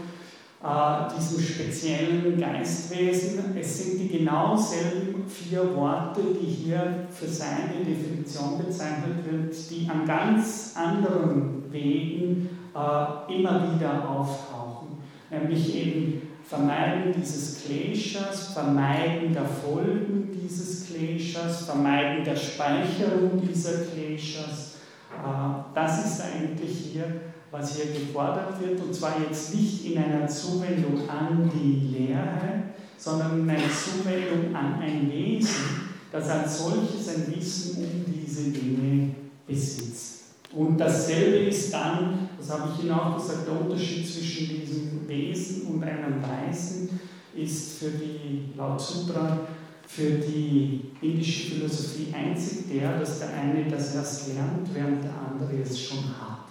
äh, 0.65 1.15
diesem 1.15 1.41
speziellen 1.41 2.41
Geistwesen, 2.41 3.57
es 3.59 3.85
sind 3.85 4.01
die 4.01 4.19
genau 4.19 4.57
selben 4.57 5.25
vier 5.29 5.77
Worte, 5.77 6.23
die 6.41 6.47
hier 6.47 7.07
für 7.11 7.29
seine 7.29 7.85
Definition 7.85 8.59
bezeichnet 8.65 9.25
wird, 9.31 9.55
die 9.71 9.89
an 9.89 10.07
ganz 10.07 10.75
anderen 10.75 11.71
Wegen 11.71 12.49
äh, 12.75 13.35
immer 13.35 13.75
wieder 13.75 14.09
auftauchen. 14.09 14.99
Nämlich 15.31 15.77
eben 15.77 16.23
Vermeiden 16.49 17.13
dieses 17.17 17.65
Kleshas, 17.65 18.53
Vermeiden 18.53 19.33
der 19.33 19.45
Folgen 19.45 20.31
dieses 20.33 20.87
Kleshas, 20.87 21.65
Vermeiden 21.65 22.25
der 22.25 22.37
Speicherung 22.37 23.43
dieser 23.43 23.85
Kleshas. 23.85 24.75
Äh, 25.13 25.75
das 25.75 26.07
ist 26.07 26.23
eigentlich 26.23 26.93
hier 26.93 27.21
was 27.51 27.77
hier 27.77 27.93
gefordert 27.93 28.61
wird, 28.61 28.81
und 28.81 28.95
zwar 28.95 29.21
jetzt 29.21 29.55
nicht 29.55 29.87
in 29.87 29.99
einer 29.99 30.27
Zuwendung 30.27 31.09
an 31.09 31.51
die 31.53 31.97
Lehre, 31.97 32.65
sondern 32.97 33.41
in 33.41 33.51
einer 33.51 33.71
Zuwendung 33.71 34.55
an 34.55 34.81
ein 34.81 35.11
Wesen, 35.11 35.91
das 36.11 36.29
als 36.29 36.59
solches 36.59 37.09
ein 37.09 37.35
Wissen 37.35 37.85
um 37.85 38.05
diese 38.07 38.51
Dinge 38.51 39.11
besitzt. 39.47 40.25
Und 40.55 40.79
dasselbe 40.79 41.49
ist 41.49 41.73
dann, 41.73 42.26
das 42.39 42.51
habe 42.51 42.71
ich 42.73 42.85
Ihnen 42.85 42.93
auch 42.93 43.17
gesagt, 43.17 43.47
der 43.47 43.61
Unterschied 43.61 44.07
zwischen 44.07 44.61
diesem 44.61 45.09
Wesen 45.09 45.67
und 45.69 45.83
einem 45.83 46.23
Weisen 46.23 47.01
ist 47.35 47.79
für 47.79 47.91
die, 47.91 48.53
laut 48.57 48.81
Sutra, 48.81 49.41
für 49.87 50.11
die 50.11 50.91
indische 51.01 51.55
Philosophie 51.55 52.13
einzig 52.13 52.69
der, 52.71 52.99
dass 52.99 53.21
der 53.21 53.35
eine 53.35 53.71
das 53.71 53.95
erst 53.95 54.35
lernt, 54.35 54.75
während 54.75 55.05
der 55.05 55.13
andere 55.13 55.63
es 55.63 55.81
schon 55.81 56.05
hat. 56.09 56.47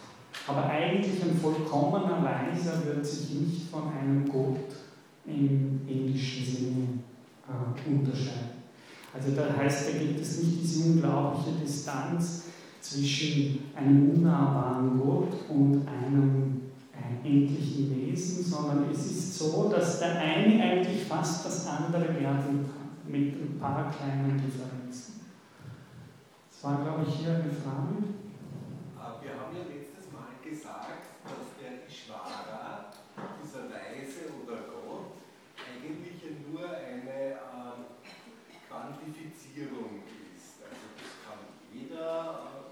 Aber 0.47 0.65
eigentlich 0.65 1.21
ein 1.23 1.37
vollkommener 1.37 2.23
Weiser 2.23 2.85
wird 2.85 3.05
sich 3.05 3.29
nicht 3.31 3.69
von 3.69 3.91
einem 3.91 4.29
Gott 4.29 4.57
im 5.25 5.81
indischen 5.87 6.45
Sinne 6.45 6.87
äh, 7.47 7.89
unterscheiden. 7.89 8.55
Also 9.13 9.31
da 9.31 9.55
heißt, 9.57 9.89
da 9.89 9.97
gibt 9.97 10.19
es 10.19 10.43
nicht 10.43 10.61
diese 10.61 10.85
unglaubliche 10.85 11.57
Distanz 11.63 12.43
zwischen 12.85 13.71
einem 13.75 14.11
unnahbaren 14.11 14.99
Gott 14.99 15.49
und 15.49 15.87
einem 15.87 16.71
äh, 16.93 17.27
endlichen 17.27 17.89
Wesen, 17.89 18.43
sondern 18.43 18.91
es 18.91 19.05
ist 19.07 19.39
so, 19.39 19.69
dass 19.69 19.99
der 19.99 20.19
eine 20.19 20.61
eigentlich 20.61 21.03
fast 21.03 21.45
das 21.45 21.65
andere 21.67 22.13
werden 22.19 22.69
kann, 22.69 23.11
mit 23.11 23.33
ein 23.33 23.57
paar 23.59 23.91
kleinen 23.91 24.37
Differenzen. 24.37 25.21
Das 26.49 26.63
war, 26.63 26.83
glaube 26.83 27.05
ich, 27.07 27.15
hier 27.15 27.33
eine 27.33 27.49
Frage. 27.49 28.05
Äh, 28.93 29.23
wir 29.23 29.33
haben 29.33 29.55
ja 29.57 29.65
letztes 29.65 30.13
Mal 30.13 30.37
gesagt, 30.47 31.25
dass 31.25 31.57
der 31.57 31.87
Ishvara, 31.89 32.85
dieser 33.41 33.65
Weise 33.65 34.29
oder 34.45 34.69
Gott, 34.69 35.17
eigentlich 35.57 36.21
nur 36.53 36.69
eine 36.69 37.33
äh, 37.33 37.81
Quantifizierung 38.69 40.05
ist. 40.05 40.61
Also 40.61 40.85
das 41.01 41.13
kann 41.25 41.41
jeder 41.73 42.64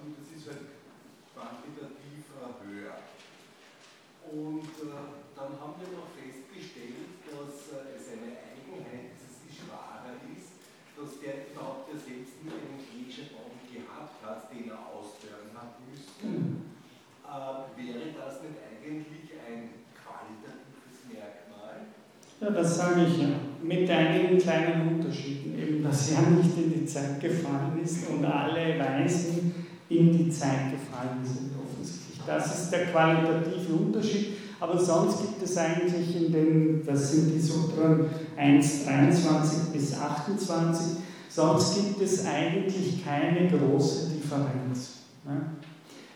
Und 4.34 4.66
äh, 4.66 5.14
dann 5.38 5.52
haben 5.62 5.78
wir 5.78 5.94
noch 5.94 6.10
festgestellt, 6.18 7.22
dass 7.30 7.70
äh, 7.70 7.94
es 7.94 8.18
eine 8.18 8.34
Eigenheit 8.34 9.14
dieses 9.14 9.46
Ishvara 9.46 10.10
ist, 10.34 10.58
dass 10.98 11.22
der 11.22 11.54
überhaupt 11.54 11.94
ja 11.94 11.98
selbst 12.02 12.41
nie 12.41 12.50
einen 12.50 12.82
Kleschebaum 12.82 13.54
gehabt 13.70 14.18
hat, 14.26 14.50
den 14.50 14.74
er 14.74 14.82
aushören 14.89 15.54
hat 15.54 15.78
müssen. 15.86 16.66
Äh, 17.22 17.62
wäre 17.78 18.10
das 18.10 18.41
nicht 18.41 18.58
eigentlich 18.58 19.38
ein 19.38 19.86
qualitatives 19.94 20.98
Merkmal? 21.14 21.94
Ja, 22.41 22.50
das 22.50 22.70
sage 22.74 23.06
ich 23.06 23.18
ja. 23.22 23.38
Mit 23.62 23.86
einigen 23.86 24.38
kleinen 24.41 24.98
Unterschieden. 24.98 25.54
Eben, 25.60 25.84
dass 25.84 26.10
er 26.10 26.26
nicht 26.26 26.58
in 26.58 26.74
die 26.74 26.86
Zeit 26.88 27.22
gefallen 27.22 27.80
ist 27.84 28.10
und 28.10 28.26
alle 28.26 28.80
Weisen 28.80 29.62
in 29.98 30.18
die 30.18 30.30
Zeit 30.30 30.72
gefallen 30.72 31.24
sind 31.24 31.54
das 32.26 32.64
ist 32.64 32.72
der 32.72 32.88
qualitative 32.88 33.74
Unterschied. 33.74 34.28
Aber 34.60 34.80
sonst 34.80 35.20
gibt 35.20 35.44
es 35.44 35.58
eigentlich 35.58 36.16
in 36.16 36.32
den, 36.32 36.86
das 36.86 37.12
sind 37.12 37.34
die 37.34 37.39
Sutren 37.39 38.06
1, 38.38 38.86
23 38.86 39.74
bis 39.74 40.00
28, 40.00 40.98
sonst 41.30 41.76
gibt 41.76 42.02
es 42.02 42.26
eigentlich 42.26 43.04
keine 43.04 43.50
große 43.50 44.12
Differenz. 44.12 45.00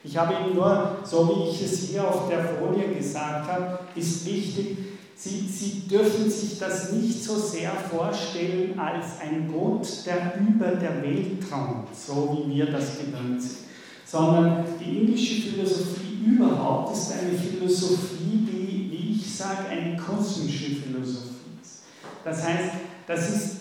Ich 0.01 0.17
habe 0.17 0.33
Ihnen 0.33 0.55
nur, 0.55 0.97
so 1.03 1.27
wie 1.27 1.49
ich 1.49 1.61
es 1.61 1.89
hier 1.89 2.07
auf 2.07 2.29
der 2.29 2.45
Folie 2.45 2.87
gesagt 2.95 3.51
habe, 3.51 3.79
ist 3.95 4.25
wichtig, 4.25 4.77
Sie, 5.13 5.47
Sie 5.49 5.87
dürfen 5.87 6.29
sich 6.29 6.59
das 6.59 6.93
nicht 6.93 7.23
so 7.23 7.35
sehr 7.35 7.71
vorstellen 7.71 8.79
als 8.79 9.19
ein 9.19 9.51
Gott, 9.51 9.87
der 10.05 10.39
über 10.39 10.67
der 10.79 11.01
Welt 11.01 11.41
thront, 11.49 11.87
so 11.93 12.45
wie 12.45 12.55
wir 12.55 12.71
das 12.71 12.99
gewöhnt 12.99 13.41
sind 13.41 13.66
sondern 14.09 14.63
die 14.79 14.99
indische 14.99 15.49
Philosophie 15.49 16.19
überhaupt 16.25 16.95
ist 16.95 17.11
eine 17.11 17.37
Philosophie, 17.37 18.45
die, 18.47 18.89
wie 18.91 19.15
ich 19.15 19.35
sage, 19.35 19.67
eine 19.69 19.97
kosmische 19.97 20.75
Philosophie 20.75 21.59
ist. 21.61 21.81
Das 22.23 22.43
heißt, 22.43 22.71
das 23.05 23.29
ist, 23.29 23.57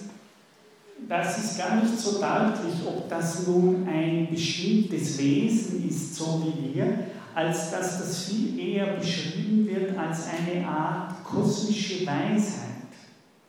das 1.09 1.39
ist 1.39 1.59
gar 1.59 1.83
nicht 1.83 1.99
so 1.99 2.13
deutlich, 2.13 2.75
ob 2.87 3.09
das 3.09 3.47
nun 3.47 3.87
ein 3.89 4.29
bestimmtes 4.31 5.19
Wesen 5.19 5.89
ist, 5.89 6.15
so 6.15 6.43
wie 6.45 6.75
wir, 6.75 6.99
als 7.35 7.71
dass 7.71 7.99
das 7.99 8.25
viel 8.25 8.59
eher 8.59 8.87
beschrieben 8.95 9.67
wird 9.67 9.99
als 9.99 10.21
eine 10.27 10.67
Art 10.67 11.23
kosmische 11.25 12.07
Weisheit, 12.07 12.87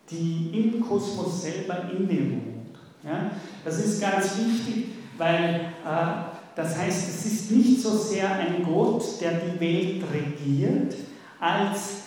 die 0.10 0.50
im 0.54 0.82
Kosmos 0.82 1.44
selber 1.44 1.90
innewohnt. 1.92 2.76
Ja? 3.04 3.32
Das 3.64 3.78
ist 3.84 4.02
ganz 4.02 4.38
wichtig, 4.38 4.88
weil 5.18 5.74
äh, 5.86 6.37
das 6.58 6.76
heißt, 6.76 7.08
es 7.08 7.26
ist 7.32 7.52
nicht 7.52 7.80
so 7.80 7.96
sehr 7.96 8.32
ein 8.32 8.64
Gott, 8.64 9.04
der 9.22 9.34
die 9.34 9.60
Welt 9.60 10.04
regiert, 10.12 10.96
als 11.40 11.98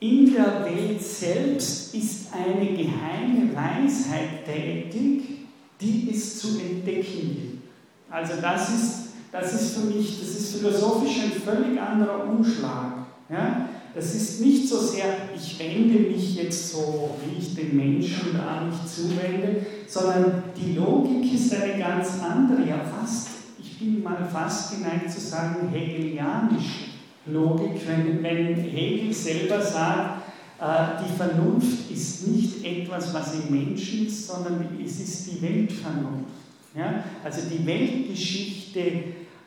in 0.00 0.34
der 0.34 0.64
Welt 0.64 1.00
selbst 1.00 1.94
ist 1.94 2.26
eine 2.32 2.66
geheime 2.66 3.54
Weisheit 3.54 4.44
tätig, 4.44 5.46
die 5.80 6.10
es 6.12 6.40
zu 6.40 6.58
entdecken 6.58 7.36
gilt. 7.36 7.62
Also 8.10 8.32
das 8.42 8.68
ist, 8.68 8.94
das 9.30 9.54
ist 9.54 9.76
für 9.76 9.86
mich, 9.86 10.18
das 10.18 10.30
ist 10.30 10.56
philosophisch 10.56 11.20
ein 11.22 11.40
völlig 11.40 11.80
anderer 11.80 12.28
Umschlag. 12.28 13.06
Ja? 13.30 13.68
Das 13.94 14.12
ist 14.12 14.40
nicht 14.40 14.68
so 14.68 14.78
sehr, 14.78 15.04
ich 15.36 15.56
wende 15.60 16.00
mich 16.00 16.34
jetzt 16.34 16.72
so, 16.72 17.10
wie 17.24 17.38
ich 17.38 17.54
den 17.54 17.76
Menschen 17.76 18.32
da 18.36 18.62
nicht 18.62 18.92
zuwende, 18.92 19.64
sondern 19.86 20.42
die 20.56 20.74
Logik 20.74 21.32
ist 21.32 21.54
eine 21.54 21.78
ganz 21.78 22.08
andere, 22.20 22.68
ja 22.68 22.80
fast 22.80 23.35
ich 23.78 23.80
bin 23.80 24.02
mal 24.02 24.26
fast 24.32 24.74
geneigt 24.74 25.10
zu 25.10 25.20
sagen, 25.20 25.68
hegelianische 25.68 26.86
Logik, 27.26 27.86
wenn, 27.86 28.22
wenn 28.22 28.56
Hegel 28.56 29.12
selber 29.12 29.60
sagt, 29.60 30.22
äh, 30.58 31.04
die 31.04 31.14
Vernunft 31.14 31.90
ist 31.90 32.26
nicht 32.26 32.64
etwas, 32.64 33.12
was 33.12 33.34
im 33.34 33.50
Menschen 33.54 34.06
ist, 34.06 34.28
sondern 34.28 34.66
es 34.82 34.98
ist 35.00 35.26
die 35.26 35.42
Weltvernunft. 35.42 36.30
Ja? 36.74 37.04
Also 37.22 37.42
die 37.50 37.66
Weltgeschichte 37.66 38.80
äh, 38.80 39.02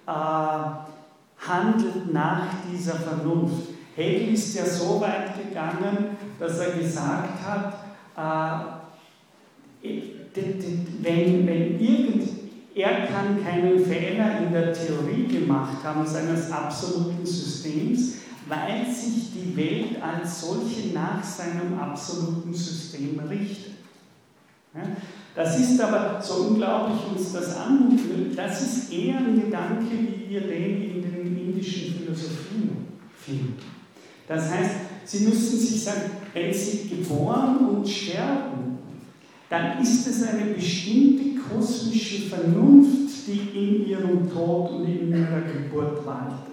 handelt 0.06 2.14
nach 2.14 2.44
dieser 2.72 2.94
Vernunft. 2.96 3.70
Hegel 3.96 4.36
ist 4.36 4.56
ja 4.56 4.66
so 4.66 5.02
weit 5.02 5.44
gegangen, 5.44 6.18
dass 6.40 6.60
er 6.60 6.74
gesagt 6.74 7.44
hat, 7.44 7.74
äh, 8.16 8.60
wenn, 11.02 11.48
wenn 11.48 11.80
irgend, 11.80 12.39
er 12.80 13.08
kann 13.08 13.44
keinen 13.44 13.84
Fehler 13.84 14.40
in 14.40 14.54
der 14.54 14.74
Theorie 14.74 15.28
gemacht 15.28 15.84
haben 15.84 16.06
seines 16.06 16.50
absoluten 16.52 17.26
Systems, 17.26 18.14
weil 18.48 18.86
sich 18.86 19.32
die 19.34 19.56
Welt 19.56 20.02
als 20.02 20.42
solche 20.42 20.94
nach 20.94 21.24
seinem 21.24 21.78
absoluten 21.80 22.54
System 22.54 23.20
richtet. 23.20 23.74
Das 25.36 25.60
ist 25.60 25.80
aber, 25.82 26.22
so 26.22 26.50
unglaublich 26.50 27.00
uns 27.12 27.34
das 27.34 27.58
anmutet, 27.58 28.38
das 28.38 28.62
ist 28.62 28.94
eher 28.94 29.18
ein 29.18 29.42
Gedanke, 29.42 29.86
wie 29.92 30.30
wir 30.30 30.42
den 30.42 30.96
in 30.96 31.02
den 31.02 31.38
indischen 31.38 31.96
Philosophien 31.96 32.88
finden. 33.18 33.58
Das 34.28 34.52
heißt, 34.52 34.72
Sie 35.06 35.26
müssen 35.26 35.60
sich 35.60 35.84
sagen, 35.84 36.12
wenn 36.34 36.54
Sie 36.54 36.88
geboren 36.88 37.58
und 37.70 37.90
sterben, 37.90 38.69
dann 39.50 39.82
ist 39.82 40.08
es 40.08 40.28
eine 40.28 40.54
bestimmte 40.54 41.40
kosmische 41.42 42.30
Vernunft, 42.30 43.28
die 43.28 43.50
in 43.54 43.88
ihrem 43.88 44.32
Tod 44.32 44.72
und 44.72 44.86
in 44.86 45.12
ihrer 45.12 45.42
Geburt 45.42 46.06
waltet. 46.06 46.50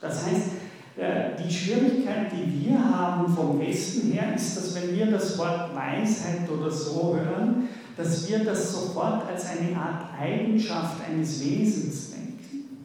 Das 0.00 0.26
heißt, 0.26 0.50
äh, 0.96 1.42
die 1.42 1.52
Schwierigkeit, 1.52 2.32
die 2.32 2.66
wir 2.68 2.78
haben 2.78 3.32
vom 3.34 3.60
Westen 3.60 4.12
her, 4.12 4.34
ist, 4.34 4.56
dass 4.56 4.74
wenn 4.74 4.96
wir 4.96 5.06
das 5.06 5.38
Wort 5.38 5.74
Weisheit 5.74 6.48
oder 6.50 6.70
so 6.70 7.16
hören, 7.16 7.68
dass 7.96 8.28
wir 8.28 8.40
das 8.40 8.72
sofort 8.72 9.28
als 9.28 9.46
eine 9.46 9.76
Art 9.76 10.06
Eigenschaft 10.20 10.96
eines 11.08 11.44
Wesens 11.44 12.10
denken. 12.10 12.84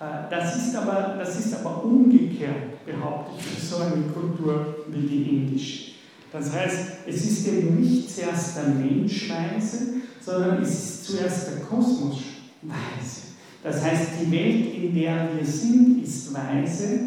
Äh, 0.00 0.30
das 0.30 0.56
ist 0.56 0.76
aber, 0.76 1.16
das 1.18 1.38
ist 1.38 1.54
aber 1.54 1.84
umgekehrt, 1.84 2.84
behaupte 2.86 3.32
ich, 3.38 3.44
für 3.44 3.66
so 3.66 3.82
eine 3.82 4.02
Kultur 4.02 4.84
wie 4.88 5.06
die 5.06 5.22
indische. 5.28 5.89
Das 6.32 6.52
heißt, 6.52 6.78
es 7.06 7.26
ist 7.26 7.48
eben 7.48 7.80
nicht 7.80 8.14
zuerst 8.14 8.56
der 8.56 8.68
Mensch 8.68 9.28
weise, 9.28 9.94
sondern 10.20 10.62
es 10.62 10.70
ist 10.70 11.04
zuerst 11.06 11.48
der 11.48 11.60
Kosmos 11.64 12.18
weise. 12.62 13.20
Das 13.62 13.82
heißt, 13.82 14.10
die 14.22 14.30
Welt, 14.30 14.74
in 14.74 14.94
der 14.94 15.28
wir 15.36 15.44
sind, 15.44 16.02
ist 16.02 16.32
weise 16.32 17.00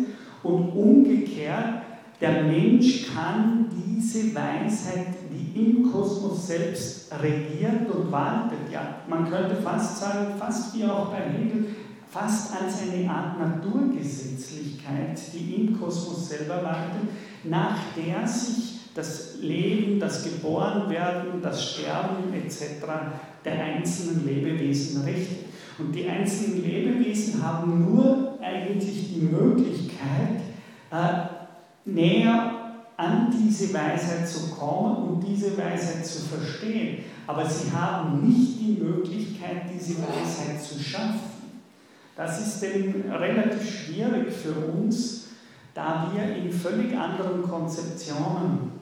und 0.44 0.70
umgekehrt, 0.70 1.84
der 2.20 2.44
Mensch 2.44 3.08
kann 3.14 3.66
diese 3.86 4.34
Weisheit, 4.36 5.08
die 5.32 5.60
im 5.60 5.92
Kosmos 5.92 6.48
selbst 6.48 7.12
regiert 7.22 7.90
und 7.94 8.12
waltet, 8.12 8.72
ja, 8.72 8.98
man 9.08 9.30
könnte 9.30 9.56
fast 9.56 10.00
sagen, 10.00 10.28
fast 10.38 10.76
wie 10.76 10.86
auch 10.86 11.12
bei 11.12 11.22
Hegel, 11.30 11.68
fast 12.10 12.52
als 12.54 12.82
eine 12.82 13.10
Art 13.10 13.40
Naturgesetzlichkeit, 13.40 15.20
die 15.34 15.56
im 15.56 15.80
Kosmos 15.80 16.30
selber 16.30 16.64
waltet, 16.64 17.10
nach 17.44 17.78
der 17.98 18.28
sich 18.28 18.73
das 18.94 19.36
Leben, 19.42 20.00
das 20.00 20.24
Geborenwerden, 20.24 21.42
das 21.42 21.72
Sterben 21.72 22.34
etc. 22.34 22.86
der 23.44 23.64
einzelnen 23.64 24.26
Lebewesen 24.26 25.04
richtet. 25.04 25.46
Und 25.80 25.92
die 25.92 26.08
einzelnen 26.08 26.64
Lebewesen 26.64 27.42
haben 27.44 27.92
nur 27.92 28.38
eigentlich 28.42 29.14
die 29.14 29.22
Möglichkeit, 29.22 30.42
äh, 30.92 31.90
näher 31.90 32.64
an 32.96 33.34
diese 33.34 33.74
Weisheit 33.74 34.28
zu 34.28 34.52
kommen 34.52 35.10
und 35.10 35.28
diese 35.28 35.58
Weisheit 35.58 36.06
zu 36.06 36.22
verstehen. 36.22 37.00
Aber 37.26 37.46
sie 37.46 37.72
haben 37.72 38.28
nicht 38.28 38.60
die 38.60 38.82
Möglichkeit, 38.82 39.64
diese 39.74 39.96
Weisheit 39.96 40.62
zu 40.62 40.80
schaffen. 40.80 41.34
Das 42.16 42.40
ist 42.40 42.62
denn 42.62 43.06
relativ 43.12 43.68
schwierig 43.68 44.32
für 44.32 44.54
uns, 44.54 45.30
da 45.74 46.12
wir 46.14 46.36
in 46.36 46.52
völlig 46.52 46.96
anderen 46.96 47.42
Konzeptionen 47.42 48.73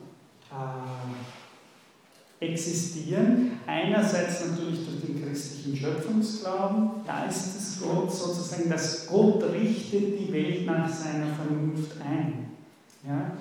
äh, 0.51 2.45
existieren. 2.45 3.59
Einerseits 3.67 4.45
natürlich 4.47 4.79
durch 4.85 5.01
den 5.05 5.23
christlichen 5.23 5.77
Schöpfungsglauben, 5.77 6.89
da 7.05 7.25
ist 7.25 7.55
es 7.55 7.81
Gott 7.81 8.11
sozusagen, 8.11 8.69
dass 8.69 9.07
Gott 9.07 9.43
richtet 9.53 10.19
die 10.19 10.33
Welt 10.33 10.65
nach 10.65 10.89
seiner 10.89 11.27
Vernunft 11.35 11.91
ein. 12.03 12.49
Ja? 13.07 13.31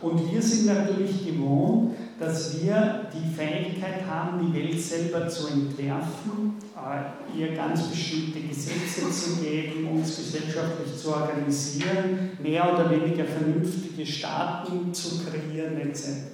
Und 0.00 0.30
wir 0.30 0.42
sind 0.42 0.66
natürlich 0.66 1.26
gewohnt, 1.26 1.94
dass 2.20 2.62
wir 2.62 3.06
die 3.12 3.34
Fähigkeit 3.34 4.06
haben, 4.06 4.46
die 4.46 4.58
Welt 4.58 4.80
selber 4.80 5.26
zu 5.28 5.48
entwerfen, 5.48 6.56
äh, 6.76 7.40
ihr 7.40 7.54
ganz 7.56 7.84
bestimmte 7.84 8.40
Gesetze 8.40 9.10
zu 9.10 9.40
geben, 9.42 9.88
uns 9.88 10.16
gesellschaftlich 10.16 10.96
zu 10.96 11.14
organisieren, 11.14 12.32
mehr 12.42 12.72
oder 12.72 12.90
weniger 12.90 13.24
vernünftige 13.24 14.04
Staaten 14.04 14.92
zu 14.92 15.24
kreieren 15.24 15.80
etc. 15.80 16.33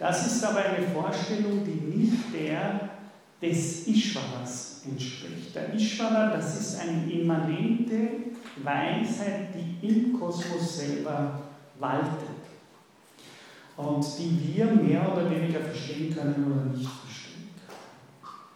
Das 0.00 0.26
ist 0.26 0.42
aber 0.42 0.60
eine 0.60 0.86
Vorstellung, 0.88 1.62
die 1.62 1.98
nicht 1.98 2.32
der 2.32 2.88
des 3.42 3.86
Ishwaras 3.86 4.80
entspricht. 4.90 5.54
Der 5.54 5.74
Ishvara, 5.74 6.34
das 6.34 6.58
ist 6.58 6.80
eine 6.80 7.10
immanente 7.12 8.08
Weisheit, 8.62 9.48
die 9.54 9.86
im 9.86 10.18
Kosmos 10.18 10.78
selber 10.78 11.40
waltet 11.78 12.30
und 13.76 14.06
die 14.18 14.54
wir 14.54 14.66
mehr 14.66 15.12
oder 15.12 15.30
weniger 15.30 15.60
verstehen 15.60 16.14
können 16.14 16.50
oder 16.50 16.74
nicht 16.74 16.90
verstehen 16.90 17.50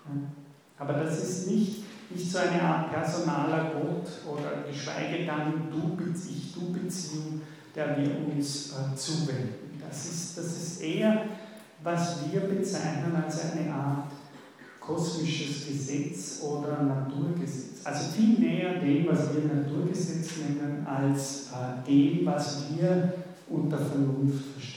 können. 0.06 0.32
Aber 0.78 0.94
das 0.94 1.22
ist 1.22 1.50
nicht, 1.50 1.84
nicht 2.10 2.30
so 2.30 2.38
eine 2.38 2.62
Art 2.62 2.90
personaler 2.90 3.72
Gott 3.74 4.08
oder 4.26 4.64
geschweige 4.66 5.26
dann 5.26 5.68
Du-Ich-Du-Beziehung, 5.70 7.42
der 7.74 7.98
wir 7.98 8.10
uns 8.34 8.72
äh, 8.72 8.96
zuwenden. 8.96 9.63
Das 9.94 10.06
ist, 10.06 10.36
das 10.36 10.46
ist 10.46 10.82
eher, 10.82 11.22
was 11.84 12.18
wir 12.28 12.40
bezeichnen 12.40 13.14
als 13.14 13.52
eine 13.52 13.72
Art 13.72 14.10
kosmisches 14.80 15.68
Gesetz 15.68 16.42
oder 16.42 16.82
Naturgesetz. 16.82 17.84
Also 17.84 18.10
viel 18.10 18.40
näher 18.40 18.80
dem, 18.80 19.06
was 19.06 19.32
wir 19.32 19.42
Naturgesetz 19.44 20.30
nennen, 20.38 20.84
als 20.84 21.50
äh, 21.52 21.88
dem, 21.88 22.26
was 22.26 22.64
wir 22.76 23.14
unter 23.48 23.78
Vernunft 23.78 24.54
verstehen. 24.54 24.73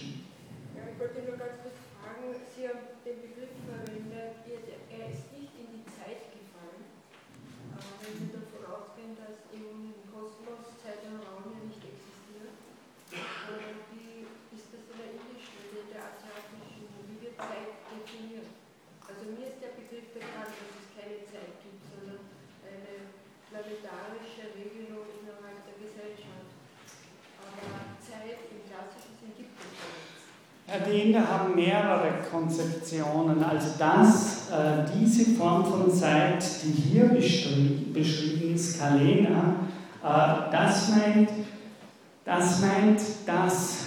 Die 30.68 31.00
Inder 31.00 31.26
haben 31.26 31.56
mehrere 31.56 32.10
Konzeptionen. 32.30 33.42
Also 33.42 33.70
das, 33.80 34.50
äh, 34.52 34.86
diese 35.00 35.32
Form 35.32 35.66
von 35.66 35.92
Zeit, 35.94 36.44
die 36.64 36.72
hier 36.72 37.06
beschrieben, 37.06 38.54
ist, 38.54 38.80
Kalena, 38.80 39.56
äh, 40.04 40.52
das 40.52 40.90
meint, 40.90 41.30
das 42.26 42.62
meint, 42.62 43.00
dass, 43.26 43.86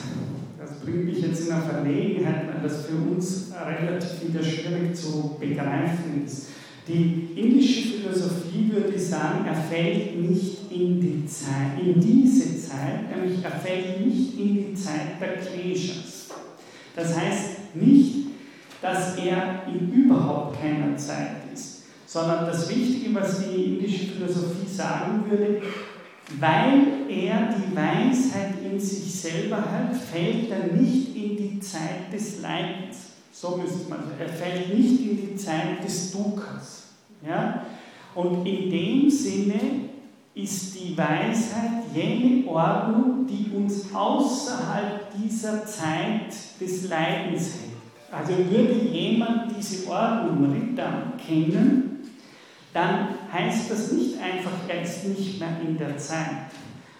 das 0.58 0.80
bringt 0.80 1.04
mich 1.04 1.20
jetzt 1.20 1.46
in 1.46 1.52
eine 1.52 1.62
Verlegenheit, 1.62 2.48
weil 2.48 2.62
das 2.62 2.86
für 2.86 2.96
uns 2.96 3.52
relativ 3.54 4.28
wieder 4.28 4.42
schwierig 4.42 4.94
zu 4.94 5.36
begreifen 5.38 6.24
ist. 6.24 6.46
Die 6.88 7.28
indische 7.36 7.88
Philosophie 7.88 8.72
würde 8.72 8.98
sagen, 8.98 9.44
er 9.46 9.54
fällt 9.54 10.18
nicht 10.18 10.72
in 10.72 10.98
die 10.98 11.26
Zeit, 11.26 11.78
in 11.78 12.00
diese 12.00 12.58
Zeit, 12.58 13.14
nämlich 13.14 13.44
er 13.44 13.50
fällt 13.50 14.04
nicht 14.04 14.38
in 14.38 14.54
die 14.54 14.74
Zeit 14.74 15.20
der 15.20 15.36
Kleshas. 15.36 16.09
Das 16.94 17.16
heißt 17.16 17.74
nicht, 17.74 18.26
dass 18.82 19.16
er 19.16 19.62
in 19.66 19.92
überhaupt 19.92 20.60
keiner 20.60 20.96
Zeit 20.96 21.52
ist, 21.52 21.84
sondern 22.06 22.46
das 22.46 22.68
Wichtige, 22.68 23.14
was 23.14 23.44
die 23.48 23.76
indische 23.76 24.06
Philosophie 24.12 24.68
sagen 24.68 25.24
würde, 25.28 25.62
weil 26.38 27.08
er 27.08 27.54
die 27.54 27.76
Weisheit 27.76 28.54
in 28.64 28.78
sich 28.78 29.12
selber 29.12 29.58
hat, 29.58 29.94
fällt 29.96 30.50
er 30.50 30.72
nicht 30.74 31.14
in 31.16 31.36
die 31.36 31.60
Zeit 31.60 32.12
des 32.12 32.40
Leidens. 32.40 33.10
So 33.32 33.56
müsste 33.56 33.88
man 33.88 34.00
sagen. 34.00 34.12
Er 34.18 34.28
fällt 34.28 34.74
nicht 34.74 35.00
in 35.00 35.16
die 35.16 35.36
Zeit 35.36 35.82
des 35.84 36.12
Dukas. 36.12 36.84
Ja? 37.26 37.66
Und 38.14 38.46
in 38.46 38.70
dem 38.70 39.10
Sinne 39.10 39.89
ist 40.42 40.74
die 40.74 40.96
Weisheit 40.96 41.84
jene 41.94 42.46
Ordnung, 42.48 43.26
die 43.26 43.50
uns 43.54 43.94
außerhalb 43.94 45.12
dieser 45.16 45.64
Zeit 45.66 46.32
des 46.60 46.88
Leidens 46.88 47.54
hält. 47.54 47.70
Also 48.12 48.36
würde 48.36 48.74
jemand 48.74 49.52
diese 49.56 49.88
Ordnung 49.88 50.52
Ritter 50.52 51.12
kennen, 51.24 52.10
dann 52.72 53.08
heißt 53.32 53.70
das 53.70 53.92
nicht 53.92 54.20
einfach, 54.20 54.52
er 54.68 54.82
ist 54.82 55.04
nicht 55.06 55.38
mehr 55.38 55.60
in 55.64 55.76
der 55.76 55.96
Zeit, 55.96 56.50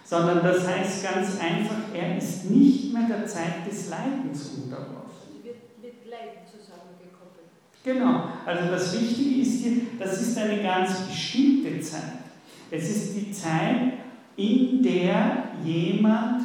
sondern 0.05 0.43
das 0.43 0.67
heißt 0.67 1.03
ganz 1.03 1.41
einfach, 1.41 1.95
er 1.95 2.17
ist 2.17 2.51
nicht 2.51 2.93
mehr 2.93 3.07
der 3.09 3.27
Zeit 3.27 3.67
des 3.69 3.91
Leidens 3.91 4.51
unterworfen. 4.57 5.43
Wird 5.43 5.57
mit 5.81 6.11
Leiden 6.11 6.43
zusammengekoppelt. 6.47 7.49
Genau, 7.85 8.25
also 8.45 8.71
das 8.71 9.01
Wichtige 9.01 9.43
ist 9.43 9.63
hier, 9.63 9.83
das 9.99 10.21
ist 10.21 10.39
eine 10.39 10.63
ganz 10.63 11.01
bestimmte 11.09 11.81
Zeit. 11.81 12.20
Es 12.71 12.89
ist 12.89 13.17
die 13.17 13.33
Zeit, 13.33 13.95
in 14.37 14.83
der 14.83 15.45
jemand 15.65 16.43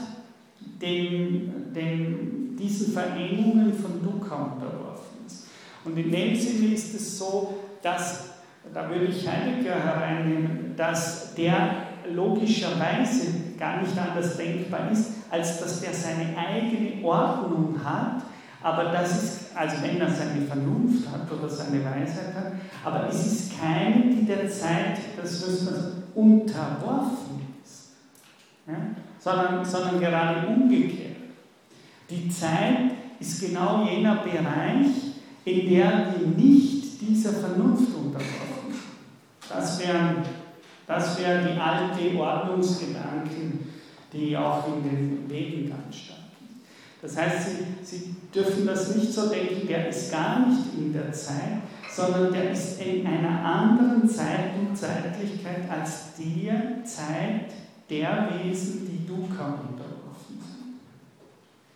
dem, 0.82 1.74
dem, 1.74 2.56
diesen 2.58 2.94
Verengungen 2.94 3.74
von 3.74 4.02
Dukkha 4.04 4.36
unterworfen 4.36 5.26
ist. 5.28 5.48
Und 5.84 5.98
in 5.98 6.12
dem 6.12 6.36
Sinne 6.36 6.74
ist 6.74 6.96
es 6.96 7.18
so, 7.18 7.56
dass, 7.82 8.32
da 8.74 8.90
würde 8.90 9.06
ich 9.06 9.28
Heidegger 9.28 9.76
hereinnehmen, 9.76 10.74
dass 10.76 11.36
der 11.36 11.86
logischerweise 12.12 13.28
gar 13.58 13.82
nicht 13.82 13.98
anders 13.98 14.38
denkbar 14.38 14.92
ist, 14.92 15.12
als 15.30 15.60
dass 15.60 15.82
der 15.82 15.94
seine 15.94 16.36
eigene 16.38 17.04
Ordnung 17.04 17.80
hat, 17.84 18.24
aber 18.62 18.86
das 18.86 19.24
ist, 19.24 19.40
also 19.56 19.76
wenn 19.84 20.02
er 20.02 20.10
seine 20.10 20.42
Vernunft 20.42 21.08
hat 21.12 21.32
oder 21.32 21.48
seine 21.48 21.84
Weisheit 21.86 22.34
hat, 22.36 22.54
aber 22.84 23.08
es 23.10 23.26
ist 23.26 23.60
keine, 23.60 24.12
die 24.12 24.26
der 24.26 24.50
Zeit, 24.50 24.98
das 25.16 25.46
müssen 25.46 25.68
wir 25.68 26.05
unterworfen 26.16 27.42
ist, 27.64 27.92
ja? 28.68 28.76
sondern, 29.20 29.64
sondern 29.66 30.00
gerade 30.00 30.48
umgekehrt. 30.48 31.18
Die 32.10 32.30
Zeit 32.30 32.92
ist 33.20 33.42
genau 33.42 33.86
jener 33.86 34.18
Bereich, 34.18 34.88
in 35.46 35.70
der 35.70 36.14
wir 36.18 36.28
nicht 36.28 37.02
dieser 37.02 37.34
Vernunft 37.34 37.94
unterworfen 37.96 38.72
sind. 38.72 39.50
Das 39.50 39.80
wären, 39.80 40.18
das 40.88 41.20
wären 41.20 41.54
die 41.54 41.60
alten 41.60 42.18
Ordnungsgedanken, 42.18 43.68
die 44.12 44.36
auch 44.38 44.68
in 44.68 44.84
den 44.84 45.30
Wegen 45.30 45.70
ganz 45.70 45.96
standen. 45.96 46.26
Das 47.02 47.18
heißt, 47.18 47.50
Sie, 47.50 47.66
Sie 47.84 48.16
dürfen 48.34 48.66
das 48.66 48.96
nicht 48.96 49.14
so 49.14 49.30
denken, 49.30 49.68
der 49.68 49.90
ist 49.90 50.12
gar 50.12 50.48
nicht 50.48 50.74
in 50.78 50.94
der 50.94 51.12
Zeit, 51.12 51.62
sondern 51.96 52.34
der 52.34 52.52
ist 52.52 52.82
in 52.82 53.08
einer 53.08 53.44
anderen 53.44 54.08
Zeit 54.08 54.52
und 54.60 54.76
Zeitlichkeit 54.76 55.70
als 55.70 56.16
der 56.18 56.84
Zeit 56.84 57.52
der 57.90 58.30
Wesen, 58.32 58.86
die 58.86 59.08
Dukkha 59.08 59.46
unterworfen 59.46 60.42
sind. 60.42 60.80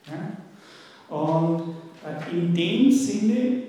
Ja? 0.08 1.16
Und 1.16 1.76
äh, 2.04 2.36
in 2.36 2.54
dem 2.54 2.92
Sinne 2.92 3.64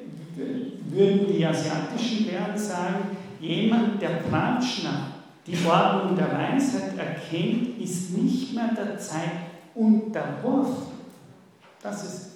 würden 0.89 1.27
die 1.33 1.47
asiatischen 1.47 2.27
Lehren 2.27 2.59
sagen, 2.59 3.17
jemand, 3.39 4.03
der 4.03 4.23
Prajna, 4.29 5.09
die 5.47 5.57
Ordnung 5.67 6.17
der 6.17 6.33
Weisheit 6.33 6.99
erkennt, 6.99 7.79
ist 7.81 8.17
nicht 8.17 8.55
mehr 8.55 8.71
der 8.77 8.99
Zeit 8.99 9.31
unterworfen. 9.75 10.99
Das 11.83 12.03
ist, 12.03 12.31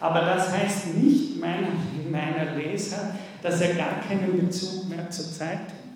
aber 0.00 0.20
das 0.20 0.52
heißt 0.52 0.94
nicht 0.96 1.40
meiner, 1.40 1.68
meiner 2.10 2.54
Leser, 2.54 3.14
dass 3.42 3.60
er 3.60 3.74
gar 3.74 4.00
keinen 4.00 4.46
Bezug 4.46 4.88
mehr 4.88 5.08
zur 5.10 5.26
Zeit 5.26 5.58
hat 5.58 5.88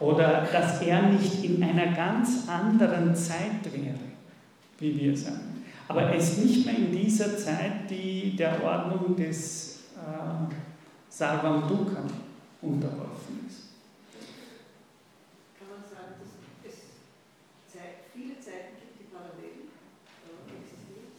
oder 0.00 0.46
dass 0.52 0.82
er 0.82 1.02
nicht 1.02 1.44
in 1.44 1.62
einer 1.62 1.94
ganz 1.94 2.48
anderen 2.48 3.14
Zeit 3.14 3.64
wäre, 3.64 3.98
wie 4.78 5.00
wir 5.00 5.16
sagen. 5.16 5.64
Aber 5.86 6.02
er 6.02 6.16
ist 6.16 6.38
nicht 6.38 6.66
mehr 6.66 6.76
in 6.76 6.92
dieser 6.92 7.36
Zeit, 7.36 7.88
die 7.90 8.34
der 8.36 8.62
Ordnung 8.62 9.14
des 9.16 9.84
äh, 9.96 10.54
Sarvam 11.08 11.62
unterworfen 12.62 13.46
ist. 13.46 13.68
Kann 15.58 15.68
man 15.68 15.84
sagen, 15.84 16.14
dass 16.18 16.72
es 16.72 17.72
Zeit, 17.72 18.08
viele 18.12 18.38
Zeiten 18.40 18.76
gibt, 18.80 18.98
die 18.98 19.06
parallel 19.12 19.68
existieren? 20.48 21.12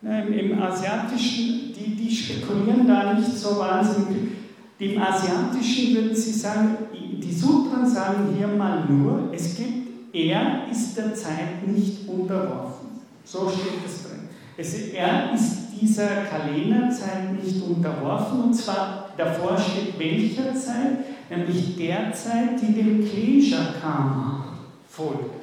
Nein, 0.00 0.32
im 0.32 0.62
Asiatischen, 0.62 1.61
die, 1.74 1.96
die 1.96 2.14
spekulieren 2.14 2.86
da 2.86 3.14
nicht 3.14 3.36
so 3.36 3.58
wahnsinnig. 3.58 4.32
Im 4.78 5.00
Asiatischen 5.00 5.94
würden 5.94 6.16
sie 6.16 6.32
sagen, 6.32 6.76
die 6.92 7.32
Sutren 7.32 7.86
sagen 7.86 8.34
hier 8.36 8.48
mal 8.48 8.84
nur, 8.88 9.30
es 9.32 9.56
gibt, 9.56 10.14
er 10.14 10.68
ist 10.70 10.96
der 10.96 11.14
Zeit 11.14 11.66
nicht 11.66 12.08
unterworfen. 12.08 13.00
So 13.24 13.48
steht 13.48 13.84
es 13.86 14.02
drin. 14.02 14.28
Es, 14.56 14.74
er 14.92 15.32
ist 15.32 15.80
dieser 15.80 16.08
Kalenderzeit 16.28 17.32
nicht 17.42 17.62
unterworfen 17.62 18.42
und 18.42 18.54
zwar 18.54 19.10
davor 19.16 19.56
steht 19.56 19.98
welcher 19.98 20.54
Zeit, 20.54 20.98
nämlich 21.30 21.76
der 21.76 22.12
Zeit, 22.12 22.60
die 22.60 22.74
dem 22.74 23.08
Klesha 23.08 23.74
Karma 23.80 24.44
folgt. 24.88 25.42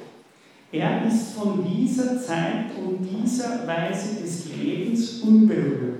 Er 0.72 1.06
ist 1.06 1.32
von 1.32 1.64
dieser 1.64 2.20
Zeit 2.20 2.66
und 2.76 3.04
dieser 3.04 3.66
Weise 3.66 4.22
des 4.22 4.56
Lebens 4.56 5.20
unberührt. 5.20 5.99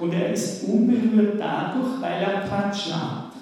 Und 0.00 0.14
er 0.14 0.32
ist 0.32 0.64
unberührt 0.64 1.38
dadurch, 1.38 2.00
weil 2.00 2.22
er 2.22 2.40
Prajna 2.40 3.00
hat. 3.00 3.32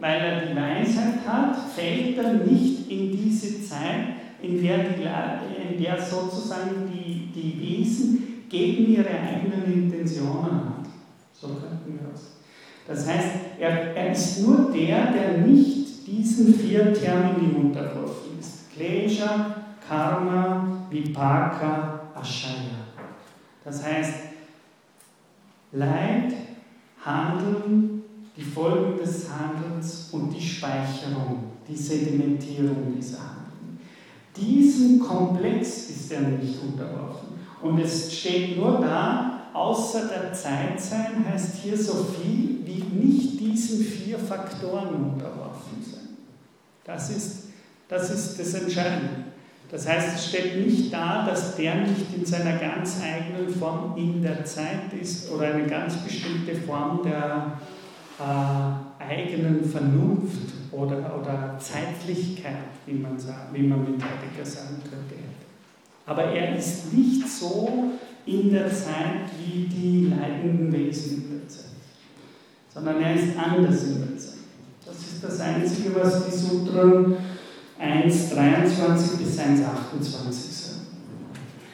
Weil 0.00 0.20
er 0.20 0.46
die 0.46 0.56
Weisheit 0.56 1.26
hat, 1.26 1.56
fällt 1.74 2.16
er 2.18 2.32
nicht 2.32 2.90
in 2.90 3.10
diese 3.12 3.62
Zeit, 3.62 4.16
in 4.40 4.62
der, 4.62 4.78
die, 4.78 5.02
in 5.02 5.82
der 5.82 6.00
sozusagen 6.00 6.90
die, 6.92 7.30
die 7.32 7.60
Wesen 7.60 8.44
gegen 8.48 8.92
ihre 8.92 9.10
eigenen 9.10 9.84
Intentionen 9.84 10.64
hat. 10.64 10.86
So 11.32 11.48
könnten 11.48 11.92
wir 11.92 12.10
das. 12.10 12.32
Das 12.86 13.06
heißt, 13.06 13.28
er, 13.60 13.94
er 13.94 14.12
ist 14.12 14.46
nur 14.46 14.72
der, 14.72 15.12
der 15.12 15.38
nicht 15.46 16.06
diesen 16.06 16.54
vier 16.54 16.92
Termini 16.92 17.54
unterworfen 17.54 18.38
ist. 18.40 18.72
Klesha, 18.74 19.54
Karma, 19.86 20.86
Vipaka, 20.90 22.00
Ashaya. 22.14 22.82
Das 23.64 23.84
heißt, 23.84 24.14
Leid, 25.72 26.34
Handeln, 27.04 28.02
die 28.36 28.42
Folgen 28.42 28.98
des 28.98 29.26
Handelns 29.30 30.08
und 30.12 30.30
die 30.30 30.40
Speicherung, 30.40 31.44
die 31.68 31.76
Sedimentierung 31.76 32.94
dieser 32.96 33.18
Handlung. 33.18 33.78
Diesem 34.36 35.00
Komplex 35.00 35.90
ist 35.90 36.12
er 36.12 36.20
nicht 36.20 36.62
unterworfen. 36.62 37.28
Und 37.62 37.78
es 37.78 38.12
steht 38.12 38.56
nur 38.56 38.80
da, 38.80 39.48
außer 39.52 40.08
der 40.08 40.32
Zeit 40.32 40.80
sein 40.80 41.24
heißt 41.30 41.56
hier 41.62 41.76
so 41.76 42.04
viel 42.04 42.60
wie 42.64 42.82
nicht 42.82 43.40
diesen 43.40 43.84
vier 43.84 44.18
Faktoren 44.18 45.12
unterworfen 45.12 45.82
sein. 45.82 46.16
Das 46.84 47.10
ist 47.10 47.42
das, 47.88 48.10
ist 48.10 48.38
das 48.38 48.54
Entscheidende. 48.54 49.31
Das 49.72 49.88
heißt, 49.88 50.16
es 50.16 50.28
steht 50.28 50.66
nicht 50.66 50.92
da, 50.92 51.24
dass 51.26 51.56
der 51.56 51.76
nicht 51.76 52.14
in 52.14 52.26
seiner 52.26 52.58
ganz 52.58 52.98
eigenen 53.02 53.48
Form 53.48 53.96
in 53.96 54.22
der 54.22 54.44
Zeit 54.44 54.92
ist 55.00 55.32
oder 55.32 55.54
eine 55.54 55.66
ganz 55.66 55.96
bestimmte 55.96 56.54
Form 56.54 57.00
der 57.02 57.58
äh, 58.20 59.02
eigenen 59.02 59.64
Vernunft 59.64 60.52
oder, 60.72 61.18
oder 61.18 61.58
Zeitlichkeit, 61.58 62.68
wie 62.84 62.98
man, 62.98 63.18
sagt, 63.18 63.54
wie 63.54 63.62
man 63.62 63.80
mit 63.80 64.02
Heidegger 64.02 64.44
sagen 64.44 64.76
könnte. 64.82 65.14
Aber 66.04 66.24
er 66.24 66.54
ist 66.58 66.92
nicht 66.92 67.26
so 67.26 67.92
in 68.26 68.50
der 68.52 68.68
Zeit 68.68 69.30
wie 69.42 69.68
die 69.68 70.08
leidenden 70.10 70.70
Wesen 70.70 71.24
in 71.24 71.38
der 71.38 71.48
Zeit, 71.48 71.70
sondern 72.74 73.00
er 73.00 73.14
ist 73.14 73.38
anders 73.38 73.84
in 73.84 74.00
der 74.00 74.18
Zeit. 74.18 74.32
Das 74.84 74.96
ist 74.98 75.24
das 75.24 75.40
Einzige, 75.40 75.94
was 75.94 76.26
die 76.26 76.36
Sutren 76.36 77.16
1,23 77.82 79.16
bis 79.18 79.38
1,28 79.38 79.58
sagen. 79.60 80.86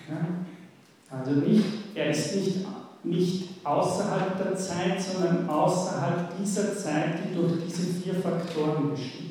Ja? 0.09 1.19
Also 1.19 1.33
nicht, 1.33 1.65
er 1.95 2.11
ist 2.11 2.35
nicht, 2.35 2.57
nicht 3.05 3.49
außerhalb 3.63 4.43
der 4.43 4.57
Zeit, 4.57 5.01
sondern 5.01 5.49
außerhalb 5.49 6.39
dieser 6.39 6.75
Zeit, 6.75 7.19
die 7.25 7.35
durch 7.35 7.65
diese 7.67 7.93
vier 7.93 8.15
Faktoren 8.15 8.91
bestimmt. 8.91 9.29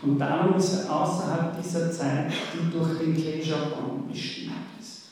Und 0.00 0.18
darum 0.18 0.56
ist 0.56 0.84
er 0.84 0.94
außerhalb 0.94 1.62
dieser 1.62 1.90
Zeit, 1.90 2.32
die 2.54 2.70
durch 2.72 2.98
den 2.98 3.14
Klesha-Baum 3.14 4.08
bestimmt 4.10 4.52
ist. 4.80 5.08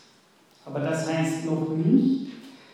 Aber 0.64 0.80
das 0.80 1.06
heißt 1.12 1.44
noch 1.44 1.68
nicht, 1.76 2.26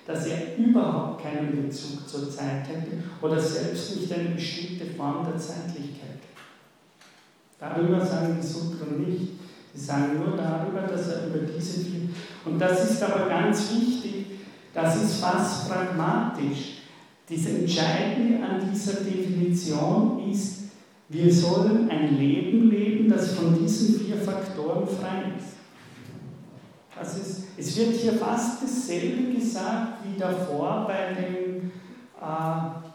dass 0.06 0.26
er 0.26 0.56
überhaupt 0.58 1.22
keinen 1.22 1.62
Bezug 1.62 2.08
zur 2.08 2.30
Zeit 2.30 2.68
hätte 2.68 3.02
oder 3.20 3.40
selbst 3.40 3.96
nicht 3.96 4.12
eine 4.12 4.30
bestimmte 4.30 4.86
Form 4.86 5.24
der 5.24 5.36
Zeitlichkeit. 5.36 6.21
Darüber 7.62 8.04
sagen 8.04 8.38
die 8.42 8.46
Sutren 8.46 9.06
nicht. 9.06 9.34
Sie 9.72 9.80
sagen 9.80 10.18
nur 10.18 10.36
darüber, 10.36 10.80
dass 10.80 11.06
er 11.08 11.28
über 11.28 11.46
diese 11.46 11.80
vier. 11.80 12.08
Und 12.44 12.58
das 12.58 12.90
ist 12.90 13.02
aber 13.02 13.28
ganz 13.28 13.70
wichtig, 13.72 14.26
das 14.74 15.02
ist 15.02 15.20
fast 15.20 15.70
pragmatisch. 15.70 16.78
Das 17.30 17.46
Entscheidende 17.46 18.44
an 18.44 18.68
dieser 18.68 19.04
Definition 19.04 20.28
ist, 20.28 20.64
wir 21.08 21.32
sollen 21.32 21.88
ein 21.88 22.18
Leben 22.18 22.68
leben, 22.68 23.08
das 23.08 23.34
von 23.34 23.56
diesen 23.56 24.00
vier 24.00 24.16
Faktoren 24.16 24.86
frei 24.86 25.32
ist. 25.38 25.56
Das 26.98 27.16
ist 27.16 27.42
es 27.56 27.76
wird 27.76 27.94
hier 27.94 28.14
fast 28.14 28.62
dasselbe 28.62 29.34
gesagt 29.34 29.98
wie 30.04 30.18
davor 30.18 30.86
bei 30.88 31.14
dem 31.14 31.70
äh, 32.20 32.92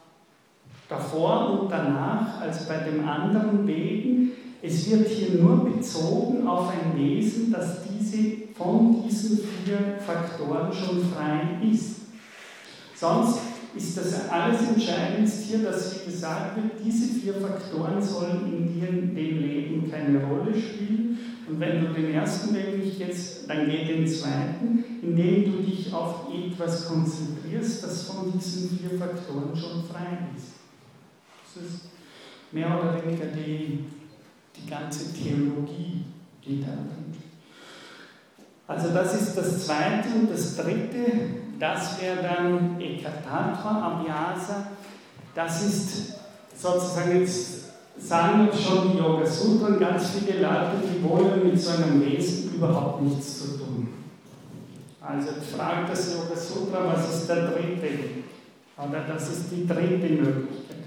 davor 0.90 1.62
und 1.62 1.72
danach, 1.72 2.42
als 2.42 2.68
bei 2.68 2.78
dem 2.78 3.08
anderen 3.08 3.68
Wegen. 3.68 4.32
Es 4.62 4.90
wird 4.90 5.08
hier 5.08 5.42
nur 5.42 5.66
bezogen 5.70 6.48
auf 6.48 6.70
ein 6.70 6.98
Wesen, 6.98 7.52
das 7.52 7.84
diese, 7.84 8.54
von 8.56 9.04
diesen 9.04 9.38
vier 9.38 10.00
Faktoren 10.06 10.74
schon 10.74 11.04
frei 11.12 11.60
ist. 11.72 11.98
Sonst 12.96 13.40
ist 13.76 13.98
das 13.98 14.30
alles 14.30 14.62
Entscheidendste 14.70 15.44
hier, 15.44 15.70
dass 15.70 15.96
wie 15.96 16.12
gesagt 16.12 16.56
wird, 16.56 16.72
diese 16.84 17.20
vier 17.20 17.36
Faktoren 17.36 18.02
sollen 18.02 18.52
in 18.52 19.16
dem 19.16 19.16
Leben 19.16 19.92
keine 19.92 20.26
Rolle 20.26 20.54
spielen. 20.60 21.20
Und 21.48 21.60
wenn 21.60 21.80
du 21.80 21.94
den 21.94 22.12
ersten 22.14 22.54
nicht 22.54 23.00
jetzt, 23.00 23.50
dann 23.50 23.70
geh 23.70 23.86
den 23.86 24.08
zweiten, 24.08 24.84
indem 25.02 25.52
du 25.52 25.64
dich 25.64 25.94
auf 25.94 26.26
etwas 26.34 26.88
konzentrierst, 26.88 27.84
das 27.84 28.04
von 28.04 28.34
diesen 28.34 28.78
vier 28.78 28.98
Faktoren 28.98 29.56
schon 29.56 29.84
frei 29.84 30.18
ist. 30.36 30.54
Das 31.56 31.64
ist 31.64 31.82
mehr 32.52 32.68
oder 32.68 33.02
weniger 33.02 33.28
die 33.28 33.86
die 34.58 34.70
ganze 34.70 35.14
Theologie, 35.14 36.06
die 36.46 36.62
da 36.62 36.68
drin 36.68 37.14
Also 38.68 38.90
das 38.90 39.22
ist 39.22 39.38
das 39.38 39.66
Zweite 39.66 40.10
und 40.20 40.32
das 40.32 40.56
Dritte, 40.56 41.06
das 41.60 42.02
wäre 42.02 42.22
dann 42.22 42.80
Ekatatra 42.80 44.02
Abhyasa. 44.02 44.68
Das 45.34 45.64
ist 45.64 46.14
sozusagen 46.56 47.20
jetzt 47.20 47.68
sagen 48.00 48.50
schon 48.54 48.92
die 48.92 48.98
Yoga 48.98 49.26
Sutra 49.26 49.72
ganz 49.72 50.12
viele 50.12 50.42
Leute, 50.42 50.72
die 50.84 51.04
wollen 51.04 51.50
mit 51.50 51.60
so 51.60 51.72
einem 51.72 52.06
Wesen 52.06 52.54
überhaupt 52.56 53.02
nichts 53.02 53.40
zu 53.40 53.58
tun. 53.58 53.88
Also 55.02 55.30
fragt 55.56 55.90
das 55.90 56.14
Yoga 56.14 56.36
Sutra, 56.36 56.94
was 56.94 57.16
ist 57.16 57.28
der 57.30 57.48
dritte? 57.48 57.88
Oder 58.78 59.06
das 59.08 59.30
ist 59.30 59.46
die 59.52 59.66
dritte 59.66 60.14
Möglichkeit. 60.14 60.78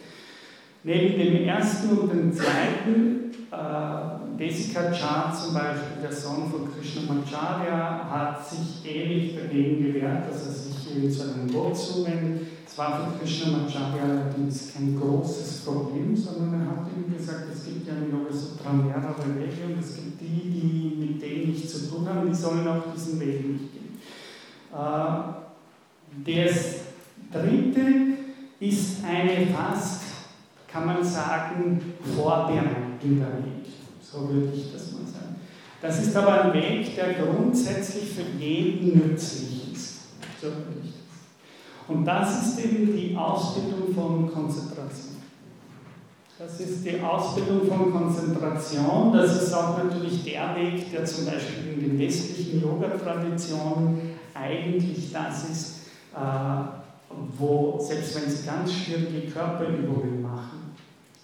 Neben 0.85 1.19
dem 1.19 1.49
ersten 1.49 1.99
und 1.99 2.13
dem 2.13 2.33
zweiten 2.33 3.30
äh, 3.51 4.39
Desikachar 4.39 5.35
zum 5.35 5.55
Beispiel, 5.55 6.03
der 6.03 6.13
Sohn 6.13 6.51
von 6.51 6.69
Krishnamacharya, 6.73 8.09
hat 8.09 8.49
sich 8.49 8.85
ewig 8.85 9.37
dagegen 9.37 9.83
gewehrt, 9.85 10.31
dass 10.31 10.47
er 10.47 10.53
sich 10.53 10.97
eben 10.97 11.11
zu 11.11 11.23
einem 11.25 11.53
Gott 11.53 11.77
zuwendet. 11.77 12.47
Es 12.67 12.79
war 12.79 13.01
für 13.01 13.19
Krishnamacharya 13.19 14.05
allerdings 14.05 14.73
kein 14.73 14.99
großes 14.99 15.65
Problem, 15.65 16.17
sondern 16.17 16.61
er 16.61 16.71
hat 16.71 16.87
ihm 16.97 17.13
gesagt, 17.13 17.47
es 17.53 17.65
gibt 17.65 17.89
ja 17.89 17.95
in 17.95 18.13
Yoga 18.13 18.33
Sutra 18.33 18.73
mehrere 18.73 19.35
Wege 19.37 19.75
und 19.75 19.81
es 19.81 19.97
gibt 19.97 20.21
die, 20.21 20.51
die 20.51 20.97
mit 20.97 21.21
denen 21.21 21.51
nichts 21.51 21.73
zu 21.73 21.91
tun 21.91 22.09
haben, 22.09 22.29
die 22.29 22.35
sollen 22.35 22.67
auch 22.69 22.95
diesen 22.95 23.19
Weg 23.19 23.45
nicht 23.47 23.73
gehen. 23.73 23.99
Äh, 24.73 25.41
das 26.25 26.75
dritte 27.33 27.81
ist 28.61 29.05
eine 29.05 29.47
fast, 29.49 30.03
kann 30.69 30.87
man 30.87 31.05
sagen, 31.05 31.81
Vorbereitung. 32.17 32.90
Der 33.03 33.27
Welt. 33.29 33.67
So 34.01 34.29
würde 34.29 34.53
ich 34.55 34.73
das 34.73 34.93
mal 34.93 35.07
sagen. 35.07 35.37
Das 35.81 36.03
ist 36.03 36.15
aber 36.17 36.45
ein 36.45 36.53
Weg, 36.53 36.95
der 36.95 37.15
grundsätzlich 37.15 38.11
für 38.11 38.43
jeden 38.43 38.99
nützlich 38.99 39.73
ist. 39.73 40.01
So 40.41 40.49
würde 40.49 40.81
ich 40.85 40.91
das. 40.91 41.01
Und 41.89 42.05
das 42.05 42.47
ist 42.47 42.65
eben 42.65 42.95
die 42.95 43.17
Ausbildung 43.17 43.95
von 43.95 44.31
Konzentration. 44.31 45.21
Das 46.39 46.59
ist 46.59 46.87
die 46.87 46.99
Ausbildung 47.01 47.67
von 47.69 47.93
Konzentration. 47.93 49.13
Das 49.13 49.43
ist 49.43 49.53
auch 49.53 49.77
natürlich 49.77 50.25
der 50.25 50.57
Weg, 50.57 50.91
der 50.91 51.05
zum 51.05 51.27
Beispiel 51.27 51.75
in 51.75 51.81
den 51.81 51.99
westlichen 51.99 52.63
Yoga-Traditionen 52.63 54.17
eigentlich 54.33 55.13
das 55.13 55.51
ist, 55.51 55.77
äh, 56.15 56.19
wo 57.37 57.79
selbst 57.79 58.17
wenn 58.17 58.31
Sie 58.31 58.47
ganz 58.47 58.73
schwierige 58.73 59.31
Körperübungen 59.31 60.23
machen, 60.23 60.60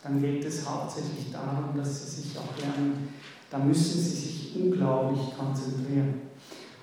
dann 0.07 0.21
geht 0.21 0.45
es 0.45 0.69
hauptsächlich 0.69 1.33
darum, 1.33 1.77
dass 1.77 2.15
Sie 2.15 2.23
sich 2.23 2.39
auch 2.39 2.57
lernen, 2.61 3.09
da 3.51 3.59
müssen 3.59 4.01
Sie 4.01 4.11
sich 4.11 4.57
unglaublich 4.57 5.37
konzentrieren. 5.37 6.27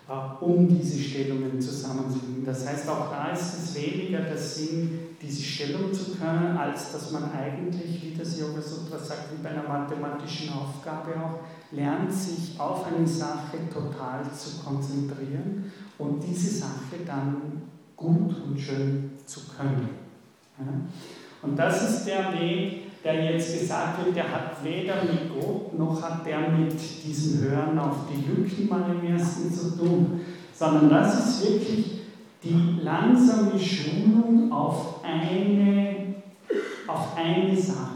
Äh, 0.10 0.44
um 0.44 0.68
diese 0.68 1.00
Stellungen 1.00 1.62
zusammenzulegen. 1.62 2.44
Das 2.46 2.68
heißt, 2.68 2.90
auch 2.90 3.10
da 3.10 3.30
ist 3.32 3.54
es 3.54 3.76
weniger 3.76 4.20
der 4.20 4.38
Sinn, 4.38 5.00
diese 5.22 5.42
Stellung 5.42 5.94
zu 5.94 6.16
können, 6.16 6.58
als 6.58 6.92
dass 6.92 7.12
man 7.12 7.32
eigentlich, 7.32 8.04
wie 8.04 8.14
das 8.14 8.38
Yoga 8.38 8.62
Sutra 8.62 9.00
sagt, 9.00 9.32
wie 9.32 9.42
bei 9.42 9.52
einer 9.52 9.64
mathematischen 9.64 10.50
Aufgabe 10.52 11.12
auch, 11.16 11.40
lernt, 11.72 12.12
sich 12.12 12.60
auf 12.60 12.86
eine 12.86 13.08
Sache 13.08 13.58
total 13.72 14.24
zu 14.24 14.62
konzentrieren 14.62 15.72
und 15.98 16.22
diese 16.22 16.54
Sache 16.60 16.98
dann 17.06 17.62
gut 17.96 18.36
und 18.46 18.60
schön 18.60 19.12
zu 19.26 19.40
können. 19.58 19.88
Und 21.42 21.56
das 21.56 21.90
ist 21.90 22.06
der 22.06 22.34
Weg, 22.34 22.92
der 23.04 23.32
jetzt 23.32 23.60
gesagt 23.60 24.06
wird, 24.06 24.16
der 24.16 24.32
hat 24.32 24.64
weder 24.64 25.04
mit 25.04 25.34
Gott 25.34 25.78
noch 25.78 26.02
hat 26.02 26.26
der 26.26 26.50
mit 26.50 26.74
diesem 27.06 27.42
Hören 27.42 27.78
auf 27.78 27.98
die 28.10 28.26
Lücken 28.26 28.70
mal 28.70 28.86
im 28.90 29.16
ersten 29.16 29.54
zu 29.54 29.78
tun, 29.78 30.22
sondern 30.54 30.90
das 30.90 31.20
ist 31.20 31.44
wirklich 31.44 32.02
die 32.44 32.80
langsame 32.82 33.60
Schulung 33.60 34.52
auf 34.52 35.04
eine, 35.04 36.16
auf 36.88 37.18
eine 37.18 37.56
Sache. 37.56 37.94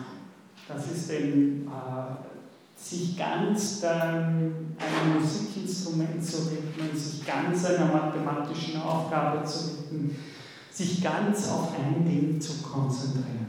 Das 0.67 0.91
ist 0.91 1.11
eben 1.11 1.67
äh, 1.67 2.81
sich 2.81 3.17
ganz 3.17 3.83
einem 3.83 4.63
Musikinstrument 5.19 6.23
zu 6.23 6.51
widmen, 6.51 6.95
sich 6.95 7.25
ganz 7.25 7.65
einer 7.65 7.85
mathematischen 7.85 8.81
Aufgabe 8.81 9.45
zu 9.45 9.69
widmen, 9.69 10.15
sich 10.71 11.01
ganz 11.01 11.49
auf 11.49 11.69
ein 11.75 12.05
Ding 12.05 12.39
zu 12.39 12.61
konzentrieren. 12.61 13.46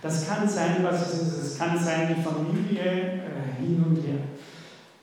Das 0.00 0.28
kann 0.28 0.48
sein, 0.48 0.76
was 0.82 1.08
es 1.08 1.22
ist. 1.22 1.44
Es 1.44 1.58
kann 1.58 1.78
sein, 1.78 2.14
die 2.16 2.22
Familie 2.22 2.82
äh, 2.82 3.60
hin 3.60 3.84
und 3.84 3.96
her. 3.96 4.20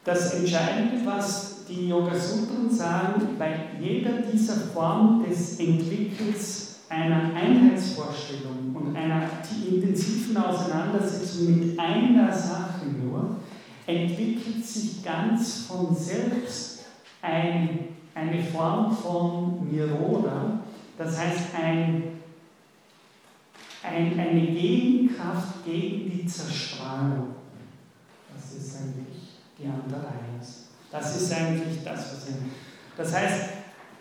Das 0.03 0.35
Entscheidende, 0.35 1.05
was 1.05 1.65
die 1.67 1.89
Yoga-Sutren 1.89 2.69
sagen, 2.69 3.35
bei 3.37 3.55
jeder 3.81 4.21
dieser 4.31 4.55
Formen 4.55 5.27
des 5.27 5.59
Entwickelns 5.59 6.75
einer 6.87 7.33
Einheitsvorstellung 7.33 8.75
und 8.75 8.95
einer 8.95 9.23
intensiven 9.67 10.37
Auseinandersetzung 10.37 11.59
mit 11.59 11.79
einer 11.79 12.31
Sache 12.31 12.85
nur, 12.85 13.37
entwickelt 13.87 14.65
sich 14.65 15.03
ganz 15.03 15.65
von 15.65 15.95
selbst 15.95 16.85
ein, 17.21 17.79
eine 18.13 18.43
Form 18.43 18.95
von 18.95 19.67
Niroda, 19.69 20.59
das 20.97 21.19
heißt 21.19 21.47
ein 21.61 22.03
ein, 23.86 24.19
eine 24.19 24.47
Gegenkraft 24.47 25.65
gegen 25.65 26.09
die 26.11 26.25
Zerstrahlung. 26.25 27.36
Das 28.33 28.51
ist 28.57 28.77
eigentlich 28.77 29.39
die 29.57 29.65
andere 29.65 30.07
Eins. 30.07 30.69
Das 30.91 31.21
ist 31.21 31.33
eigentlich 31.33 31.83
das, 31.83 31.99
was 31.99 32.29
ich. 32.29 32.36
Das 32.97 33.13
heißt, 33.13 33.49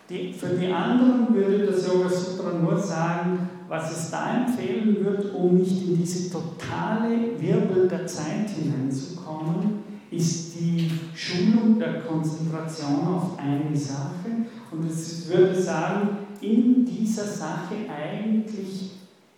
die, 0.09 0.33
für 0.33 0.55
die 0.55 0.73
anderen 0.73 1.35
würde 1.35 1.67
das 1.67 1.87
Yoga 1.87 2.09
Sutra 2.09 2.53
nur 2.59 2.79
sagen, 2.79 3.49
was 3.69 3.91
es 3.91 4.11
da 4.11 4.45
empfehlen 4.45 5.05
wird, 5.05 5.35
um 5.35 5.57
nicht 5.57 5.89
in 5.89 5.97
diese 5.97 6.31
totale 6.31 7.41
Wirbel 7.41 7.89
der 7.89 8.07
Zeit 8.07 8.51
hineinzukommen, 8.51 9.83
ist 10.11 10.55
die 10.61 10.91
Schulung 11.15 11.79
der 11.79 12.03
Konzentration 12.03 13.07
auf 13.07 13.39
eine 13.39 13.77
Sache. 13.77 14.31
Und 14.71 14.89
es 14.89 15.29
würde 15.29 15.61
sagen, 15.61 16.19
in 16.41 16.85
dieser 16.85 17.25
Sache 17.25 17.75
eigentlich 17.89 18.93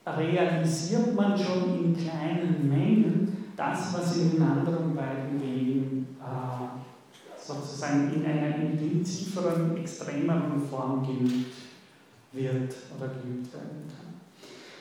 realisiert 0.06 1.14
man 1.14 1.36
schon 1.36 1.84
in 1.84 1.96
kleinen 1.96 2.68
Mengen 2.68 3.52
das, 3.56 3.94
was 3.94 4.16
in 4.16 4.32
den 4.32 4.42
anderen 4.42 4.94
beiden 4.94 5.40
Wegen 5.40 6.06
äh, 6.20 7.42
sozusagen 7.42 8.12
in 8.14 8.24
einer 8.24 8.56
intensiveren, 8.56 9.76
extremeren 9.76 10.62
Form 10.70 11.04
geübt 11.04 11.54
wird 12.32 12.74
oder 12.96 13.08
geübt 13.08 13.52
werden 13.52 13.84
kann. 13.88 14.14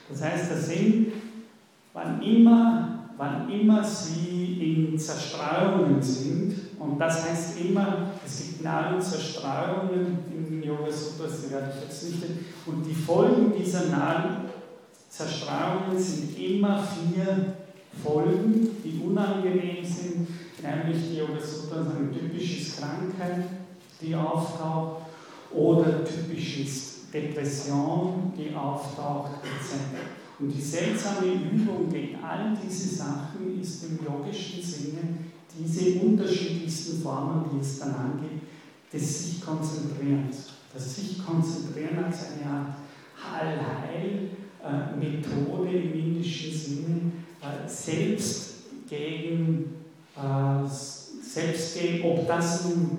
Das 0.09 0.21
heißt, 0.21 0.51
der 0.51 0.57
Sinn, 0.57 1.11
wann 1.93 2.21
immer, 2.21 2.99
wann 3.17 3.49
immer 3.49 3.83
Sie 3.83 4.89
in 4.91 4.99
Zerstreuungen 4.99 6.01
sind, 6.01 6.53
und 6.77 6.99
das 6.99 7.27
heißt 7.27 7.59
immer, 7.61 8.11
es 8.23 8.39
gibt 8.45 8.63
nahe 8.63 8.99
Zerstreuungen 8.99 10.19
im 10.31 10.61
Yoga 10.61 10.91
Sutra, 10.91 11.25
das 11.25 11.49
werde 11.49 11.73
ich 11.75 11.83
jetzt 11.83 12.03
nicht, 12.03 12.23
und 12.65 12.85
die 12.85 12.93
Folgen 12.93 13.53
dieser 13.57 13.87
nahen 13.89 14.45
Zerstreuungen 15.15 15.97
sind 15.97 16.37
immer 16.37 16.83
vier 16.83 17.55
Folgen, 18.03 18.69
die 18.83 19.01
unangenehm 19.01 19.85
sind, 19.85 20.27
nämlich 20.61 21.09
die 21.09 21.17
Yoga 21.19 21.39
Sutra 21.39 21.79
eine 21.79 22.11
typische 22.11 22.75
Krankheit, 22.75 23.45
die 24.01 24.13
auftaucht, 24.13 25.03
oder 25.53 26.03
typisches 26.03 27.09
Depression, 27.13 28.33
die 28.37 28.53
auftaucht, 28.53 29.35
etc. 29.43 30.03
Und 30.37 30.49
die 30.53 30.61
seltsame 30.61 31.27
Übung 31.27 31.89
gegen 31.89 32.21
all 32.21 32.57
diese 32.61 32.95
Sachen 32.95 33.61
ist 33.61 33.85
im 33.85 33.99
yogischen 34.05 34.61
Sinne 34.61 35.17
diese 35.57 36.01
unterschiedlichsten 36.01 37.01
Formen, 37.01 37.45
die 37.53 37.61
es 37.61 37.79
dann 37.79 37.95
angeht, 37.95 38.41
des 38.91 39.23
sich 39.23 39.41
Konzentrierens. 39.41 40.49
Das 40.73 40.93
sich 40.93 41.25
Konzentrieren 41.25 42.03
als 42.03 42.17
eine 42.33 42.51
Art 42.51 42.75
Heil-Heil, 43.15 44.29
äh, 44.65 44.97
Methode 44.97 45.69
im 45.69 45.93
indischen 45.93 46.51
Sinne, 46.51 47.11
äh, 47.39 47.67
selbst 47.67 48.63
gegen, 48.89 49.75
äh, 50.17 50.67
selbst 50.67 51.77
gegen, 51.77 52.03
ob 52.09 52.27
das 52.27 52.65
nun 52.65 52.97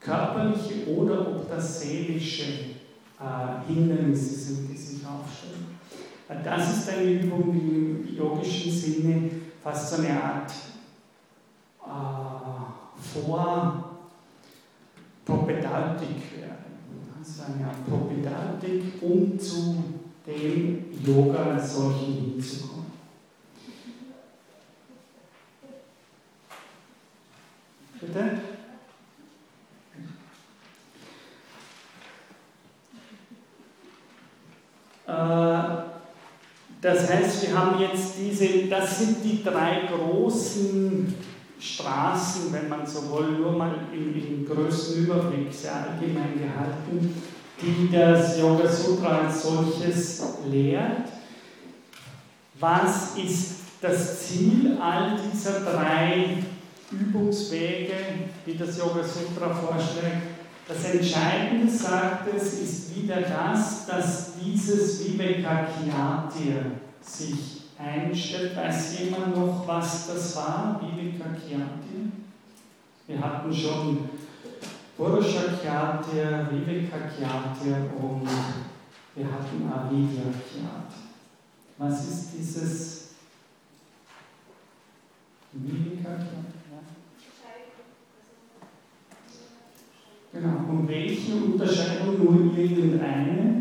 körperliche 0.00 0.86
oder 0.88 1.20
ob 1.20 1.50
das 1.50 1.82
seelische 1.82 2.44
Hindernisse 3.66 4.34
sind, 4.36 4.70
die 4.70 4.76
sich 4.76 5.00
aufstellen. 5.04 5.66
Das 6.44 6.78
ist 6.78 6.88
eine 6.88 7.02
Übung, 7.02 7.52
die 7.52 7.58
im 7.58 8.16
yogischen 8.16 8.70
Sinne 8.70 9.28
fast 9.60 9.90
so 9.90 10.02
eine 10.02 10.22
Art 10.22 10.52
äh, 11.84 13.20
wäre. 16.36 16.56
Also 17.18 17.42
eine 17.42 17.66
Art 17.66 17.84
Propedeutik, 17.88 19.02
um 19.02 19.36
zu 19.36 19.97
dem 20.28 20.84
Yoga 21.04 21.54
als 21.54 21.74
solchen 21.74 22.14
hinzukommen. 22.14 22.86
Bitte? 28.00 28.40
Äh, 35.06 35.88
das 36.80 37.10
heißt, 37.10 37.48
wir 37.48 37.58
haben 37.58 37.80
jetzt 37.80 38.14
diese, 38.18 38.68
das 38.68 38.98
sind 38.98 39.24
die 39.24 39.42
drei 39.42 39.88
großen 39.88 41.14
Straßen, 41.58 42.52
wenn 42.52 42.68
man 42.68 42.86
so 42.86 43.18
will, 43.18 43.38
nur 43.38 43.52
mal 43.52 43.74
im, 43.92 44.14
im 44.14 44.46
größten 44.46 45.04
Überblick, 45.04 45.52
sehr 45.52 45.74
allgemein 45.74 46.38
gehalten 46.38 47.37
die 47.60 47.90
das 47.90 48.38
Yoga 48.38 48.68
Sutra 48.68 49.26
als 49.26 49.42
solches 49.42 50.22
lehrt. 50.50 51.08
Was 52.60 53.16
ist 53.16 53.54
das 53.80 54.26
Ziel 54.26 54.78
all 54.80 55.16
dieser 55.18 55.60
drei 55.60 56.38
Übungswege, 56.90 57.94
die 58.46 58.56
das 58.56 58.78
Yoga 58.78 59.02
Sutra 59.02 59.52
vorschlägt? 59.54 60.38
Das 60.66 60.84
Entscheidende, 60.84 61.70
sagt 61.70 62.28
es, 62.34 62.60
ist 62.60 62.96
wieder 62.96 63.22
das, 63.22 63.86
dass 63.86 64.32
dieses 64.34 65.04
Vivekakyati 65.04 66.56
sich 67.00 67.62
einstellt. 67.78 68.54
Weiß 68.54 68.98
jemand 69.00 69.34
noch, 69.34 69.66
was 69.66 70.08
das 70.08 70.36
war, 70.36 70.80
Vivekakyati? 70.82 72.12
Wir 73.06 73.18
hatten 73.18 73.54
schon 73.54 74.10
Purusha 74.98 75.42
Khyatya, 75.54 76.50
Viveka 76.50 76.98
Khyatya 76.98 77.86
und 78.02 78.28
wir 79.14 79.26
hatten 79.26 79.70
Avidya 79.72 80.24
Khyatya. 80.24 81.06
Was 81.78 82.08
ist 82.08 82.32
dieses 82.36 83.10
Viveka 85.52 86.18
Genau. 90.32 90.68
Und 90.68 90.88
welche 90.88 91.32
Unterscheidung? 91.36 92.18
Nur 92.18 92.58
irgendeine? 92.58 93.58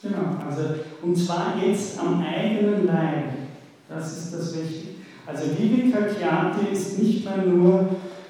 Genau, 0.00 0.37
also 0.48 0.62
und 1.02 1.16
zwar 1.16 1.54
jetzt 1.62 1.98
am 1.98 2.22
eigenen 2.22 2.86
Leib. 2.86 3.24
Das 3.88 4.16
ist 4.16 4.34
das 4.34 4.56
Wichtige. 4.56 4.94
Also 5.26 5.44
Viveka 5.58 6.02
Kyati 6.02 6.72
ist 6.72 6.98
nicht 6.98 7.24
mehr 7.24 7.44
nur 7.44 7.88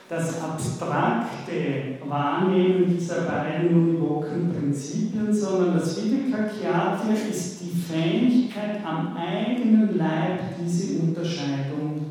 das 0.09 0.43
abstrakte 0.43 1.99
Wahrnehmen 2.09 2.87
dieser 2.89 3.23
beiden 3.23 3.69
univoken 3.69 4.53
Prinzipien, 4.53 5.33
sondern 5.33 5.75
das 5.75 6.03
Vivekakyatya 6.03 7.13
ist 7.31 7.61
die 7.61 7.79
Fähigkeit, 7.79 8.81
am 8.85 9.15
eigenen 9.17 9.99
Leib 9.99 10.41
diese 10.59 11.03
Unterscheidung 11.03 12.07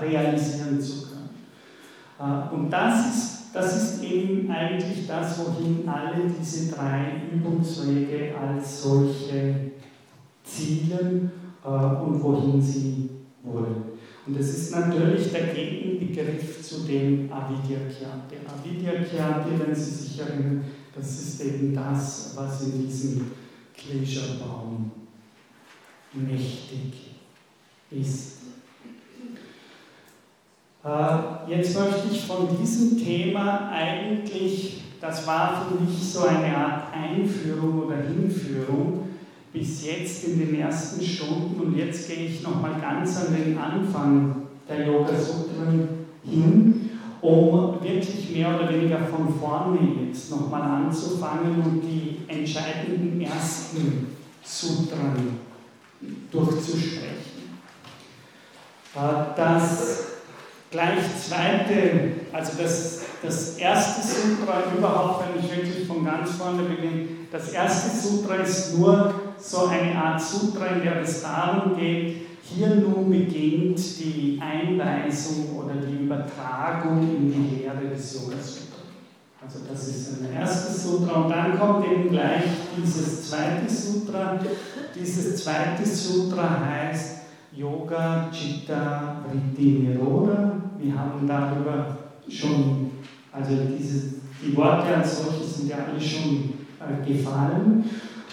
realisieren 0.00 0.80
zu 0.80 1.08
können. 1.08 1.30
Äh, 2.20 2.54
und 2.54 2.70
das 2.70 3.06
ist, 3.06 3.35
das 3.56 3.74
ist 3.74 4.04
eben 4.04 4.50
eigentlich 4.50 5.06
das, 5.06 5.38
wohin 5.38 5.88
alle 5.88 6.24
diese 6.28 6.74
drei 6.74 7.22
Übungswege 7.32 8.34
als 8.36 8.82
solche 8.82 9.70
zielen 10.44 11.30
äh, 11.64 11.68
und 11.68 12.22
wohin 12.22 12.60
sie 12.60 13.08
wollen. 13.42 13.82
Und 14.26 14.38
es 14.38 14.58
ist 14.58 14.72
natürlich 14.72 15.32
der 15.32 15.54
Gegenbegriff 15.54 16.62
zu 16.62 16.80
dem 16.80 17.32
Avidyakyati. 17.32 18.36
Avidyakyati, 18.46 19.50
wenn 19.58 19.74
Sie 19.74 19.90
sich 19.90 20.20
erinnern, 20.20 20.62
das 20.94 21.18
ist 21.18 21.40
eben 21.40 21.74
das, 21.74 22.34
was 22.36 22.62
in 22.64 22.86
diesem 22.86 23.30
Klescherbaum 23.74 24.90
mächtig 26.12 27.14
ist. 27.90 28.35
Äh, 30.86 31.50
jetzt 31.50 31.76
möchte 31.76 32.06
ich 32.12 32.24
von 32.26 32.46
diesem 32.60 32.96
Thema 32.96 33.70
eigentlich, 33.72 34.84
das 35.00 35.26
war 35.26 35.66
für 35.66 35.82
mich 35.82 36.12
so 36.12 36.26
eine 36.26 36.56
Art 36.56 36.94
Einführung 36.94 37.82
oder 37.82 37.96
Hinführung, 37.96 39.08
bis 39.52 39.84
jetzt 39.84 40.24
in 40.28 40.38
den 40.38 40.60
ersten 40.60 41.02
Stunden 41.02 41.60
und 41.60 41.76
jetzt 41.76 42.08
gehe 42.08 42.26
ich 42.26 42.42
nochmal 42.42 42.80
ganz 42.80 43.16
an 43.16 43.34
den 43.34 43.58
Anfang 43.58 44.42
der 44.68 44.86
Yoga 44.86 45.12
Sutren 45.18 45.88
hin, 46.22 46.90
um 47.20 47.82
wirklich 47.82 48.30
mehr 48.30 48.54
oder 48.54 48.72
weniger 48.72 48.98
von 48.98 49.34
vorne 49.40 49.78
jetzt 50.06 50.30
nochmal 50.30 50.62
anzufangen 50.62 51.62
und 51.64 51.80
die 51.80 52.18
entscheidenden 52.28 53.20
ersten 53.22 54.06
Sutren 54.44 55.40
durchzusprechen. 56.30 57.50
Äh, 58.94 59.36
das 59.36 60.15
gleich 60.76 60.98
zweite, 61.26 62.12
also 62.34 62.52
das, 62.62 63.00
das 63.22 63.56
erste 63.56 64.06
Sutra 64.06 64.64
überhaupt, 64.76 65.24
wenn 65.24 65.42
ich 65.42 65.50
wirklich 65.50 65.86
von 65.86 66.04
ganz 66.04 66.32
vorne 66.32 66.64
beginne, 66.64 67.08
das 67.32 67.50
erste 67.52 67.96
Sutra 67.96 68.34
ist 68.36 68.76
nur 68.76 69.14
so 69.38 69.68
eine 69.68 69.94
Art 69.96 70.20
Sutra, 70.20 70.66
in 70.66 70.82
der 70.82 71.00
es 71.00 71.22
darum 71.22 71.78
geht, 71.78 72.26
hier 72.42 72.74
nun 72.76 73.10
beginnt 73.10 73.78
die 73.98 74.38
Einweisung 74.40 75.56
oder 75.56 75.76
die 75.76 76.04
Übertragung 76.04 77.00
in 77.00 77.32
die 77.32 77.56
Lehre 77.56 77.94
des 77.94 78.14
Yoga 78.14 78.36
Sutra. 78.36 78.76
Also 79.42 79.60
das 79.68 79.88
ist 79.88 80.20
ein 80.20 80.34
erstes 80.34 80.82
Sutra 80.82 81.22
und 81.22 81.30
dann 81.30 81.58
kommt 81.58 81.86
eben 81.90 82.10
gleich 82.10 82.44
dieses 82.76 83.30
zweite 83.30 83.68
Sutra. 83.68 84.38
Dieses 84.94 85.42
zweite 85.42 85.86
Sutra 85.86 86.60
heißt 86.60 87.16
Yoga 87.56 88.28
Chitta 88.30 89.24
Vritti 89.24 89.80
Niroda. 89.80 90.65
Wir 90.78 90.98
haben 90.98 91.26
darüber 91.26 91.96
schon, 92.28 92.90
also 93.32 93.52
diese, 93.78 94.14
die 94.42 94.56
Worte 94.56 94.96
als 94.96 95.22
solche 95.24 95.44
sind 95.44 95.70
ja 95.70 95.76
alle 95.90 96.00
schon 96.00 96.54
äh, 96.80 97.06
gefallen. 97.06 97.84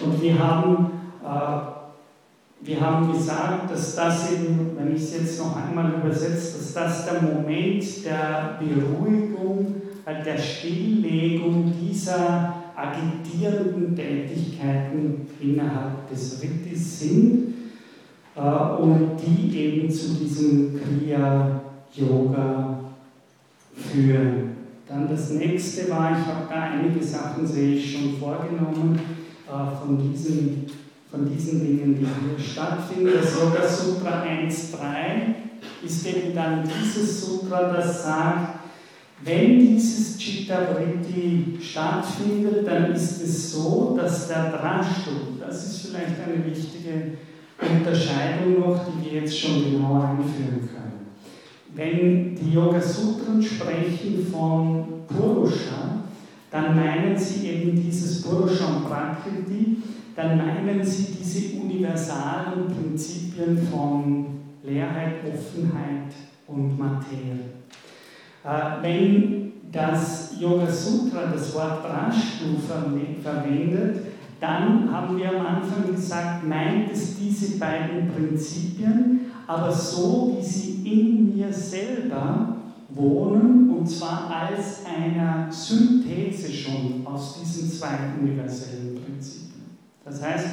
Und 0.03 0.21
wir 0.21 0.37
haben, 0.37 0.91
äh, 1.23 2.65
wir 2.65 2.81
haben 2.81 3.11
gesagt, 3.11 3.71
dass 3.71 3.95
das 3.95 4.31
eben, 4.31 4.71
wenn 4.77 4.95
ich 4.95 5.01
es 5.01 5.13
jetzt 5.13 5.39
noch 5.39 5.55
einmal 5.55 5.93
übersetze, 5.93 6.57
dass 6.57 6.73
das 6.73 7.05
der 7.05 7.21
Moment 7.21 7.83
der 8.05 8.59
Beruhigung, 8.59 9.75
äh, 10.05 10.23
der 10.23 10.37
Stilllegung 10.37 11.73
dieser 11.81 12.55
agitierenden 12.75 13.95
Tätigkeiten 13.95 15.27
innerhalb 15.39 16.09
des 16.09 16.41
Rittis 16.41 16.99
sind 16.99 17.53
äh, 18.35 18.41
und 18.41 19.17
die 19.17 19.57
eben 19.57 19.89
zu 19.89 20.15
diesem 20.15 20.79
Kriya-Yoga 21.93 22.79
führen. 23.75 24.53
Dann 24.87 25.07
das 25.07 25.31
nächste 25.31 25.89
war, 25.89 26.11
ich 26.11 26.25
habe 26.27 26.45
da 26.49 26.61
einige 26.61 27.03
Sachen, 27.03 27.47
sehe 27.47 27.75
ich 27.75 27.93
schon 27.93 28.17
vorgenommen, 28.17 28.99
äh, 29.47 29.85
von, 29.85 29.97
diesen, 29.97 30.65
von 31.09 31.25
diesen 31.27 31.61
Dingen, 31.61 31.95
die 31.95 32.05
hier 32.05 32.43
stattfinden. 32.43 33.11
Das 33.13 33.33
Yoga 33.35 33.67
Sutra 33.67 34.23
1.3 34.23 35.85
ist 35.85 36.05
eben 36.05 36.35
dann 36.35 36.63
dieses 36.63 37.25
Sutra, 37.25 37.71
das 37.73 38.03
sagt, 38.03 38.59
wenn 39.23 39.57
dieses 39.57 40.17
Chitta 40.17 40.67
Vritti 40.73 41.57
stattfindet, 41.61 42.67
dann 42.67 42.91
ist 42.91 43.21
es 43.21 43.53
so, 43.53 43.97
dass 43.97 44.27
der 44.27 44.51
Drashtu, 44.51 45.39
das 45.39 45.65
ist 45.65 45.87
vielleicht 45.87 46.15
eine 46.27 46.45
wichtige 46.45 47.13
Unterscheidung 47.61 48.59
noch, 48.59 48.85
die 48.85 49.05
wir 49.05 49.21
jetzt 49.21 49.39
schon 49.39 49.71
genauer 49.71 50.09
einführen 50.09 50.67
können. 50.67 50.82
Wenn 51.75 52.35
die 52.35 52.53
Yoga 52.53 52.79
Sutren 52.79 53.41
sprechen 53.41 54.27
von 54.31 54.85
Purusha, 55.07 56.03
dann 56.51 56.75
meinen 56.75 57.17
sie 57.17 57.47
eben 57.47 57.75
dieses 57.75 58.21
Purusha 58.21 58.65
und 58.65 58.85
Prakriti, 58.85 59.77
dann 60.15 60.37
meinen 60.37 60.83
sie 60.83 61.15
diese 61.19 61.59
universalen 61.59 62.67
Prinzipien 62.67 63.57
von 63.71 64.25
Leerheit, 64.61 65.15
Offenheit 65.25 66.13
und 66.47 66.77
Materie. 66.77 67.39
Äh, 68.43 68.83
wenn 68.83 69.53
das 69.71 70.35
Yoga 70.39 70.71
Sutra 70.71 71.25
das 71.33 71.55
Wort 71.55 71.83
Drashtu 71.83 72.55
verwendet, 73.23 74.05
dann 74.39 74.91
haben 74.91 75.17
wir 75.17 75.29
am 75.29 75.45
Anfang 75.45 75.95
gesagt, 75.95 76.47
meint 76.47 76.91
es 76.91 77.17
diese 77.17 77.57
beiden 77.57 78.09
Prinzipien, 78.09 79.21
aber 79.47 79.71
so 79.71 80.37
wie 80.37 80.43
sie 80.43 80.81
in 80.83 81.35
mir 81.35 81.51
selber 81.51 82.57
wohnen, 82.89 83.69
und 83.69 83.87
zwar 83.87 84.29
als 84.29 84.85
einer 84.85 85.51
Synthese 85.51 86.51
schon 86.51 87.05
aus 87.05 87.39
diesen 87.39 87.71
zwei 87.71 87.97
universellen 88.21 88.99
Prinzipien. 89.03 89.63
Das 90.05 90.21
heißt, 90.21 90.47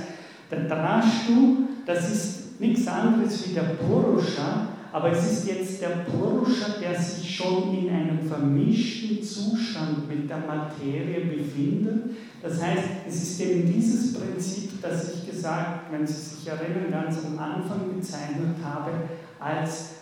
der 0.51 0.65
Drashtu, 0.65 1.59
das 1.87 2.11
ist 2.11 2.61
nichts 2.61 2.87
anderes 2.89 3.49
wie 3.49 3.55
der 3.55 3.62
Purusha, 3.62 4.69
aber 4.93 5.12
es 5.12 5.33
ist 5.33 5.47
jetzt 5.47 5.81
der 5.81 6.05
Purusha, 6.05 6.81
der 6.81 7.01
sich 7.01 7.37
schon 7.37 7.77
in 7.77 7.91
einem 7.91 8.21
vermischten 8.21 9.23
Zustand 9.23 10.09
mit 10.09 10.29
der 10.29 10.39
Materie 10.39 11.27
befindet. 11.27 12.17
Das 12.43 12.62
heißt, 12.62 12.85
es 13.07 13.23
ist 13.23 13.41
eben 13.41 13.73
dieses 13.73 14.15
Prinzip, 14.15 14.83
das 14.83 15.15
ich 15.15 15.31
gesagt, 15.31 15.93
wenn 15.93 16.07
Sie 16.07 16.15
sich 16.15 16.49
erinnern, 16.49 16.91
ganz 16.91 17.19
am 17.25 17.39
Anfang 17.39 17.95
bezeichnet 17.97 18.57
habe, 18.65 18.91
als 19.39 19.97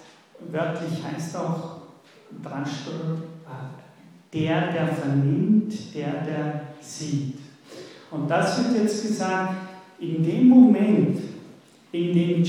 wörtlich 0.50 1.02
heißt 1.04 1.36
auch 1.36 1.78
Drashtur, 2.42 3.22
der, 4.32 4.72
der 4.72 4.88
vernimmt, 4.88 5.94
der, 5.94 6.22
der 6.22 6.60
sieht. 6.80 7.38
Und 8.10 8.30
das 8.30 8.58
wird 8.58 8.82
jetzt 8.82 9.06
gesagt, 9.06 9.54
in 9.98 10.22
dem 10.22 10.48
Moment, 10.48 11.18
in 11.92 12.14
dem 12.14 12.44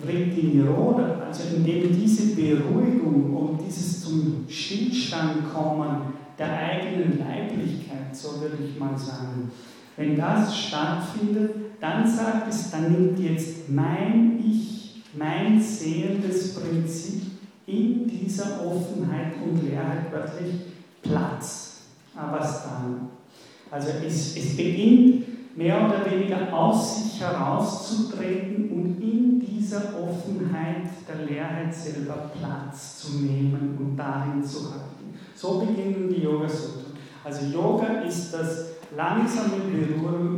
Chitta 0.00 0.06
Vritti 0.06 0.42
Niroda, 0.54 1.22
also 1.26 1.56
in 1.56 1.64
dem 1.64 2.00
diese 2.00 2.34
Beruhigung 2.34 3.34
und 3.34 3.60
dieses 3.66 4.04
zum 4.04 4.46
Stillstand 4.48 5.52
kommen 5.52 6.14
der 6.38 6.56
eigenen 6.56 7.18
Leiblichkeit, 7.18 8.14
so 8.14 8.40
würde 8.40 8.58
ich 8.64 8.78
mal 8.78 8.96
sagen, 8.96 9.50
wenn 9.96 10.16
das 10.16 10.56
stattfindet, 10.56 11.54
dann 11.80 12.06
sagt 12.06 12.48
es, 12.48 12.70
dann 12.70 12.92
nimmt 12.92 13.18
jetzt 13.18 13.68
mein 13.68 14.38
Ich, 14.44 15.02
mein 15.16 15.60
sehendes 15.60 16.54
Prinzip 16.54 17.22
in 17.66 18.06
dieser 18.08 18.66
Offenheit 18.66 19.34
und 19.44 19.62
Leerheit 19.62 20.10
wörtlich 20.10 20.54
Platz. 21.02 21.82
Aber 22.16 22.40
was 22.40 22.64
dann? 22.64 23.08
Also 23.70 23.88
es, 24.04 24.36
es 24.36 24.56
beginnt 24.56 25.56
mehr 25.56 25.86
oder 25.86 26.10
weniger 26.10 26.52
aus 26.52 27.02
sich 27.02 27.20
herauszutreten 27.20 28.59
und 28.70 29.00
in 29.00 29.40
dieser 29.40 29.98
Offenheit 29.98 30.88
der 31.08 31.26
Leerheit 31.26 31.74
selber 31.74 32.30
Platz 32.38 33.00
zu 33.00 33.18
nehmen 33.18 33.76
und 33.78 33.96
darin 33.96 34.42
zu 34.42 34.70
halten. 34.70 35.14
So 35.34 35.60
beginnen 35.60 36.08
die 36.08 36.22
Yoga 36.22 36.48
Sutren. 36.48 36.92
Also 37.24 37.46
Yoga 37.46 38.00
ist 38.02 38.32
das 38.32 38.66
langsame 38.96 39.62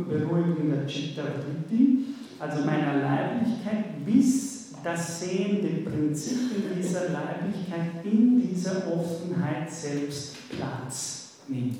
Beruhigen 0.07 0.69
der 0.69 0.85
Chitta 0.85 1.23
Vritti, 1.23 2.05
also 2.39 2.65
meiner 2.65 2.95
Leiblichkeit, 3.01 4.05
bis 4.05 4.73
das 4.83 5.21
sehende 5.21 5.89
Prinzip 5.89 6.51
in 6.55 6.81
dieser 6.81 7.09
Leiblichkeit, 7.09 8.03
in 8.03 8.41
dieser 8.41 8.83
Offenheit 8.91 9.71
selbst 9.71 10.49
Platz 10.49 11.37
nimmt. 11.47 11.77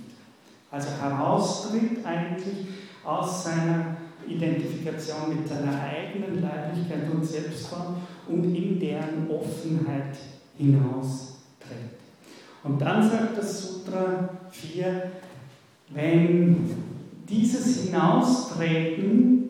Also 0.72 0.90
heraustritt 1.02 2.04
eigentlich 2.06 2.68
aus 3.04 3.44
seiner 3.44 3.98
Identifikation 4.28 5.38
mit 5.38 5.48
seiner 5.48 5.82
eigenen 5.82 6.42
Leiblichkeit 6.42 7.12
und 7.14 7.26
Selbstform 7.26 7.98
und 8.28 8.44
in 8.56 8.80
deren 8.80 9.30
Offenheit 9.30 10.18
hinaus 10.58 11.40
tritt. 11.60 12.00
Und 12.64 12.82
dann 12.82 13.04
sagt 13.10 13.38
das 13.38 13.62
Sutra 13.62 14.30
4, 14.52 15.12
wenn 15.90 16.70
dieses 17.30 17.84
Hinaustreten 17.84 19.50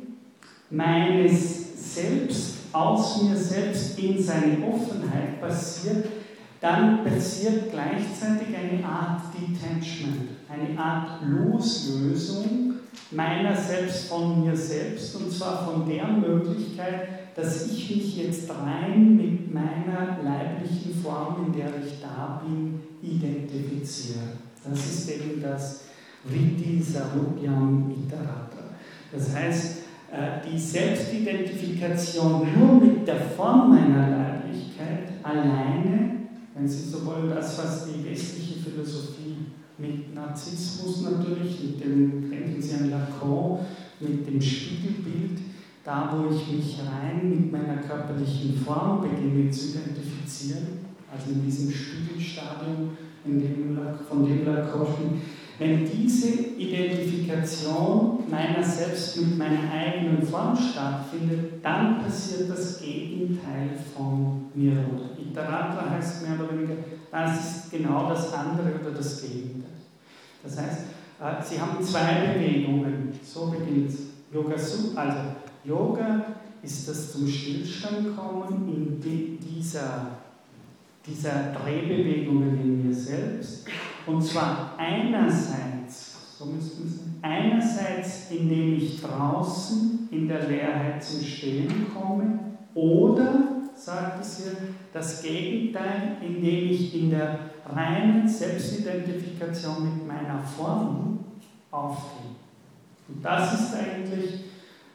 meines 0.69 1.93
Selbst 1.95 2.53
aus 2.71 3.21
mir 3.21 3.35
selbst 3.35 3.99
in 3.99 4.21
seine 4.21 4.57
Offenheit 4.65 5.39
passiert, 5.39 6.07
dann 6.59 7.03
passiert 7.03 7.71
gleichzeitig 7.71 8.55
eine 8.55 8.83
Art 8.83 9.21
Detachment, 9.33 10.29
eine 10.49 10.79
Art 10.79 11.21
Loslösung 11.23 12.75
meiner 13.15 13.55
selbst 13.55 14.07
von 14.07 14.43
mir 14.43 14.55
selbst 14.55 15.15
und 15.15 15.31
zwar 15.31 15.65
von 15.65 15.87
der 15.87 16.07
Möglichkeit, 16.07 17.07
dass 17.35 17.67
ich 17.67 17.95
mich 17.95 18.17
jetzt 18.17 18.49
rein 18.49 19.15
mit 19.15 19.53
meiner 19.53 20.19
leiblichen 20.23 20.93
Form, 21.01 21.47
in 21.47 21.53
der 21.53 21.69
ich 21.83 22.01
da 22.01 22.41
bin, 22.43 22.79
identifiziere. 23.01 24.19
Das 24.63 24.79
ist 24.79 25.09
eben 25.09 25.41
das 25.41 25.81
Vritti 26.23 26.81
Sarupyam 26.81 27.91
Ittaratra. 27.91 28.63
Das 29.11 29.35
heißt, 29.35 29.77
äh, 30.11 30.47
die 30.47 30.57
Selbstidentifikation 30.57 32.47
nur 32.57 32.81
mit 32.81 33.07
der 33.07 33.19
Form 33.19 33.71
meiner 33.71 34.09
Leiblichkeit 34.09 35.09
alleine, 35.23 36.11
wenn 36.55 36.67
Sie 36.67 36.89
so 36.89 37.05
wollen, 37.05 37.29
das, 37.29 37.57
was 37.57 37.87
die 37.87 38.09
westliche 38.09 38.59
Philosophie 38.59 39.22
mit 39.77 40.13
Narzissmus 40.13 41.01
natürlich, 41.01 41.63
mit 41.63 41.83
dem, 41.83 42.29
denken 42.29 42.61
Sie 42.61 42.75
an 42.75 42.89
Lacan, 42.89 43.59
mit 43.99 44.27
dem 44.27 44.41
Spiegelbild, 44.41 45.39
da 45.83 46.13
wo 46.13 46.33
ich 46.33 46.47
mich 46.51 46.79
rein 46.79 47.29
mit 47.29 47.51
meiner 47.51 47.77
körperlichen 47.77 48.55
Form 48.57 49.01
beginne 49.01 49.49
zu 49.49 49.69
identifizieren, 49.69 50.79
also 51.11 51.31
in 51.31 51.43
diesem 51.43 51.71
Spiegelstadium, 51.71 52.97
in 53.25 53.39
dem, 53.39 53.77
von 54.07 54.25
dem 54.25 54.45
Lacan 54.45 54.87
wenn 55.59 55.85
diese 55.85 56.29
Identifikation 56.57 58.23
meiner 58.29 58.63
selbst 58.63 59.17
mit 59.21 59.37
meiner 59.37 59.71
eigenen 59.71 60.21
Form 60.21 60.55
stattfindet, 60.55 61.63
dann 61.63 62.03
passiert 62.03 62.49
das 62.49 62.81
Gegenteil 62.81 63.69
von 63.95 64.45
Nirodha. 64.55 65.11
Ittaratra 65.19 65.91
heißt 65.91 66.27
mehr 66.27 66.39
oder 66.39 66.51
weniger, 66.53 66.75
das 67.11 67.39
ist 67.39 67.71
genau 67.71 68.09
das 68.09 68.33
andere 68.33 68.79
oder 68.81 68.91
das 68.91 69.21
Gegenteil. 69.21 69.62
Das 70.43 70.57
heißt, 70.57 70.79
äh, 71.21 71.43
Sie 71.43 71.59
haben 71.59 71.83
zwei 71.83 72.33
Bewegungen, 72.33 73.17
so 73.23 73.47
beginnt 73.47 73.91
Yoga. 74.31 74.55
Also 74.95 75.19
Yoga 75.63 76.25
ist 76.61 76.87
das 76.87 77.13
zum 77.13 77.27
Stillstand 77.27 78.15
kommen 78.15 78.67
in 78.67 79.39
dieser, 79.39 80.07
dieser 81.05 81.53
Drehbewegungen 81.53 82.59
in 82.61 82.87
mir 82.87 82.93
selbst 82.93 83.67
und 84.05 84.21
zwar 84.21 84.75
einerseits, 84.77 86.37
so 86.37 86.45
müssten 86.45 86.87
Sie, 86.87 86.99
einerseits, 87.21 88.31
indem 88.31 88.75
ich 88.75 89.01
draußen 89.01 90.09
in 90.11 90.27
der 90.27 90.47
Leerheit 90.47 91.03
zum 91.03 91.21
Stehen 91.21 91.87
komme, 91.93 92.39
oder, 92.73 93.63
sagt 93.75 94.21
es 94.21 94.37
hier, 94.37 94.57
das 94.91 95.21
Gegenteil, 95.21 96.17
indem 96.21 96.69
ich 96.69 96.95
in 96.95 97.11
der 97.11 97.39
reinen 97.65 98.27
Selbstidentifikation 98.27 99.83
mit 99.83 100.07
meiner 100.07 100.39
Form 100.39 101.19
aufgehe. 101.71 102.31
Und 103.07 103.23
das 103.23 103.53
ist 103.53 103.75
eigentlich, 103.75 104.33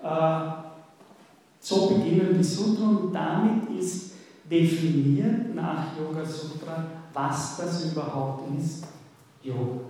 äh, 0.02 0.40
so 1.60 1.88
beginnen 1.88 2.36
die 2.36 2.44
Sutra 2.44 2.86
und 2.88 3.12
damit 3.12 3.68
ist 3.78 4.12
definiert 4.50 5.54
nach 5.54 5.96
Yoga 5.98 6.24
Sutra, 6.24 6.84
was 7.12 7.56
das 7.56 7.92
überhaupt 7.92 8.44
ist 8.58 8.84
Jo. 9.42 9.80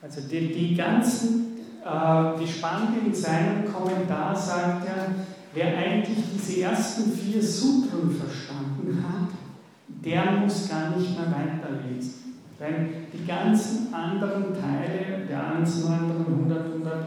Also 0.00 0.22
die, 0.22 0.52
die 0.52 0.74
ganzen, 0.74 1.56
äh, 1.84 2.38
die 2.38 2.46
Spannende 2.46 3.06
in 3.06 3.14
seinem 3.14 3.72
Kommentar 3.72 4.34
sagt 4.34 4.86
ja, 4.86 5.14
wer 5.52 5.78
eigentlich 5.78 6.18
diese 6.34 6.62
ersten 6.62 7.10
vier 7.12 7.42
Sutren 7.42 8.10
verstanden 8.10 9.02
hat, 9.02 9.45
der 9.88 10.32
muss 10.32 10.68
gar 10.68 10.96
nicht 10.96 11.18
mehr 11.18 11.28
weiterlesen. 11.30 12.26
Denn 12.58 12.88
die 13.12 13.26
ganzen 13.26 13.92
anderen 13.92 14.54
Teile 14.54 15.26
der 15.28 15.52
100, 15.52 15.76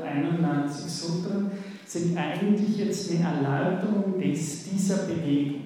191 0.05 0.91
Sutren 0.91 1.51
sind 1.85 2.15
eigentlich 2.15 2.77
jetzt 2.77 3.09
eine 3.09 3.23
Erläuterung 3.23 4.19
des, 4.19 4.69
dieser 4.69 5.07
Bewegung. 5.07 5.61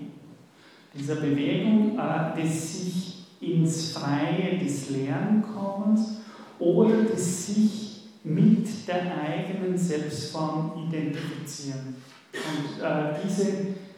Dieser 0.94 1.16
Bewegung 1.16 2.00
äh, 2.00 2.42
des 2.42 2.84
sich 2.84 3.26
ins 3.42 3.92
Freie 3.92 4.58
des 4.58 4.90
Lernkommens 4.92 6.22
oder 6.60 7.04
des 7.04 7.48
sich 7.48 8.04
mit 8.24 8.88
der 8.88 9.02
eigenen 9.22 9.78
Selbstform 9.78 10.88
identifizieren. 10.88 11.96
Und 12.34 12.82
äh, 12.82 13.16
diese, 13.24 13.48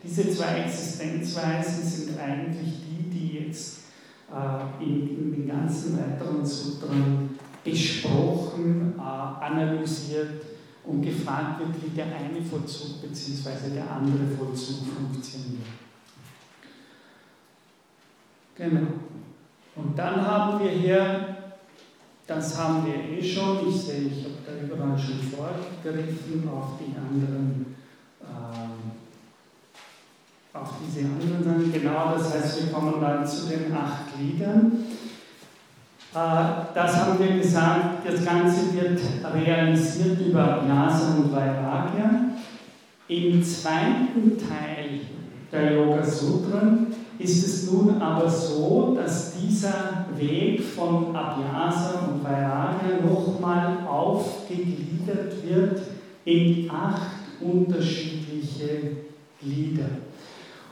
diese 0.03 0.29
zwei 0.31 0.61
Existenzweisen 0.63 1.83
sind 1.83 2.19
eigentlich 2.19 2.84
jetzt 3.55 3.79
äh, 4.31 4.83
in, 4.83 5.09
in, 5.09 5.31
den 5.31 5.47
ganzen 5.47 5.97
weiteren 5.97 6.45
Sutren 6.45 7.39
besprochen, 7.63 8.93
äh, 8.97 9.01
analysiert 9.01 10.43
und 10.83 11.01
gefragt 11.01 11.59
wird, 11.59 11.83
wie 11.83 11.95
der 11.95 12.05
eine 12.05 12.41
Vollzug 12.41 13.01
bzw. 13.01 13.73
der 13.73 13.89
andere 13.89 14.27
Vollzug 14.37 14.87
funktioniert. 14.87 15.65
Genau. 18.55 18.87
Und 19.75 19.97
dann 19.97 20.21
haben 20.21 20.63
wir 20.63 20.71
hier, 20.71 21.37
das 22.25 22.57
haben 22.57 22.85
wir 22.85 22.95
eh 22.95 23.21
schon, 23.21 23.67
ich 23.67 23.75
sehe, 23.75 24.07
ich 24.07 24.23
habe 24.23 24.35
da 24.45 24.65
überall 24.65 24.97
schon 24.97 25.19
vorgegriffen 25.19 26.47
auf 26.47 26.79
die 26.79 26.95
anderen, 26.95 27.75
auf 30.55 30.69
diese 30.81 31.05
anderen 31.05 31.43
Sachen. 31.43 31.73
Genau, 31.73 32.13
das 32.17 32.33
heißt, 32.33 32.65
wir 32.65 32.71
kommen 32.71 33.01
dann 33.01 33.27
zu 33.27 33.47
den 33.47 33.73
acht 33.75 34.15
Gliedern. 34.15 34.71
Äh, 36.13 36.73
das 36.73 36.95
haben 36.95 37.19
wir 37.19 37.37
gesagt, 37.37 38.07
das 38.07 38.23
Ganze 38.23 38.73
wird 38.73 38.99
realisiert 39.33 40.19
über 40.21 40.61
Vyasa 40.65 41.15
und 41.17 41.33
Vairagya. 41.33 42.09
Im 43.07 43.43
zweiten 43.43 44.37
Teil 44.37 45.01
der 45.51 45.73
Yoga 45.73 46.03
Sutren 46.03 46.87
ist 47.19 47.45
es 47.45 47.71
nun 47.71 48.01
aber 48.01 48.29
so, 48.29 48.97
dass 48.99 49.33
dieser 49.35 50.05
Weg 50.17 50.63
von 50.63 51.15
Abhyasa 51.15 52.07
und 52.07 52.23
Vairagya 52.23 53.05
nochmal 53.05 53.85
aufgegliedert 53.87 55.33
wird 55.45 55.81
in 56.25 56.69
acht 56.69 57.11
unterschiedliche 57.39 58.97
Glieder. 59.41 59.89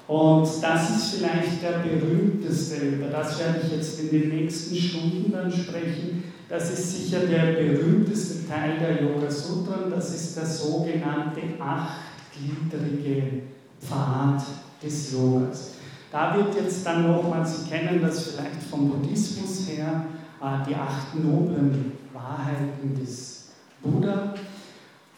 Und 0.07 0.47
das 0.61 0.89
ist 0.89 1.15
vielleicht 1.15 1.63
der 1.63 1.79
berühmteste, 1.79 2.75
über 2.87 3.07
das 3.07 3.39
werde 3.39 3.61
ich 3.65 3.71
jetzt 3.71 3.99
in 4.01 4.09
den 4.09 4.29
nächsten 4.29 4.75
Stunden 4.75 5.31
dann 5.31 5.51
sprechen. 5.51 6.23
Das 6.49 6.71
ist 6.71 6.91
sicher 6.91 7.19
der 7.21 7.53
berühmteste 7.53 8.47
Teil 8.47 8.77
der 8.79 9.01
Yoga 9.01 9.31
Sutren, 9.31 9.89
das 9.89 10.13
ist 10.13 10.35
der 10.35 10.45
sogenannte 10.45 11.41
achtgliedrige 11.59 13.43
Pfad 13.79 14.43
des 14.83 15.13
Yogas. 15.13 15.71
Da 16.11 16.35
wird 16.35 16.53
jetzt 16.55 16.85
dann 16.85 17.07
nochmal, 17.07 17.45
Sie 17.45 17.67
kennen 17.69 18.01
das 18.01 18.27
vielleicht 18.27 18.61
vom 18.69 18.89
Buddhismus 18.89 19.67
her, 19.69 20.05
äh, 20.41 20.69
die 20.69 20.75
acht 20.75 21.15
noblen 21.15 21.93
Wahrheiten 22.13 22.93
des 22.99 23.47
Buddha. 23.81 24.35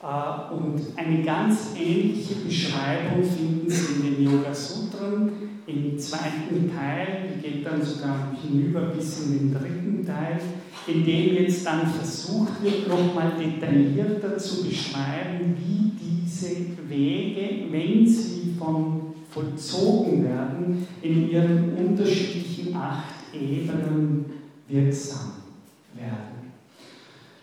Äh, 0.05 0.53
und 0.53 0.81
eine 0.95 1.23
ganz 1.23 1.71
ähnliche 1.75 2.35
Beschreibung 2.35 3.23
finden 3.23 3.69
Sie 3.69 4.07
in 4.07 4.15
den 4.15 4.23
Yoga 4.23 4.53
Sutren 4.53 5.31
im 5.65 5.97
zweiten 5.97 6.71
Teil, 6.71 7.27
die 7.27 7.41
geht 7.41 7.65
dann 7.65 7.83
sogar 7.83 8.35
hinüber 8.39 8.81
bis 8.81 9.25
in 9.25 9.31
den 9.31 9.53
dritten 9.53 10.05
Teil, 10.05 10.39
in 10.85 11.03
dem 11.03 11.33
jetzt 11.33 11.65
dann 11.65 11.87
versucht 11.87 12.61
wird, 12.61 12.87
nochmal 12.87 13.31
detaillierter 13.39 14.37
zu 14.37 14.63
beschreiben, 14.63 15.57
wie 15.57 15.91
diese 15.99 16.55
Wege, 16.87 17.65
wenn 17.71 18.07
sie 18.07 18.53
von 18.59 19.15
vollzogen 19.31 20.23
werden, 20.23 20.87
in 21.01 21.31
ihren 21.31 21.73
unterschiedlichen 21.75 22.75
acht 22.75 23.15
Ebenen 23.33 24.25
wirksam 24.67 25.31
werden. 25.95 26.35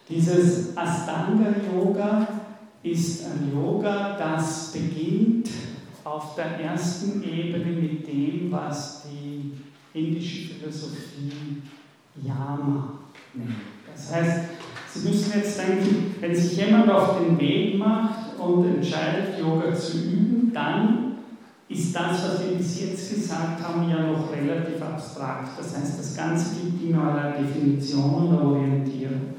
Dieses 0.08 0.76
Astanga-Yoga 0.76 2.41
ist 2.82 3.24
ein 3.24 3.52
Yoga, 3.52 4.16
das 4.18 4.72
beginnt 4.72 5.48
auf 6.04 6.34
der 6.34 6.60
ersten 6.60 7.22
Ebene 7.22 7.80
mit 7.80 8.06
dem, 8.06 8.50
was 8.50 9.04
die 9.04 9.52
indische 9.98 10.54
Philosophie 10.54 11.62
Yama 12.22 12.98
nennt. 13.34 13.50
Das 13.94 14.12
heißt, 14.12 14.40
Sie 14.94 15.08
müssen 15.08 15.32
jetzt 15.34 15.58
denken, 15.58 16.14
wenn 16.20 16.36
sich 16.36 16.56
jemand 16.56 16.90
auf 16.90 17.18
den 17.18 17.38
Weg 17.40 17.78
macht 17.78 18.38
und 18.38 18.66
entscheidet, 18.66 19.38
Yoga 19.40 19.74
zu 19.74 19.96
üben, 19.96 20.50
dann 20.52 21.12
ist 21.66 21.96
das, 21.96 22.22
was 22.22 22.42
wir 22.44 22.58
bis 22.58 22.80
jetzt 22.82 23.14
gesagt 23.14 23.62
haben, 23.62 23.88
ja 23.88 24.02
noch 24.12 24.30
relativ 24.30 24.82
abstrakt. 24.82 25.58
Das 25.58 25.74
heißt, 25.74 25.98
das 25.98 26.14
Ganze 26.14 26.56
gibt 26.56 26.82
ihm 26.82 26.98
eine 26.98 27.36
Definition 27.38 28.28
und 28.28 28.38
Orientierung. 28.38 29.34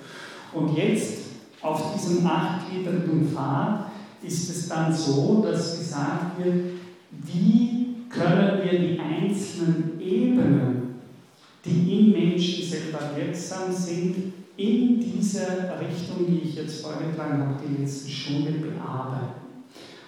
Und 0.54 0.76
jetzt 0.76 1.23
auf 1.64 1.94
diesem 1.94 2.26
achtgliedrigen 2.28 3.30
Pfad 3.30 3.92
ist 4.22 4.50
es 4.50 4.70
dann 4.70 4.94
so, 4.94 5.44
dass 5.44 5.80
gesagt 5.80 6.44
wird, 6.44 6.56
wie 7.12 7.96
können 8.10 8.62
wir 8.64 8.80
die 8.80 9.00
einzelnen 9.00 10.00
Ebenen, 10.00 10.96
die 11.66 12.00
im 12.00 12.12
Menschen 12.12 12.66
selber 12.66 13.12
wirksam 13.16 13.72
sind, 13.72 14.34
in 14.56 15.00
dieser 15.00 15.80
Richtung, 15.80 16.28
die 16.28 16.48
ich 16.48 16.56
jetzt 16.56 16.82
vorgetragen 16.82 17.40
habe, 17.40 17.56
die 17.68 17.82
letzten 17.82 18.10
Stunde 18.10 18.52
bearbeiten. 18.52 19.42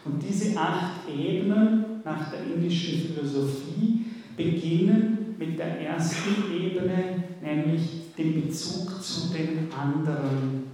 Und 0.03 0.21
diese 0.21 0.57
acht 0.59 1.09
Ebenen 1.09 2.01
nach 2.03 2.29
der 2.29 2.43
indischen 2.43 2.99
Philosophie 3.07 4.05
beginnen 4.37 5.35
mit 5.39 5.57
der 5.57 5.81
ersten 5.81 6.53
Ebene, 6.53 7.23
nämlich 7.41 8.13
dem 8.15 8.45
Bezug 8.45 9.01
zu 9.01 9.33
den 9.33 9.69
anderen 9.73 10.64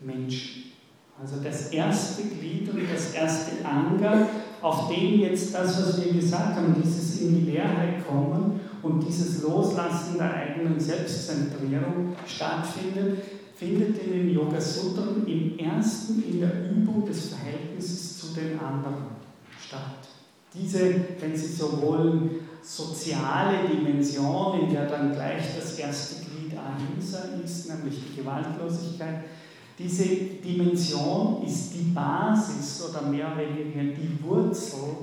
Menschen. 0.00 0.64
Also 1.20 1.42
das 1.42 1.72
erste 1.72 2.22
Glied 2.22 2.68
und 2.72 2.82
das 2.92 3.12
erste 3.12 3.64
Anger, 3.64 4.28
auf 4.62 4.88
dem 4.88 5.20
jetzt 5.20 5.52
das, 5.52 5.82
was 5.82 6.04
wir 6.04 6.12
gesagt 6.12 6.56
haben, 6.56 6.76
dieses 6.80 7.20
in 7.20 7.34
die 7.34 7.50
Leerheit 7.50 8.06
kommen 8.06 8.60
und 8.82 9.04
dieses 9.06 9.42
Loslassen 9.42 10.18
der 10.18 10.32
eigenen 10.32 10.78
Selbstzentrierung 10.78 12.14
stattfindet, 12.24 13.18
findet 13.56 13.98
in 13.98 14.12
den 14.12 14.30
Yoga 14.30 14.60
Sutren 14.60 15.26
im 15.26 15.58
ersten 15.58 16.22
in 16.22 16.40
der 16.40 16.70
Übung 16.70 17.04
des 17.04 17.30
Verhältnisses 17.30 18.20
zu 18.20 18.34
den 18.34 18.58
anderen 18.60 19.06
statt. 19.60 20.08
Diese, 20.54 20.94
wenn 21.20 21.36
Sie 21.36 21.52
so 21.52 21.82
wollen, 21.82 22.30
soziale 22.62 23.68
Dimension, 23.68 24.60
in 24.60 24.72
der 24.72 24.86
dann 24.86 25.12
gleich 25.12 25.56
das 25.56 25.78
erste 25.78 26.24
Glied 26.24 26.52
Ahimsa 26.56 27.18
ist, 27.44 27.68
nämlich 27.68 28.00
die 28.08 28.20
Gewaltlosigkeit, 28.20 29.24
diese 29.78 30.04
Dimension 30.04 31.42
ist 31.46 31.74
die 31.74 31.92
Basis 31.94 32.82
oder 32.88 33.08
mehr 33.08 33.32
oder 33.32 33.42
weniger 33.56 33.94
die 33.94 34.22
Wurzel 34.24 34.96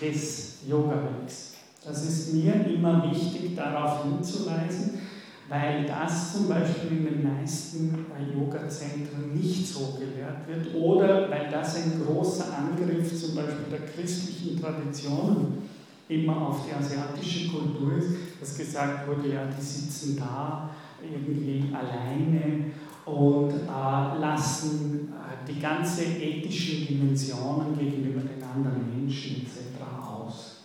des 0.00 0.58
Yoga-Wegs. 0.68 1.54
Das 1.84 2.04
ist 2.04 2.34
mir 2.34 2.54
immer 2.66 3.10
wichtig, 3.10 3.56
darauf 3.56 4.04
hinzuweisen, 4.04 5.00
weil 5.48 5.84
das 5.84 6.34
zum 6.34 6.48
Beispiel 6.48 6.98
in 6.98 7.04
den 7.04 7.22
meisten 7.22 8.06
Yoga-Zentren 8.34 9.34
nicht 9.34 9.66
so 9.66 9.98
gelehrt 9.98 10.46
wird 10.46 10.74
oder 10.74 11.30
weil 11.30 11.50
das 11.50 11.76
ein 11.76 12.02
großer 12.06 12.46
Angriff 12.56 13.08
zum 13.18 13.34
Beispiel 13.34 13.66
der 13.70 13.86
christlichen 13.86 14.60
Traditionen 14.60 15.62
immer 16.08 16.48
auf 16.48 16.66
die 16.66 16.74
asiatische 16.74 17.48
Kultur 17.50 17.96
ist, 17.96 18.10
dass 18.40 18.58
gesagt 18.58 19.08
wurde, 19.08 19.32
ja, 19.32 19.46
die 19.46 19.62
sitzen 19.62 20.16
da 20.18 20.70
irgendwie 21.02 21.74
alleine 21.74 22.72
und 23.04 23.50
äh, 23.50 24.20
lassen 24.20 25.12
äh, 25.12 25.50
die 25.50 25.60
ganze 25.60 26.04
ethischen 26.04 26.86
Dimensionen 26.86 27.76
gegenüber 27.76 28.20
den 28.20 28.42
anderen 28.42 28.96
Menschen 28.96 29.42
etc. 29.42 29.82
aus. 30.06 30.62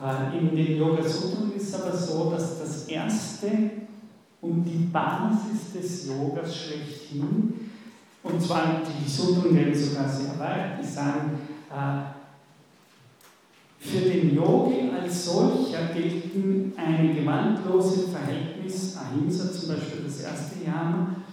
Äh, 0.00 0.38
in 0.38 0.54
den 0.54 0.78
Yoga 0.78 1.02
Sutren 1.02 1.52
ist 1.56 1.68
es 1.68 1.82
aber 1.82 1.96
so, 1.96 2.30
dass 2.30 2.60
das 2.60 2.88
erste 2.88 3.48
und 4.40 4.64
die 4.64 4.88
Basis 4.92 5.72
des 5.74 6.08
Yogas 6.08 6.54
schlechthin, 6.54 7.70
und 8.22 8.40
zwar 8.40 8.82
die 8.84 9.10
Sutren 9.10 9.54
gehen 9.54 9.74
sogar 9.74 10.08
sehr 10.08 10.38
weit, 10.38 10.80
die 10.80 10.86
sagen, 10.86 11.38
äh, 11.70 12.14
für 13.80 14.00
den 14.00 14.34
Yogi 14.34 14.90
als 14.90 15.26
solcher 15.26 15.92
gelten 15.92 16.72
ein 16.76 17.14
gewaltloses 17.14 18.10
Verhältnis, 18.10 18.96
Ahimsa 18.96 19.52
zum 19.52 19.68
Beispiel 19.68 20.04
das 20.06 20.20
erste 20.20 20.54
äh, 20.64 21.23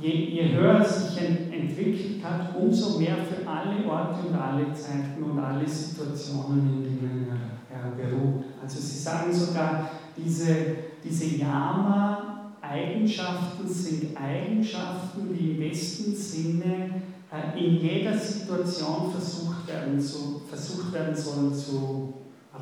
je, 0.00 0.34
je, 0.34 0.54
höher 0.54 0.80
es 0.80 1.06
sich 1.06 1.18
ent 1.18 1.52
entwickelt 1.52 2.24
hat, 2.24 2.56
umso 2.56 2.98
mehr 2.98 3.16
für 3.16 3.46
alle 3.48 3.84
Orte 3.86 4.28
und 4.28 4.34
alle 4.34 4.72
Zeiten 4.72 5.22
und 5.22 5.38
alle 5.38 5.68
Situationen, 5.68 6.74
in 6.74 6.82
denen 6.82 7.28
er 7.70 7.90
beruht. 7.90 8.44
Also 8.62 8.80
sie 8.80 8.98
sagen 8.98 9.32
sogar, 9.32 9.90
diese, 10.16 10.54
diese 11.02 11.36
Yama-Eigenschaften 11.36 13.68
sind 13.68 14.16
Eigenschaften, 14.16 15.36
die 15.36 15.50
im 15.52 15.58
besten 15.58 16.14
Sinne 16.14 17.02
äh, 17.32 17.58
in 17.58 17.74
jeder 17.76 18.16
Situation 18.16 19.10
versucht 19.10 19.66
werden, 19.66 20.00
zu, 20.00 20.42
versucht 20.48 20.92
werden 20.92 21.16
sollen 21.16 21.52
zu 21.52 22.14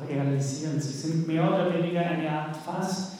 realisieren. 0.09 0.81
Sie 0.81 1.07
sind 1.07 1.27
mehr 1.27 1.47
oder 1.47 1.71
weniger 1.73 2.01
eine 2.01 2.27
Art 2.29 2.57
fast 2.57 3.12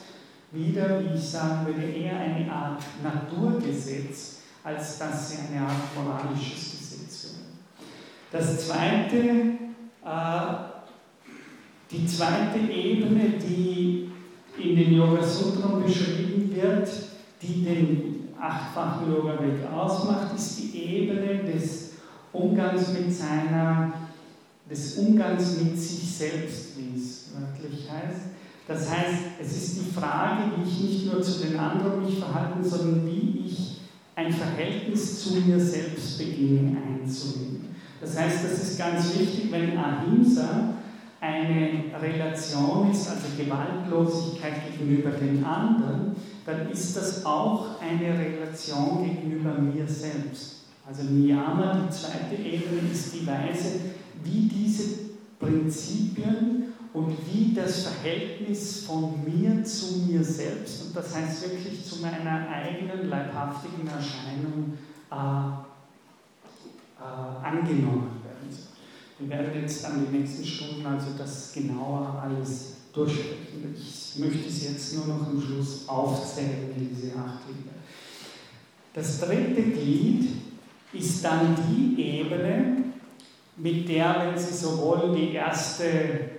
wieder, 0.54 1.00
wie 1.00 1.16
ich 1.16 1.28
sagen 1.28 1.66
würde, 1.66 1.82
eher 1.82 2.18
eine 2.18 2.50
Art 2.50 2.82
Naturgesetz, 3.02 4.38
als 4.62 4.98
dass 4.98 5.30
sie 5.30 5.36
eine 5.48 5.66
Art 5.66 5.94
moralisches 5.94 6.70
Gesetz 6.70 7.34
wären. 7.34 7.58
Das 8.30 8.66
zweite, 8.66 9.16
äh, 10.04 10.54
die 11.90 12.06
zweite 12.06 12.58
Ebene, 12.58 13.38
die 13.38 14.10
in 14.58 14.76
den 14.76 14.94
Yoga 14.94 15.22
Sutren 15.22 15.82
beschrieben 15.82 16.54
wird, 16.54 16.88
die 17.42 17.64
den 17.64 18.28
achtfachen 18.40 19.12
Yoga-Weg 19.12 19.66
ausmacht, 19.72 20.34
ist 20.34 20.58
die 20.58 20.78
Ebene 20.78 21.44
des 21.44 21.92
Umgangs 22.32 22.88
mit 22.92 23.12
seiner, 23.12 23.92
des 24.70 24.96
Umgangs 24.96 25.60
mit 25.60 25.78
sich 25.78 26.16
selbst, 26.16 26.78
wie 26.78 26.98
es 26.98 27.30
wörtlich 27.34 27.90
heißt. 27.90 28.33
Das 28.66 28.90
heißt, 28.90 29.22
es 29.40 29.56
ist 29.56 29.76
die 29.76 29.92
Frage, 29.92 30.52
wie 30.56 30.68
ich 30.68 30.80
nicht 30.80 31.12
nur 31.12 31.22
zu 31.22 31.44
den 31.44 31.58
anderen 31.58 32.04
mich 32.04 32.18
verhalte, 32.18 32.66
sondern 32.66 33.06
wie 33.06 33.44
ich 33.46 33.80
ein 34.16 34.32
Verhältnis 34.32 35.22
zu 35.22 35.34
mir 35.34 35.60
selbst 35.60 36.18
beginne 36.18 36.78
einzunehmen. 36.78 37.74
Das 38.00 38.18
heißt, 38.18 38.44
das 38.44 38.62
ist 38.62 38.78
ganz 38.78 39.18
wichtig, 39.18 39.50
wenn 39.50 39.76
Ahimsa 39.76 40.74
eine 41.20 41.84
Relation 42.00 42.90
ist, 42.90 43.08
also 43.08 43.22
Gewaltlosigkeit 43.36 44.54
gegenüber 44.70 45.10
den 45.10 45.44
anderen, 45.44 46.16
dann 46.44 46.70
ist 46.70 46.96
das 46.96 47.24
auch 47.24 47.80
eine 47.80 48.18
Relation 48.18 49.04
gegenüber 49.04 49.54
mir 49.58 49.88
selbst. 49.88 50.66
Also 50.86 51.04
Niyama, 51.04 51.86
die 51.86 51.90
zweite 51.90 52.34
Ebene, 52.34 52.90
ist 52.92 53.14
die 53.14 53.26
Weise, 53.26 53.80
wie 54.22 54.48
diese 54.48 54.84
Prinzipien 55.40 56.73
und 56.94 57.16
wie 57.30 57.52
das 57.52 57.82
Verhältnis 57.82 58.84
von 58.84 59.24
mir 59.24 59.64
zu 59.64 59.98
mir 60.06 60.22
selbst, 60.22 60.86
und 60.86 60.96
das 60.96 61.14
heißt 61.14 61.42
wirklich 61.42 61.84
zu 61.84 62.00
meiner 62.00 62.48
eigenen 62.48 63.08
leibhaftigen 63.08 63.88
Erscheinung, 63.88 64.78
äh, 65.10 65.14
äh, 67.02 67.46
angenommen 67.46 68.22
werden 68.22 68.48
soll. 68.48 68.68
Wir 69.18 69.28
werden 69.28 69.60
jetzt 69.60 69.82
dann 69.82 70.06
die 70.06 70.18
nächsten 70.18 70.44
Stunden 70.44 70.86
also 70.86 71.08
das 71.18 71.52
genauer 71.52 72.22
alles 72.22 72.74
durchsprechen. 72.92 73.74
Ich 73.76 74.14
möchte 74.20 74.48
es 74.48 74.62
jetzt 74.62 74.94
nur 74.96 75.06
noch 75.08 75.26
am 75.26 75.42
Schluss 75.42 75.88
aufzählen, 75.88 76.72
diese 76.76 77.16
acht 77.16 77.44
Glieder. 77.44 77.74
Das 78.92 79.18
dritte 79.18 79.62
Glied 79.62 80.28
ist 80.92 81.24
dann 81.24 81.56
die 81.68 82.00
Ebene, 82.00 82.84
mit 83.56 83.88
der, 83.88 84.32
wenn 84.32 84.38
Sie 84.38 84.52
so 84.52 84.78
wollen, 84.78 85.14
die 85.14 85.32
erste 85.32 86.33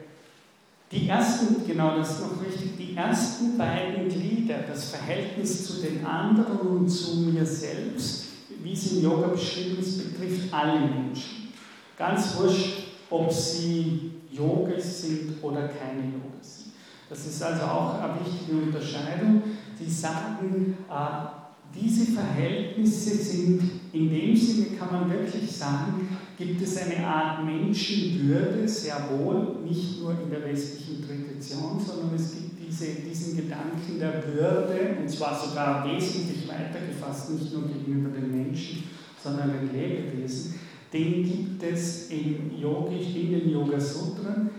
die 0.91 1.09
ersten, 1.09 1.65
genau 1.67 1.97
das 1.97 2.11
ist 2.11 2.21
noch 2.21 2.45
wichtig, 2.45 2.71
die 2.77 2.95
ersten 2.95 3.57
beiden 3.57 4.07
Glieder, 4.07 4.59
das 4.67 4.91
Verhältnis 4.91 5.65
zu 5.65 5.81
den 5.81 6.05
anderen 6.05 6.59
und 6.59 6.87
zu 6.87 7.17
mir 7.17 7.45
selbst, 7.45 8.25
wie 8.61 8.73
es 8.73 8.91
im 8.91 9.03
Yoga 9.03 9.27
beschrieben 9.27 9.77
ist, 9.79 9.97
betrifft 9.97 10.53
alle 10.53 10.79
Menschen. 10.79 11.49
Ganz 11.97 12.37
wurscht, 12.37 12.87
ob 13.09 13.31
sie 13.31 14.11
Yogis 14.31 15.01
sind 15.01 15.43
oder 15.43 15.69
keine 15.69 16.01
Yogis 16.01 16.57
sind. 16.57 16.73
Das 17.09 17.25
ist 17.25 17.41
also 17.41 17.63
auch 17.63 18.01
eine 18.01 18.19
wichtige 18.25 18.57
Unterscheidung. 18.57 19.41
Die 19.79 19.89
sagen, 19.89 20.77
äh, 20.89 21.45
diese 21.73 22.11
Verhältnisse 22.13 23.15
sind, 23.15 23.61
in 23.91 24.09
dem 24.09 24.35
Sinne 24.35 24.77
kann 24.77 24.91
man 24.91 25.09
wirklich 25.09 25.51
sagen, 25.51 26.17
gibt 26.37 26.61
es 26.61 26.77
eine 26.77 27.05
Art 27.05 27.45
Menschenwürde, 27.45 28.67
sehr 28.67 29.09
wohl, 29.09 29.57
nicht 29.63 30.01
nur 30.01 30.11
in 30.11 30.29
der 30.29 30.43
westlichen 30.43 31.05
Tradition, 31.05 31.79
sondern 31.79 32.15
es 32.15 32.33
gibt 32.33 32.67
diese, 32.67 33.01
diesen 33.07 33.37
Gedanken 33.37 33.99
der 33.99 34.23
Würde, 34.25 34.97
und 34.99 35.09
zwar 35.09 35.39
sogar 35.39 35.85
wesentlich 35.85 36.47
weiter 36.47 36.79
gefasst, 36.87 37.31
nicht 37.31 37.53
nur 37.53 37.67
gegenüber 37.67 38.09
den 38.09 38.31
Menschen, 38.31 38.83
sondern 39.21 39.51
den 39.51 39.73
Lebewesen, 39.73 40.55
den 40.91 41.23
gibt 41.23 41.63
es 41.63 42.09
im 42.09 42.51
Yogisch, 42.59 43.15
in 43.15 43.31
den 43.31 43.49
Yoga 43.49 43.79
Sutren, 43.79 44.49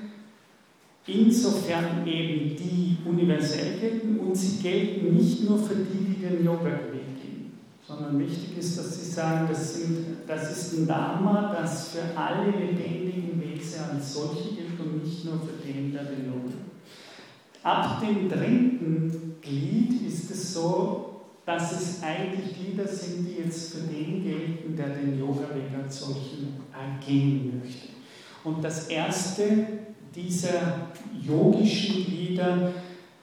insofern 1.07 2.07
eben 2.07 2.57
die 2.57 2.97
universell 3.05 3.79
gelten 3.81 4.19
und 4.19 4.35
sie 4.35 4.63
gelten 4.63 5.15
nicht 5.15 5.49
nur 5.49 5.59
für 5.59 5.77
die, 5.77 6.15
die 6.15 6.27
den 6.27 6.45
Yoga-Weg 6.45 6.91
gehen, 6.93 7.16
sondern 7.87 8.19
wichtig 8.19 8.59
ist, 8.59 8.79
dass 8.79 8.99
sie 8.99 9.11
sagen, 9.11 9.47
das, 9.49 9.75
sind, 9.75 10.17
das 10.27 10.57
ist 10.57 10.79
ein 10.79 10.87
Dharma, 10.87 11.55
das 11.57 11.91
für 11.91 12.19
alle 12.19 12.51
lebendigen 12.51 13.41
Wesen 13.41 13.81
als 13.95 14.15
solche 14.15 14.55
gilt 14.55 14.81
und 14.81 15.05
nicht 15.05 15.25
nur 15.25 15.41
für 15.41 15.65
den, 15.65 15.93
der 15.93 16.05
den 16.05 16.27
Yoga 16.27 16.55
Ab 17.63 18.01
dem 18.01 18.29
dritten 18.29 19.37
Glied 19.41 20.07
ist 20.07 20.31
es 20.31 20.55
so, 20.55 21.17
dass 21.45 21.73
es 21.73 22.03
eigentlich 22.03 22.57
Glieder 22.57 22.89
sind, 22.89 23.27
die 23.27 23.43
jetzt 23.43 23.73
für 23.73 23.87
den 23.87 24.25
gelten, 24.25 24.77
der 24.77 24.89
den 24.89 25.19
Yoga-Weg 25.19 25.71
als 25.81 26.01
solchen 26.01 26.57
ergehen 26.73 27.61
möchte. 27.63 27.89
Und 28.43 28.63
das 28.63 28.89
erste 28.89 29.67
dieser 30.15 30.91
yogischen 31.23 32.05
Glieder, 32.05 32.73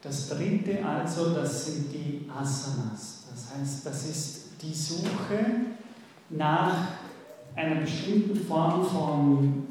das 0.02 0.30
dritte 0.30 0.86
also, 0.86 1.34
das 1.34 1.66
sind 1.66 1.94
die 1.94 2.30
Asanas. 2.30 3.26
Das 3.30 3.58
heißt, 3.58 3.86
das 3.86 4.10
ist 4.10 4.43
die 4.64 4.74
Suche 4.74 5.46
nach 6.30 6.74
einer 7.56 7.82
bestimmten 7.82 8.36
Form 8.36 8.86
von 8.86 9.64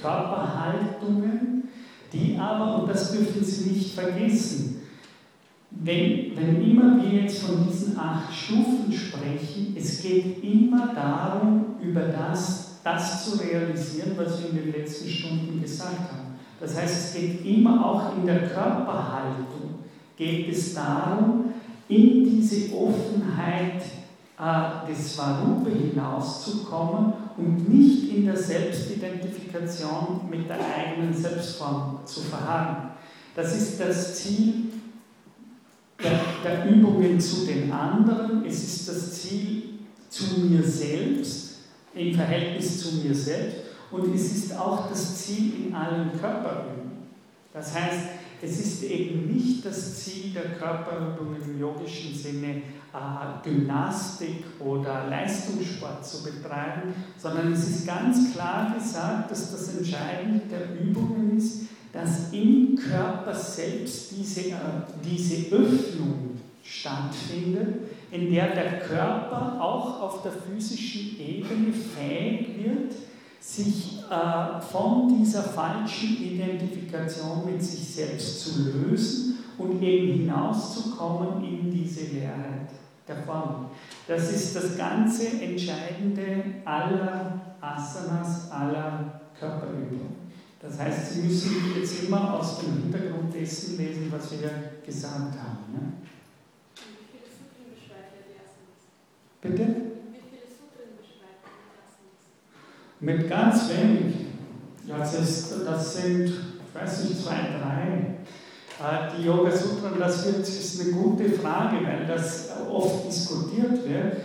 Körperhaltungen, 0.00 1.68
die 2.12 2.36
aber, 2.38 2.82
und 2.82 2.88
das 2.88 3.12
dürfen 3.12 3.44
Sie 3.44 3.70
nicht 3.70 3.94
vergessen, 3.94 4.82
wenn, 5.70 6.36
wenn 6.36 6.70
immer 6.70 7.00
wir 7.00 7.22
jetzt 7.22 7.44
von 7.44 7.66
diesen 7.66 7.98
acht 7.98 8.34
Stufen 8.34 8.92
sprechen, 8.92 9.74
es 9.78 10.02
geht 10.02 10.42
immer 10.42 10.92
darum, 10.94 11.76
über 11.80 12.00
das, 12.00 12.80
das 12.82 13.24
zu 13.24 13.38
realisieren, 13.38 14.12
was 14.16 14.42
wir 14.42 14.50
in 14.50 14.56
den 14.56 14.72
letzten 14.72 15.08
Stunden 15.08 15.62
gesagt 15.62 16.12
haben. 16.12 16.38
Das 16.58 16.76
heißt, 16.76 17.14
es 17.14 17.20
geht 17.20 17.46
immer 17.46 17.84
auch 17.84 18.16
in 18.16 18.26
der 18.26 18.48
Körperhaltung, 18.48 19.78
geht 20.16 20.48
es 20.48 20.74
darum, 20.74 21.44
in 21.88 22.24
diese 22.24 22.74
Offenheit 22.74 23.82
des 24.88 25.14
Svarupa 25.14 25.68
hinauszukommen 25.70 27.12
und 27.36 27.68
nicht 27.68 28.08
in 28.14 28.24
der 28.24 28.36
Selbstidentifikation 28.36 30.22
mit 30.30 30.48
der 30.48 30.58
eigenen 30.58 31.14
Selbstform 31.14 32.00
zu 32.06 32.22
verharren. 32.22 32.92
Das 33.36 33.54
ist 33.54 33.78
das 33.78 34.16
Ziel 34.16 34.72
der, 36.02 36.20
der 36.42 36.70
Übungen 36.70 37.20
zu 37.20 37.44
den 37.44 37.70
anderen, 37.70 38.44
es 38.46 38.64
ist 38.64 38.88
das 38.88 39.20
Ziel 39.20 39.62
zu 40.08 40.40
mir 40.40 40.62
selbst, 40.62 41.58
im 41.94 42.14
Verhältnis 42.14 42.82
zu 42.82 42.96
mir 42.96 43.14
selbst 43.14 43.56
und 43.90 44.14
es 44.14 44.32
ist 44.32 44.56
auch 44.56 44.88
das 44.88 45.16
Ziel 45.22 45.66
in 45.66 45.74
allen 45.74 46.18
Körperübungen. 46.18 46.90
Das 47.52 47.74
heißt, 47.74 48.06
es 48.42 48.58
ist 48.58 48.84
eben 48.84 49.26
nicht 49.26 49.66
das 49.66 50.02
Ziel 50.02 50.32
der 50.32 50.52
Körperübung 50.52 51.36
im 51.36 51.60
yogischen 51.60 52.14
Sinne, 52.14 52.48
äh, 52.48 52.62
Gymnastik 53.42 54.44
oder 54.58 55.06
Leistungssport 55.08 56.04
zu 56.04 56.24
betreiben, 56.24 56.94
sondern 57.16 57.52
es 57.52 57.68
ist 57.68 57.86
ganz 57.86 58.32
klar 58.32 58.74
gesagt, 58.74 59.30
dass 59.30 59.52
das 59.52 59.76
Entscheidende 59.76 60.40
der 60.50 60.80
Übungen 60.80 61.36
ist, 61.36 61.62
dass 61.92 62.32
im 62.32 62.76
Körper 62.76 63.34
selbst 63.34 64.12
diese, 64.12 64.50
äh, 64.50 64.54
diese 65.04 65.54
Öffnung 65.54 66.38
stattfindet, 66.62 67.88
in 68.10 68.32
der 68.32 68.54
der 68.54 68.80
Körper 68.80 69.58
auch 69.60 70.00
auf 70.00 70.22
der 70.22 70.32
physischen 70.32 71.18
Ebene 71.20 71.72
fähig 71.72 72.64
wird, 72.64 72.94
sich 73.40 73.98
äh, 74.10 74.60
von 74.60 75.18
dieser 75.18 75.42
falschen 75.42 76.16
Identifikation 76.22 77.46
mit 77.46 77.62
sich 77.62 77.94
selbst 77.94 78.40
zu 78.40 78.70
lösen 78.70 79.38
und 79.58 79.82
eben 79.82 80.20
hinauszukommen 80.20 81.44
in 81.44 81.70
diese 81.70 82.06
Leerheit 82.14 82.79
der 83.10 83.22
Formen. 83.22 83.66
Das 84.06 84.30
ist 84.32 84.56
das 84.56 84.76
ganze 84.76 85.28
Entscheidende 85.40 86.44
aller 86.64 87.56
Asanas, 87.60 88.50
aller 88.50 89.20
Körperübungen. 89.38 90.30
Das 90.60 90.78
heißt, 90.78 91.14
Sie 91.14 91.22
müssen 91.22 91.74
jetzt 91.78 92.04
immer 92.04 92.34
aus 92.34 92.60
dem 92.60 92.82
Hintergrund 92.82 93.34
dessen 93.34 93.78
lesen, 93.78 94.12
was 94.12 94.30
wir 94.32 94.50
gesagt 94.84 95.34
haben. 95.38 95.72
Ne? 95.72 95.92
Bitte? 99.40 99.66
Mit 103.00 103.30
ganz 103.30 103.70
wenig. 103.70 104.14
Das, 104.86 105.18
ist, 105.18 105.54
das 105.64 105.96
sind, 105.96 106.26
ich 106.26 106.74
weiß 106.74 107.04
nicht, 107.04 107.22
zwei, 107.22 107.36
drei. 107.58 108.16
Äh, 108.80 109.14
die 109.16 109.26
Yoga 109.26 109.50
Sutren, 109.50 109.98
das 109.98 110.24
wird, 110.24 110.38
ist 110.38 110.80
eine 110.80 110.92
gute 110.92 111.28
Frage, 111.30 111.76
weil 111.84 112.06
das 112.06 112.48
oft 112.70 113.06
diskutiert 113.06 113.86
wird. 113.86 114.16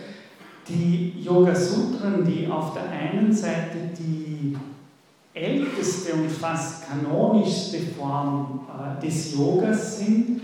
Die 0.66 1.22
Yoga 1.22 1.54
Sutren, 1.54 2.24
die 2.24 2.48
auf 2.50 2.72
der 2.72 2.88
einen 2.88 3.30
Seite 3.32 3.76
die 3.98 4.56
älteste 5.34 6.14
und 6.14 6.30
fast 6.30 6.88
kanonischste 6.88 7.78
Form 7.98 8.66
äh, 8.66 9.04
des 9.04 9.34
Yogas 9.34 9.98
sind, 9.98 10.40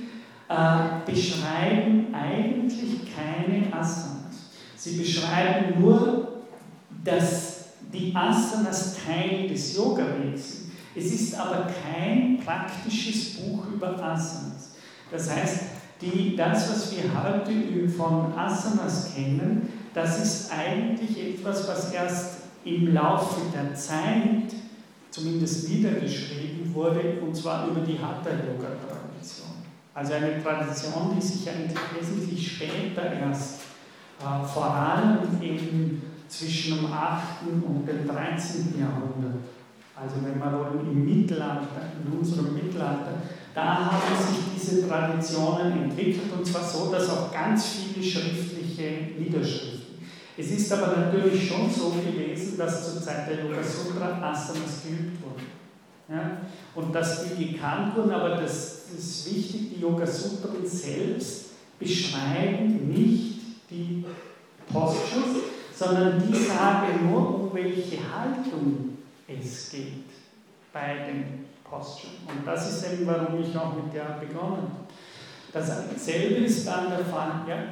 äh, 0.49 1.11
beschreiben 1.11 2.09
eigentlich 2.13 3.01
keine 3.17 3.73
Asanas. 3.73 4.51
Sie 4.77 4.99
beschreiben 4.99 5.81
nur 5.81 6.43
das 7.03 7.53
die 7.93 8.15
Asanas 8.15 8.97
Teil 9.05 9.49
des 9.49 9.77
Yoga-Wegs. 9.77 10.62
Es 10.95 11.07
ist 11.13 11.35
aber 11.35 11.67
kein 11.67 12.39
praktisches 12.45 13.37
Buch 13.37 13.67
über 13.75 13.89
Asanas. 14.03 14.73
Das 15.11 15.31
heißt, 15.31 15.61
die, 16.01 16.37
das, 16.37 16.71
was 16.71 16.93
wir 16.93 17.05
heute 17.15 17.89
von 17.89 18.33
Asanas 18.37 19.15
kennen, 19.15 19.69
das 19.95 20.23
ist 20.23 20.53
eigentlich 20.53 21.35
etwas, 21.35 21.69
was 21.69 21.93
erst 21.93 22.43
im 22.65 22.93
Laufe 22.93 23.41
der 23.55 23.75
Zeit 23.75 24.53
zumindest 25.11 25.69
niedergeschrieben 25.69 26.75
wurde, 26.75 27.19
und 27.21 27.35
zwar 27.37 27.69
über 27.69 27.81
die 27.81 27.99
Hatha-Yoga-Tradition. 27.99 29.49
Also 29.95 30.15
eine 30.15 30.43
Tradition, 30.43 31.15
die 31.15 31.21
sich 31.21 31.49
eigentlich 31.49 31.79
wesentlich 31.99 32.53
später 32.53 33.13
erst 33.13 33.61
äh, 34.21 34.47
vor 34.47 34.75
allem 34.75 35.19
eben 35.43 36.03
zwischen 36.29 36.77
dem 36.77 36.93
8. 36.93 37.23
und 37.47 37.87
dem 37.87 38.09
13. 38.09 38.75
Jahrhundert, 38.81 39.43
also 39.95 40.17
wenn 40.25 40.39
wir 40.39 40.53
wollen 40.53 40.91
im 40.91 41.05
Mittelalter, 41.05 41.93
in 42.05 42.19
unserem 42.19 42.55
Mittelalter, 42.55 43.23
da 43.55 43.91
haben 43.91 44.17
sich 44.17 44.45
diese 44.55 44.89
Traditionen 44.89 45.85
entwickelt 45.85 46.33
und 46.37 46.47
zwar 46.47 46.65
so, 46.65 46.91
dass 46.91 47.11
auch 47.11 47.33
ganz 47.33 47.67
viele 47.67 48.05
schriftliche 48.05 49.19
Niederschriften. 49.19 49.83
Es 50.37 50.51
ist 50.51 50.73
aber 50.73 50.97
natürlich 50.97 51.47
schon 51.47 51.71
so 51.71 51.91
gewesen, 51.91 52.57
dass 52.57 52.93
zur 52.95 53.03
Zeit 53.03 53.29
der 53.29 53.45
Yoga 53.45 53.63
Sutra 53.63 54.19
Asanas 54.31 54.83
geübt 54.83 55.23
wurden. 55.23 55.47
Ja? 56.09 56.39
Und 56.75 56.95
dass 56.95 57.25
die 57.25 57.53
gekannt 57.53 57.95
wurden, 57.95 58.13
aber 58.13 58.31
das, 58.37 58.83
ist 58.97 59.35
wichtig, 59.35 59.75
die 59.75 59.81
Yoga 59.81 60.07
Sutren 60.07 60.67
selbst 60.67 61.51
beschreiben 61.79 62.89
nicht 62.89 63.41
die 63.71 64.05
Postures, 64.71 65.45
sondern 65.75 66.23
die 66.23 66.37
sagen 66.37 67.11
nur, 67.11 67.41
um 67.41 67.55
welche 67.55 67.97
Haltung 67.97 68.92
es 69.41 69.71
geht 69.71 70.05
bei 70.73 71.07
dem 71.07 71.47
Posture. 71.65 72.13
Und 72.29 72.47
das 72.47 72.71
ist 72.71 72.93
eben, 72.93 73.07
warum 73.07 73.43
ich 73.43 73.57
auch 73.57 73.75
mit 73.75 73.95
der 73.95 74.19
begonnen 74.21 74.63
habe. 74.63 74.83
Dasselbe 75.53 76.45
ist 76.45 76.67
dann 76.67 76.89
der 76.91 77.05
Fall, 77.05 77.43
ja? 77.47 77.65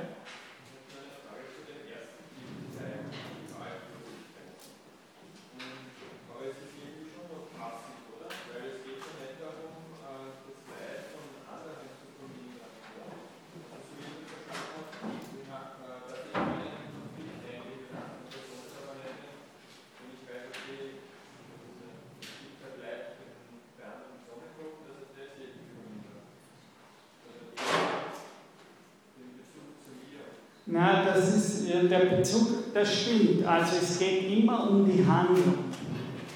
Na, 30.73 31.05
das 31.05 31.35
ist 31.35 31.61
äh, 31.61 31.61
der 31.89 32.17
Bezug, 32.17 32.75
das 32.75 32.95
stimmt. 32.95 33.47
Also 33.47 33.77
es 33.81 33.99
geht 33.99 34.31
immer 34.31 34.71
um 34.71 34.85
die 34.85 35.05
Handlung. 35.07 35.71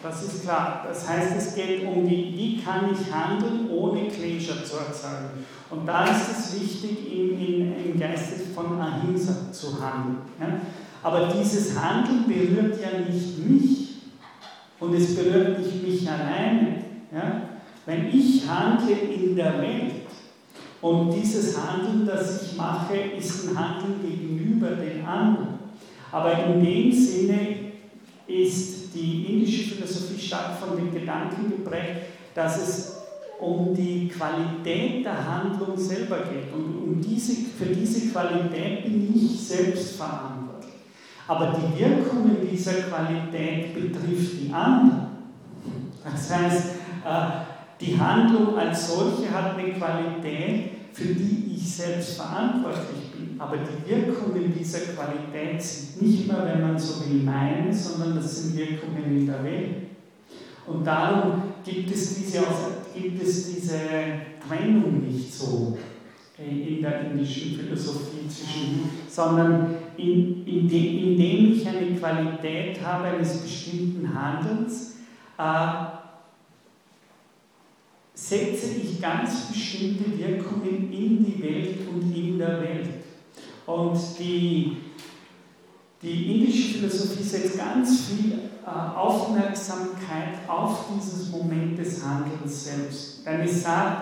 Das 0.02 0.22
ist 0.22 0.42
klar. 0.42 0.84
Das 0.86 1.08
heißt, 1.08 1.32
es 1.36 1.54
geht 1.54 1.86
um 1.86 2.06
die, 2.06 2.34
wie 2.36 2.60
kann 2.62 2.90
ich 2.92 3.12
handeln, 3.12 3.70
ohne 3.70 4.08
Klescher 4.08 4.62
zu 4.64 4.76
erzeugen. 4.76 5.44
Und 5.70 5.86
da 5.86 6.04
ist 6.04 6.30
es 6.30 6.60
wichtig, 6.60 7.10
im, 7.10 7.30
im, 7.38 7.72
im 7.84 7.98
Geiste 7.98 8.40
von 8.54 8.78
Ahimsa 8.78 9.50
zu 9.50 9.80
handeln. 9.80 10.18
Ja? 10.38 10.60
Aber 11.02 11.28
dieses 11.28 11.78
Handeln 11.78 12.24
berührt 12.26 12.78
ja 12.80 12.98
nicht 12.98 13.38
mich. 13.38 13.88
Und 14.78 14.94
es 14.94 15.16
berührt 15.16 15.58
nicht 15.58 15.82
mich 15.82 16.10
alleine. 16.10 16.84
Ja? 17.10 17.42
Wenn 17.86 18.08
ich 18.08 18.48
handle 18.48 18.94
in 18.94 19.36
der 19.36 19.60
Welt 19.60 19.92
und 20.80 21.12
dieses 21.12 21.56
Handeln, 21.58 22.06
das 22.06 22.42
ich 22.42 22.56
mache, 22.56 22.94
ist 23.16 23.48
ein 23.48 23.58
Handeln 23.58 24.00
gegenüber 24.54 24.70
den 24.76 25.04
anderen. 25.04 25.58
Aber 26.10 26.32
in 26.46 26.64
dem 26.64 26.92
Sinne 26.92 27.56
ist 28.26 28.94
die 28.94 29.24
indische 29.26 29.74
Philosophie 29.74 30.20
stark 30.20 30.58
von 30.58 30.76
dem 30.76 30.92
Gedanken 30.92 31.50
geprägt, 31.50 32.06
dass 32.34 32.56
es 32.56 32.96
um 33.40 33.74
die 33.74 34.08
Qualität 34.08 35.04
der 35.04 35.28
Handlung 35.28 35.76
selber 35.76 36.18
geht. 36.18 36.52
Und 36.54 36.76
um 36.76 37.00
diese, 37.00 37.32
für 37.50 37.66
diese 37.66 38.08
Qualität 38.08 38.84
bin 38.84 39.12
ich 39.14 39.40
selbst 39.40 39.96
verantwortlich. 39.96 40.74
Aber 41.26 41.56
die 41.56 41.80
Wirkungen 41.80 42.48
dieser 42.50 42.74
Qualität 42.74 43.74
betrifft 43.74 44.34
die 44.40 44.52
anderen. 44.52 45.08
Das 46.04 46.30
heißt, 46.30 46.66
äh, 47.04 47.80
die 47.80 47.98
Handlung 47.98 48.56
als 48.56 48.88
solche 48.88 49.30
hat 49.30 49.58
eine 49.58 49.72
Qualität, 49.72 50.70
für 50.92 51.06
die 51.06 51.54
ich 51.56 51.76
selbst 51.76 52.16
verantwortlich. 52.16 53.03
Aber 53.38 53.56
die 53.58 53.90
Wirkungen 53.90 54.54
dieser 54.56 54.80
Qualität 54.80 55.62
sind 55.62 56.02
nicht 56.02 56.26
mehr, 56.26 56.44
wenn 56.44 56.62
man 56.62 56.78
so 56.78 57.04
will, 57.04 57.22
meine, 57.22 57.72
sondern 57.72 58.16
das 58.16 58.42
sind 58.42 58.56
Wirkungen 58.56 59.04
in 59.04 59.26
der 59.26 59.42
Welt. 59.42 59.74
Und 60.66 60.86
darum 60.86 61.42
gibt 61.64 61.90
es 61.90 62.14
diese, 62.14 62.40
gibt 62.94 63.22
es 63.22 63.54
diese 63.54 63.78
Trennung 64.46 65.06
nicht 65.06 65.32
so 65.32 65.76
in 66.38 66.82
der 66.82 67.10
indischen 67.10 67.56
Philosophie 67.56 68.28
zwischen, 68.28 68.90
sondern 69.08 69.76
in, 69.96 70.44
in 70.46 70.68
de, 70.68 71.12
indem 71.12 71.52
ich 71.52 71.68
eine 71.68 71.96
Qualität 71.96 72.84
habe 72.84 73.04
eines 73.04 73.38
bestimmten 73.38 74.12
Handelns, 74.12 74.96
äh, 75.38 76.04
setze 78.14 78.80
ich 78.82 79.00
ganz 79.00 79.48
bestimmte 79.48 80.18
Wirkungen 80.18 80.92
in 80.92 81.24
die 81.24 81.42
Welt 81.42 81.78
und 81.92 82.14
in 82.16 82.38
der 82.38 82.60
Welt. 82.62 82.88
Und 83.66 83.98
die, 84.18 84.76
die 86.02 86.34
indische 86.34 86.78
Philosophie 86.78 87.22
setzt 87.22 87.58
ganz 87.58 88.06
viel 88.06 88.32
äh, 88.66 88.96
Aufmerksamkeit 88.96 90.48
auf 90.48 90.84
dieses 90.94 91.30
Moment 91.30 91.78
des 91.78 92.04
Handelns 92.04 92.64
selbst. 92.64 93.24
Wenn 93.24 93.44
ich 93.44 93.62
sage, 93.62 93.96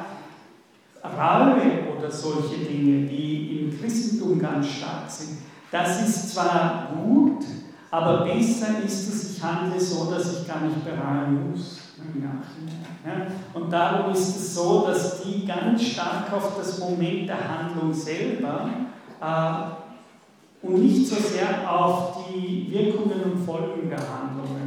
Raue 1.04 1.96
oder 1.96 2.10
solche 2.10 2.58
Dinge, 2.58 3.06
die 3.06 3.60
im 3.60 3.80
Christentum 3.80 4.38
ganz 4.38 4.68
stark 4.68 5.08
sind, 5.10 5.38
das 5.70 6.08
ist 6.08 6.34
zwar 6.34 6.88
gut, 6.94 7.44
aber 7.90 8.24
besser 8.24 8.82
ist 8.84 9.08
es, 9.08 9.36
ich 9.36 9.42
handle 9.42 9.80
so, 9.80 10.10
dass 10.10 10.40
ich 10.40 10.46
gar 10.46 10.60
nicht 10.60 10.84
bereuen 10.84 11.50
muss. 11.50 11.78
Ja? 13.04 13.26
Und 13.54 13.72
darum 13.72 14.12
ist 14.12 14.36
es 14.36 14.54
so, 14.54 14.86
dass 14.86 15.22
die 15.22 15.46
ganz 15.46 15.82
stark 15.82 16.32
auf 16.32 16.56
das 16.56 16.78
Moment 16.78 17.28
der 17.28 17.48
Handlung 17.48 17.92
selber 17.92 18.68
und 20.62 20.82
nicht 20.82 21.06
so 21.06 21.16
sehr 21.16 21.70
auf 21.70 22.24
die 22.28 22.68
Wirkungen 22.70 23.22
und 23.32 23.44
Folgen 23.44 23.88
der 23.88 23.98
Handlungen 23.98 24.61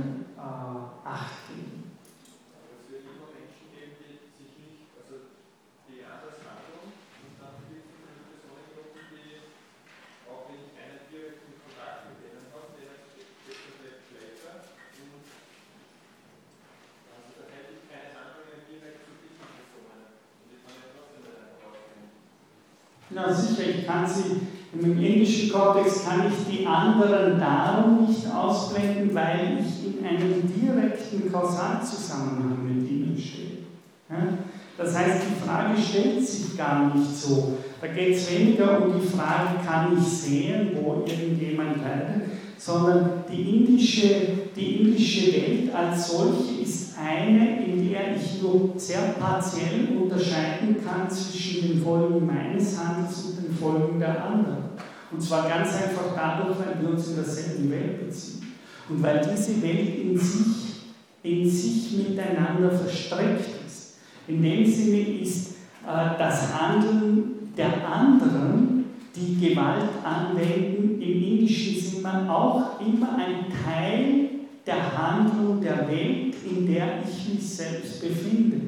Na 23.15 23.33
sicher, 23.33 23.63
ich 23.69 23.87
kann 23.87 24.05
sie, 24.05 24.41
im 24.77 25.01
englischen 25.01 25.49
Kontext 25.49 26.05
kann 26.05 26.25
ich 26.27 26.53
die 26.53 26.67
anderen 26.67 27.39
darum 27.39 28.05
nicht 28.05 28.29
ausblenden, 28.29 29.15
weil 29.15 29.59
ich 29.61 29.87
in 29.87 30.05
einem 30.05 30.43
direkten 30.53 31.31
Kausalzusammenhang 31.31 32.59
mit 32.61 32.91
ihnen 32.91 33.17
stehe. 33.17 33.59
Ja? 34.09 34.37
Das 34.77 34.97
heißt, 34.97 35.21
die 35.29 35.47
Frage 35.47 35.81
stellt 35.81 36.27
sich 36.27 36.57
gar 36.57 36.93
nicht 36.93 37.15
so. 37.15 37.53
Da 37.79 37.87
geht 37.87 38.17
es 38.17 38.29
weniger 38.29 38.81
um 38.81 38.99
die 38.99 39.07
Frage, 39.07 39.65
kann 39.65 39.97
ich 39.97 40.05
sehen, 40.05 40.71
wo 40.73 41.05
irgendjemand 41.07 41.77
leidet, 41.77 42.31
sondern 42.57 43.23
die 43.31 43.59
indische, 43.59 44.09
die 44.53 44.81
indische 44.81 45.31
Welt 45.31 45.73
als 45.73 46.11
solche 46.11 46.61
ist 46.61 46.95
eine, 46.99 47.63
in 47.63 47.74
der 47.95 48.17
ich 48.17 48.41
nur 48.41 48.73
sehr 48.75 49.13
partiell 49.19 49.97
unterscheiden 50.01 50.75
kann 50.85 51.09
zwischen 51.09 51.69
den 51.69 51.81
Folgen 51.81 52.25
meines 52.25 52.77
Handels 52.77 53.23
und 53.23 53.43
den 53.43 53.55
Folgen 53.55 53.99
der 53.99 54.25
anderen. 54.25 54.65
Und 55.11 55.21
zwar 55.21 55.47
ganz 55.47 55.69
einfach 55.69 56.13
dadurch, 56.13 56.57
weil 56.59 56.81
wir 56.81 56.89
uns 56.89 57.07
in 57.09 57.15
derselben 57.15 57.71
Welt 57.71 58.05
beziehen. 58.05 58.53
Und 58.89 59.01
weil 59.01 59.21
diese 59.21 59.61
Welt 59.61 59.99
in 59.99 60.17
sich, 60.17 60.83
in 61.23 61.49
sich 61.49 62.09
miteinander 62.09 62.69
verstrickt 62.69 63.49
ist. 63.65 63.97
In 64.27 64.41
dem 64.41 64.65
Sinne 64.65 65.21
ist 65.21 65.51
äh, 65.87 66.17
das 66.17 66.53
Handeln 66.53 67.53
der 67.55 67.87
anderen, 67.87 68.85
die 69.15 69.39
Gewalt 69.39 69.89
anwenden, 70.03 71.01
im 71.01 71.23
indischen 71.23 71.79
Sinne 71.79 72.29
auch 72.29 72.81
immer 72.81 73.17
ein 73.17 73.45
Teil 73.63 74.24
der 74.65 74.97
Handlung 74.97 75.61
der 75.61 75.87
Welt, 75.87 76.35
in 76.43 76.73
der 76.73 76.99
ich 77.03 77.33
mich 77.33 77.55
selbst 77.55 78.01
befinde. 78.01 78.61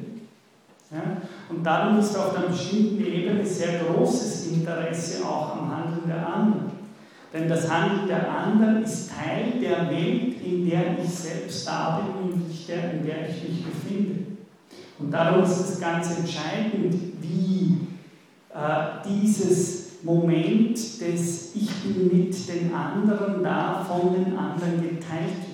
Ja? 0.90 1.22
Und 1.48 1.64
darum 1.64 1.98
ist 1.98 2.16
auf 2.16 2.36
einer 2.36 2.48
bestimmten 2.48 3.04
Ebene 3.04 3.44
sehr 3.44 3.80
großes 3.80 4.52
Interesse 4.52 5.24
auch 5.26 5.56
am 5.56 5.76
Handeln 5.76 6.06
der 6.06 6.26
anderen. 6.26 6.78
Denn 7.32 7.48
das 7.48 7.70
Handeln 7.70 8.08
der 8.08 8.30
anderen 8.30 8.82
ist 8.82 9.10
Teil 9.10 9.60
der 9.60 9.90
Welt, 9.90 10.40
in 10.42 10.68
der 10.68 10.98
ich 11.02 11.10
selbst 11.10 11.66
da 11.66 12.00
bin 12.00 12.32
und 12.32 12.42
in 12.42 13.06
der 13.06 13.28
ich 13.28 13.48
mich 13.48 13.64
befinde. 13.64 14.24
Und 14.98 15.10
darum 15.10 15.42
ist 15.44 15.60
es 15.60 15.80
ganz 15.80 16.18
entscheidend, 16.18 16.94
wie 17.20 17.78
äh, 18.54 19.08
dieses 19.08 20.02
Moment 20.02 20.76
des 20.76 21.54
Ich 21.54 21.70
bin 21.82 22.06
mit 22.06 22.48
den 22.48 22.72
anderen 22.74 23.42
da 23.42 23.84
von 23.84 24.14
den 24.14 24.36
anderen 24.36 24.80
geteilt. 24.80 25.47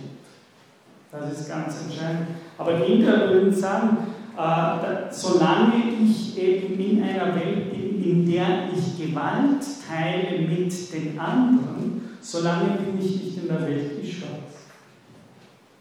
Das 1.20 1.40
ist 1.40 1.48
ganz 1.48 1.74
entscheidend. 1.82 2.26
Aber 2.58 2.72
die 2.74 2.94
Inder 2.94 3.30
würden 3.30 3.54
sagen, 3.54 3.98
äh, 4.36 5.12
solange 5.12 5.74
ich 6.02 6.36
eben 6.36 6.78
in 6.78 7.02
einer 7.04 7.36
Welt 7.36 7.70
bin, 7.70 8.02
in 8.02 8.30
der 8.30 8.68
ich 8.74 8.98
Gewalt 8.98 9.64
teile 9.88 10.40
mit 10.40 10.92
den 10.92 11.18
anderen, 11.18 12.18
solange 12.20 12.78
bin 12.78 12.98
ich 12.98 13.22
nicht 13.22 13.38
in 13.38 13.48
der 13.48 13.62
Welt 13.62 14.00
geschützt. 14.00 14.66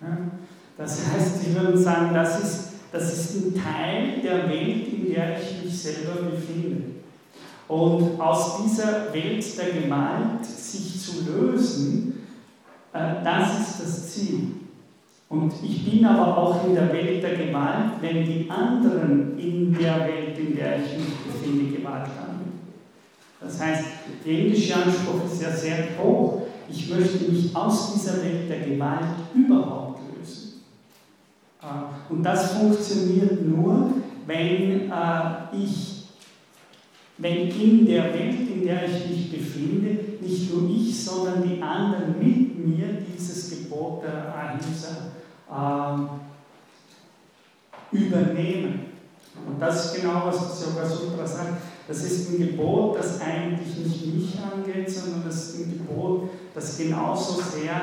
Ja? 0.01 0.17
Das 0.77 0.99
heißt, 1.11 1.43
sie 1.43 1.55
würden 1.55 1.81
sagen, 1.81 2.13
das 2.13 2.43
ist, 2.43 2.73
das 2.91 3.13
ist 3.13 3.35
ein 3.35 3.53
Teil 3.55 4.21
der 4.21 4.47
Welt, 4.47 4.87
in 4.93 5.13
der 5.13 5.41
ich 5.41 5.63
mich 5.63 5.81
selber 5.81 6.29
befinde. 6.29 6.83
Und 7.67 8.21
aus 8.21 8.63
dieser 8.63 9.11
Welt 9.11 9.43
der 9.57 9.81
Gewalt 9.81 10.45
sich 10.45 11.01
zu 11.01 11.23
lösen, 11.31 12.27
äh, 12.93 13.23
das 13.23 13.59
ist 13.59 13.81
das 13.81 14.13
Ziel. 14.13 14.62
Und 15.33 15.51
ich 15.67 15.83
bin 15.83 16.05
aber 16.05 16.37
auch 16.37 16.63
in 16.67 16.75
der 16.75 16.93
Welt 16.93 17.23
der 17.23 17.33
Gewalt, 17.33 17.93
wenn 18.01 18.23
die 18.23 18.47
anderen 18.47 19.35
in 19.39 19.73
der 19.73 20.01
Welt, 20.01 20.37
in 20.37 20.55
der 20.55 20.77
ich 20.77 20.95
mich 20.95 21.15
befinde, 21.25 21.75
Gewalt 21.75 22.05
haben. 22.05 22.61
Das 23.41 23.59
heißt, 23.59 23.83
der 24.23 24.31
indische 24.31 24.75
Anspruch 24.75 25.25
ist 25.25 25.41
ja 25.41 25.49
sehr 25.49 25.85
hoch. 25.97 26.43
Ich 26.69 26.87
möchte 26.87 27.31
mich 27.31 27.55
aus 27.55 27.93
dieser 27.93 28.23
Welt 28.23 28.47
der 28.47 28.59
Gewalt 28.59 29.07
überhaupt 29.33 30.01
lösen. 30.15 30.61
Äh, 31.63 32.13
und 32.13 32.21
das 32.21 32.51
funktioniert 32.51 33.43
nur, 33.43 33.91
wenn 34.27 34.91
äh, 34.91 35.57
ich, 35.57 36.09
wenn 37.17 37.49
in 37.49 37.87
der 37.87 38.13
Welt, 38.13 38.51
in 38.53 38.67
der 38.67 38.85
ich 38.85 39.09
mich 39.09 39.31
befinde, 39.31 39.97
nicht 40.21 40.53
nur 40.53 40.69
ich, 40.69 41.03
sondern 41.03 41.41
die 41.41 41.59
anderen 41.59 42.19
mit 42.19 42.67
mir 42.67 42.85
dieses 43.17 43.49
Gebot 43.49 44.03
der 44.03 44.31
Ahimsa 44.35 45.12
ähm, 45.51 46.09
übernehmen. 47.91 48.85
Und 49.47 49.59
das 49.59 49.85
ist 49.85 50.01
genau, 50.01 50.23
was 50.25 50.39
das 50.39 50.65
Yoga 50.65 50.85
Sutra 50.85 51.25
sagt. 51.25 51.53
Das 51.87 52.03
ist 52.03 52.29
ein 52.31 52.37
Gebot, 52.37 52.97
das 52.97 53.19
eigentlich 53.19 53.77
nicht 53.77 54.13
mich 54.13 54.39
angeht, 54.39 54.89
sondern 54.89 55.23
das 55.25 55.49
ist 55.49 55.59
ein 55.59 55.71
Gebot, 55.73 56.29
das 56.53 56.77
genauso 56.77 57.41
sehr 57.41 57.81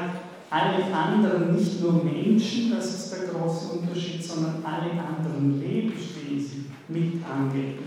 alle 0.51 0.93
anderen, 0.93 1.55
nicht 1.55 1.81
nur 1.81 2.03
Menschen, 2.05 2.73
das 2.75 2.87
ist 2.87 3.13
der 3.13 3.29
große 3.29 3.73
Unterschied, 3.73 4.25
sondern 4.25 4.65
alle 4.65 4.91
anderen 5.01 5.61
Lebenswesen 5.61 6.73
mit 6.89 7.25
angeht. 7.25 7.79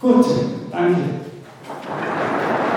Gut, 0.00 0.26
danke. 0.70 1.00